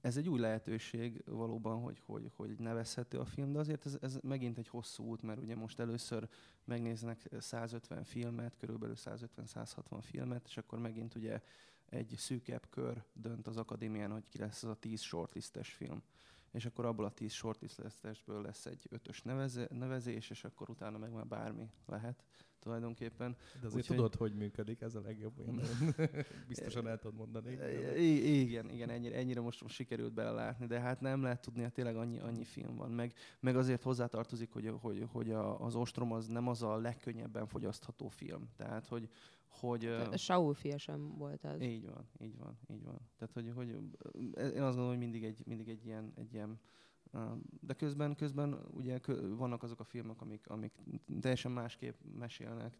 Ez 0.00 0.16
egy 0.16 0.28
új 0.28 0.38
lehetőség 0.38 1.22
valóban, 1.26 1.80
hogy, 1.80 2.00
hogy, 2.06 2.30
hogy 2.36 2.58
nevezhető 2.58 3.18
a 3.18 3.24
film, 3.24 3.52
de 3.52 3.58
azért 3.58 3.86
ez, 3.86 3.98
ez 4.00 4.18
megint 4.22 4.58
egy 4.58 4.68
hosszú 4.68 5.04
út, 5.04 5.22
mert 5.22 5.40
ugye 5.40 5.56
most 5.56 5.78
először 5.78 6.28
megnéznek 6.64 7.28
150 7.38 8.04
filmet, 8.04 8.56
körülbelül 8.56 8.94
150-160 8.98 9.98
filmet, 10.00 10.46
és 10.46 10.56
akkor 10.56 10.78
megint 10.78 11.14
ugye 11.14 11.40
egy 11.88 12.14
szűkebb 12.16 12.66
kör 12.70 13.04
dönt 13.12 13.46
az 13.46 13.56
akadémián, 13.56 14.10
hogy 14.10 14.28
ki 14.28 14.38
lesz 14.38 14.62
az 14.62 14.70
a 14.70 14.74
10 14.74 15.00
shortlistes 15.00 15.72
film. 15.72 16.02
És 16.50 16.66
akkor 16.66 16.84
abból 16.84 17.04
a 17.04 17.10
10 17.10 17.32
shortlistesből 17.32 18.42
lesz 18.42 18.66
egy 18.66 18.86
ötös 18.90 19.22
nevezés, 19.68 20.30
és 20.30 20.44
akkor 20.44 20.70
utána 20.70 20.98
meg 20.98 21.12
már 21.12 21.26
bármi 21.26 21.70
lehet 21.86 22.24
tulajdonképpen. 22.60 23.30
De 23.60 23.66
azért 23.66 23.74
Úgyhogy- 23.74 23.96
tudod, 23.96 24.14
hogy 24.14 24.34
működik, 24.34 24.80
ez 24.80 24.94
a 24.94 25.00
legjobb. 25.00 25.32
Én 25.46 25.60
biztosan 26.48 26.86
el 26.88 26.98
tudod 26.98 27.16
mondani. 27.16 27.58
I- 27.96 28.40
igen, 28.40 28.70
igen, 28.70 28.90
ennyire, 28.90 29.16
ennyire 29.16 29.40
most, 29.40 29.62
most 29.62 29.74
sikerült 29.74 30.12
belelátni, 30.12 30.66
de 30.66 30.80
hát 30.80 31.00
nem 31.00 31.22
lehet 31.22 31.40
tudni, 31.40 31.62
hát 31.62 31.72
tényleg 31.72 31.96
annyi, 31.96 32.18
annyi 32.18 32.44
film 32.44 32.76
van. 32.76 32.90
Meg, 32.90 33.12
meg 33.40 33.56
azért 33.56 33.82
hozzátartozik, 33.82 34.50
hogy, 34.52 34.72
hogy, 34.80 35.06
hogy 35.12 35.30
a, 35.30 35.60
az 35.64 35.74
ostrom 35.74 36.12
az 36.12 36.26
nem 36.26 36.48
az 36.48 36.62
a 36.62 36.76
legkönnyebben 36.76 37.46
fogyasztható 37.46 38.08
film. 38.08 38.48
Tehát, 38.56 38.86
hogy, 38.86 39.08
hogy 39.48 39.84
A 39.86 40.16
Saul 40.16 40.54
fia 40.54 40.78
sem 40.78 41.16
volt 41.16 41.44
az. 41.44 41.60
így 41.60 41.86
van, 41.86 42.08
így 42.22 42.36
van, 42.38 42.58
így 42.72 42.84
van. 42.84 42.98
Tehát, 43.18 43.32
hogy, 43.34 43.50
hogy 43.54 43.68
én 44.36 44.42
azt 44.42 44.76
gondolom, 44.76 44.88
hogy 44.88 44.98
mindig 44.98 45.24
egy, 45.24 45.42
mindig 45.46 45.68
egy 45.68 45.86
ilyen, 45.86 46.12
egy 46.16 46.34
ilyen 46.34 46.58
de 47.60 47.74
közben, 47.74 48.14
közben 48.14 48.58
ugye 48.70 49.00
vannak 49.36 49.62
azok 49.62 49.80
a 49.80 49.84
filmek, 49.84 50.20
amik, 50.20 50.48
amik 50.48 50.72
teljesen 51.20 51.52
másképp 51.52 51.94
mesélnek, 52.18 52.78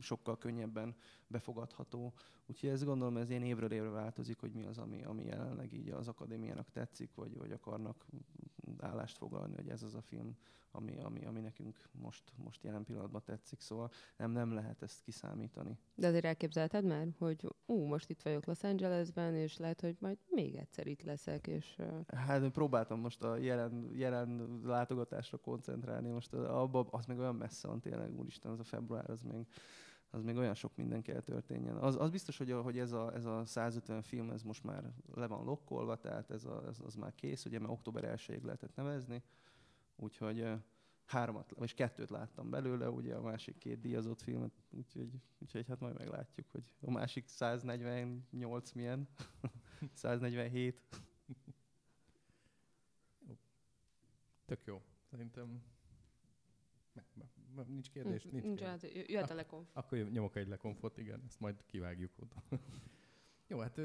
sokkal 0.00 0.38
könnyebben 0.38 0.94
befogadható. 1.26 2.12
Úgyhogy 2.46 2.68
ezt 2.68 2.84
gondolom, 2.84 3.16
ez 3.16 3.30
ilyen 3.30 3.42
évről 3.42 3.72
évre 3.72 3.88
változik, 3.88 4.38
hogy 4.38 4.52
mi 4.52 4.64
az, 4.64 4.78
ami, 4.78 5.04
ami 5.04 5.24
jelenleg 5.24 5.72
így 5.72 5.88
az 5.88 6.08
akadémiának 6.08 6.70
tetszik, 6.70 7.14
vagy, 7.14 7.36
vagy 7.36 7.52
akarnak 7.52 8.06
állást 8.78 9.16
foglalni, 9.16 9.54
hogy 9.54 9.68
ez 9.68 9.82
az 9.82 9.94
a 9.94 10.00
film, 10.00 10.36
ami, 10.70 10.98
ami, 10.98 11.24
ami 11.24 11.40
nekünk 11.40 11.88
most, 11.92 12.32
most 12.36 12.62
jelen 12.62 12.84
pillanatban 12.84 13.22
tetszik. 13.24 13.60
Szóval 13.60 13.90
nem, 14.16 14.30
nem 14.30 14.52
lehet 14.52 14.82
ezt 14.82 15.02
kiszámítani. 15.02 15.78
De 15.94 16.06
azért 16.06 16.24
elképzelted 16.24 16.84
már, 16.84 17.06
hogy 17.18 17.54
ú, 17.66 17.84
most 17.84 18.10
itt 18.10 18.22
vagyok 18.22 18.44
Los 18.44 18.62
Angelesben, 18.62 19.34
és 19.34 19.56
lehet, 19.56 19.80
hogy 19.80 19.96
majd 20.00 20.18
még 20.28 20.54
egyszer 20.54 20.86
itt 20.86 21.02
leszek, 21.02 21.46
és 21.46 21.76
Hát 22.06 22.42
én 22.42 22.52
próbáltam 22.52 23.00
most 23.00 23.22
a 23.22 23.36
jelen, 23.36 23.90
jelen 23.92 24.60
látogatásra 24.64 25.38
koncentrálni, 25.38 26.10
most 26.10 26.32
abba, 26.32 26.86
az 26.90 27.06
még 27.06 27.18
olyan 27.18 27.34
messze 27.36 27.68
van 27.68 27.80
tényleg, 27.80 28.18
úristen, 28.18 28.50
az 28.50 28.58
a 28.58 28.64
február, 28.64 29.10
az 29.10 29.22
még, 29.22 29.46
az 30.14 30.22
még 30.22 30.36
olyan 30.36 30.54
sok 30.54 30.76
minden 30.76 31.02
kell 31.02 31.20
történjen. 31.20 31.76
Az, 31.76 31.96
az 31.96 32.10
biztos, 32.10 32.38
hogy, 32.38 32.50
a, 32.50 32.62
hogy 32.62 32.78
ez, 32.78 32.92
a, 32.92 33.14
ez 33.14 33.24
a 33.24 33.44
150 33.44 34.02
film, 34.02 34.30
ez 34.30 34.42
most 34.42 34.64
már 34.64 34.92
le 35.14 35.26
van 35.26 35.44
lokkolva, 35.44 35.96
tehát 35.96 36.30
ez, 36.30 36.44
a, 36.44 36.66
ez 36.68 36.80
az 36.80 36.94
már 36.94 37.14
kész, 37.14 37.44
ugye, 37.44 37.58
mert 37.58 37.72
október 37.72 38.04
1 38.04 38.42
lehetett 38.42 38.74
nevezni, 38.74 39.22
úgyhogy 39.96 40.46
háromat, 41.04 41.52
vagy 41.56 41.74
kettőt 41.74 42.10
láttam 42.10 42.50
belőle, 42.50 42.90
ugye 42.90 43.14
a 43.14 43.22
másik 43.22 43.58
két 43.58 43.80
díjazott 43.80 44.20
filmet, 44.20 44.52
úgyhogy, 44.70 45.20
úgyhogy 45.38 45.66
hát 45.66 45.80
majd 45.80 45.98
meglátjuk, 45.98 46.50
hogy 46.50 46.64
a 46.80 46.90
másik 46.90 47.28
148 47.28 48.72
milyen, 48.72 49.08
147. 49.92 50.80
Tök 54.44 54.64
jó. 54.64 54.82
Szerintem 55.10 55.62
me- 56.92 57.06
me- 57.14 57.26
me- 57.33 57.33
nincs 57.66 57.90
kérdés, 57.90 58.22
nincs, 58.22 58.44
nincs 58.44 58.58
kérdés. 58.60 58.68
hát, 58.68 58.94
jö- 58.94 59.10
jöhet 59.10 59.30
a 59.30 59.34
lekonf. 59.34 59.68
Akkor 59.72 59.98
nyomok 59.98 60.36
egy 60.36 60.48
lekonfot, 60.48 60.98
igen, 60.98 61.22
ezt 61.26 61.40
majd 61.40 61.64
kivágjuk 61.66 62.10
oda. 62.18 62.42
Jó, 63.48 63.58
hát 63.58 63.80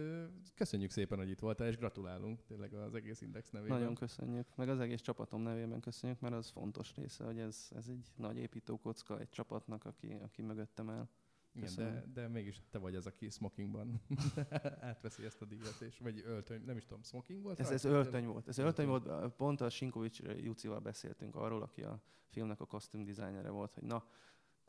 köszönjük 0.55 0.91
szépen, 0.91 1.17
hogy 1.17 1.29
itt 1.29 1.39
voltál, 1.39 1.67
és 1.67 1.77
gratulálunk 1.77 2.43
tényleg 2.45 2.73
az 2.73 2.95
egész 2.95 3.21
Index 3.21 3.49
nevében. 3.49 3.79
Nagyon 3.79 3.95
köszönjük. 3.95 4.55
Meg 4.55 4.69
az 4.69 4.79
egész 4.79 5.01
csapatom 5.01 5.41
nevében 5.41 5.79
köszönjük, 5.79 6.19
mert 6.19 6.33
az 6.33 6.49
fontos 6.49 6.95
része, 6.95 7.23
hogy 7.23 7.39
ez, 7.39 7.67
ez 7.75 7.87
egy 7.87 8.11
nagy 8.15 8.37
építókocka 8.37 9.19
egy 9.19 9.29
csapatnak, 9.29 9.85
aki, 9.85 10.13
aki 10.21 10.41
mögöttem 10.41 10.89
el. 10.89 11.09
Igen, 11.53 11.73
de, 11.75 12.05
de 12.13 12.27
mégis 12.27 12.61
te 12.69 12.77
vagy 12.77 12.95
az, 12.95 13.05
aki 13.05 13.29
smokingban 13.29 14.01
átveszi 14.79 15.25
ezt 15.25 15.41
a 15.41 15.45
díjat, 15.45 15.81
és, 15.81 15.99
vagy 15.99 16.21
öltöny, 16.25 16.63
nem 16.65 16.77
is 16.77 16.85
tudom, 16.85 17.03
smoking 17.03 17.41
volt? 17.41 17.59
Ez, 17.59 17.69
ez 17.71 17.85
öltöny 17.85 18.25
volt. 18.25 18.47
Ez 18.47 18.57
öltöny 18.57 18.87
volt, 18.87 19.33
pont 19.35 19.61
a 19.61 19.69
Sinkovics 19.69 20.19
Jucival 20.19 20.79
beszéltünk 20.79 21.35
arról, 21.35 21.61
aki 21.61 21.83
a 21.83 22.01
filmnek 22.27 22.59
a 22.59 22.65
kosztüm 22.65 23.03
dizájnere 23.03 23.49
volt, 23.49 23.73
hogy 23.73 23.83
na, 23.83 24.05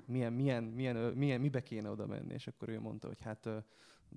milyen, 0.07 0.33
milyen, 0.33 0.65
milyen, 0.65 0.97
milyen, 0.97 1.41
mibe 1.41 1.63
kéne 1.63 1.91
oda 1.91 2.07
menni, 2.07 2.33
és 2.33 2.47
akkor 2.47 2.69
ő 2.69 2.81
mondta, 2.81 3.07
hogy 3.07 3.21
hát 3.21 3.49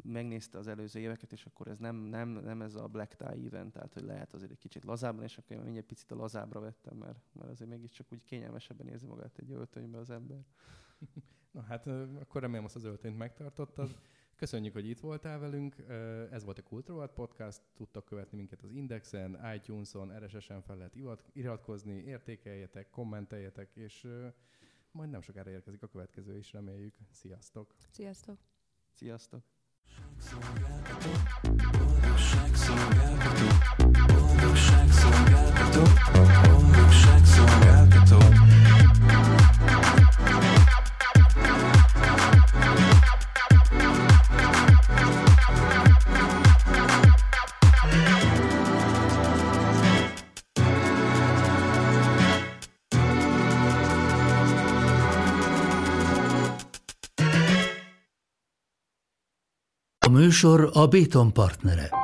megnézte 0.04 0.58
az 0.58 0.68
előző 0.68 1.00
éveket, 1.00 1.32
és 1.32 1.46
akkor 1.46 1.68
ez 1.68 1.78
nem, 1.78 1.96
nem, 1.96 2.30
nem 2.30 2.62
ez 2.62 2.76
a 2.76 2.88
black 2.88 3.16
tie 3.16 3.46
event, 3.46 3.74
tehát 3.74 3.94
hogy 3.94 4.04
lehet 4.04 4.34
azért 4.34 4.52
egy 4.52 4.58
kicsit 4.58 4.84
lazábban, 4.84 5.24
és 5.24 5.38
akkor 5.38 5.56
én 5.56 5.62
mindjárt 5.62 5.88
picit 5.88 6.12
a 6.12 6.16
lazábbra 6.16 6.60
vettem, 6.60 6.98
mert, 6.98 7.20
mert 7.32 7.50
azért 7.50 7.70
mégiscsak 7.70 8.12
úgy 8.12 8.24
kényelmesebben 8.24 8.88
érzi 8.88 9.06
magát 9.06 9.38
egy 9.38 9.52
öltönybe 9.52 9.98
az 9.98 10.10
ember. 10.10 10.46
Na 11.54 11.62
hát 11.62 11.88
akkor 12.20 12.42
remélem 12.42 12.66
azt 12.66 12.76
az 12.76 12.84
öltönyt 12.84 13.18
megtartottad. 13.18 13.96
Köszönjük, 14.36 14.74
hogy 14.74 14.90
itt 14.90 15.00
voltál 15.00 15.40
velünk. 15.40 15.76
Ez 16.32 16.44
volt 16.44 16.58
a 16.58 16.62
Kultúrovat 16.64 17.14
Podcast. 17.14 17.62
Tudtak 17.76 18.06
követni 18.06 18.38
minket 18.38 18.62
az 18.62 18.72
Indexen, 18.72 19.40
iTunes-on, 19.56 20.20
RSS-en 20.20 20.62
fel 20.62 20.78
lehet 20.78 20.96
iratkozni, 21.34 21.94
értékeljetek, 21.94 22.90
kommenteljetek, 22.90 23.76
és 23.76 24.08
majd 24.92 25.10
nem 25.10 25.22
sokára 25.22 25.50
érkezik 25.50 25.84
a 25.84 25.88
következő 25.88 26.38
is, 26.38 26.54
reméljük. 26.54 26.96
Sziasztok! 27.12 27.76
Sziasztok! 27.90 28.38
Sziasztok! 28.92 29.44
Boldogságszolgáltató 31.78 33.46
Boldogságszolgáltató 34.14 35.84
Boldogságszolgáltató 36.50 38.18
A 38.18 38.43
műsor 60.34 60.70
a 60.74 60.88
Béton 60.88 61.34
partnere. 61.34 62.03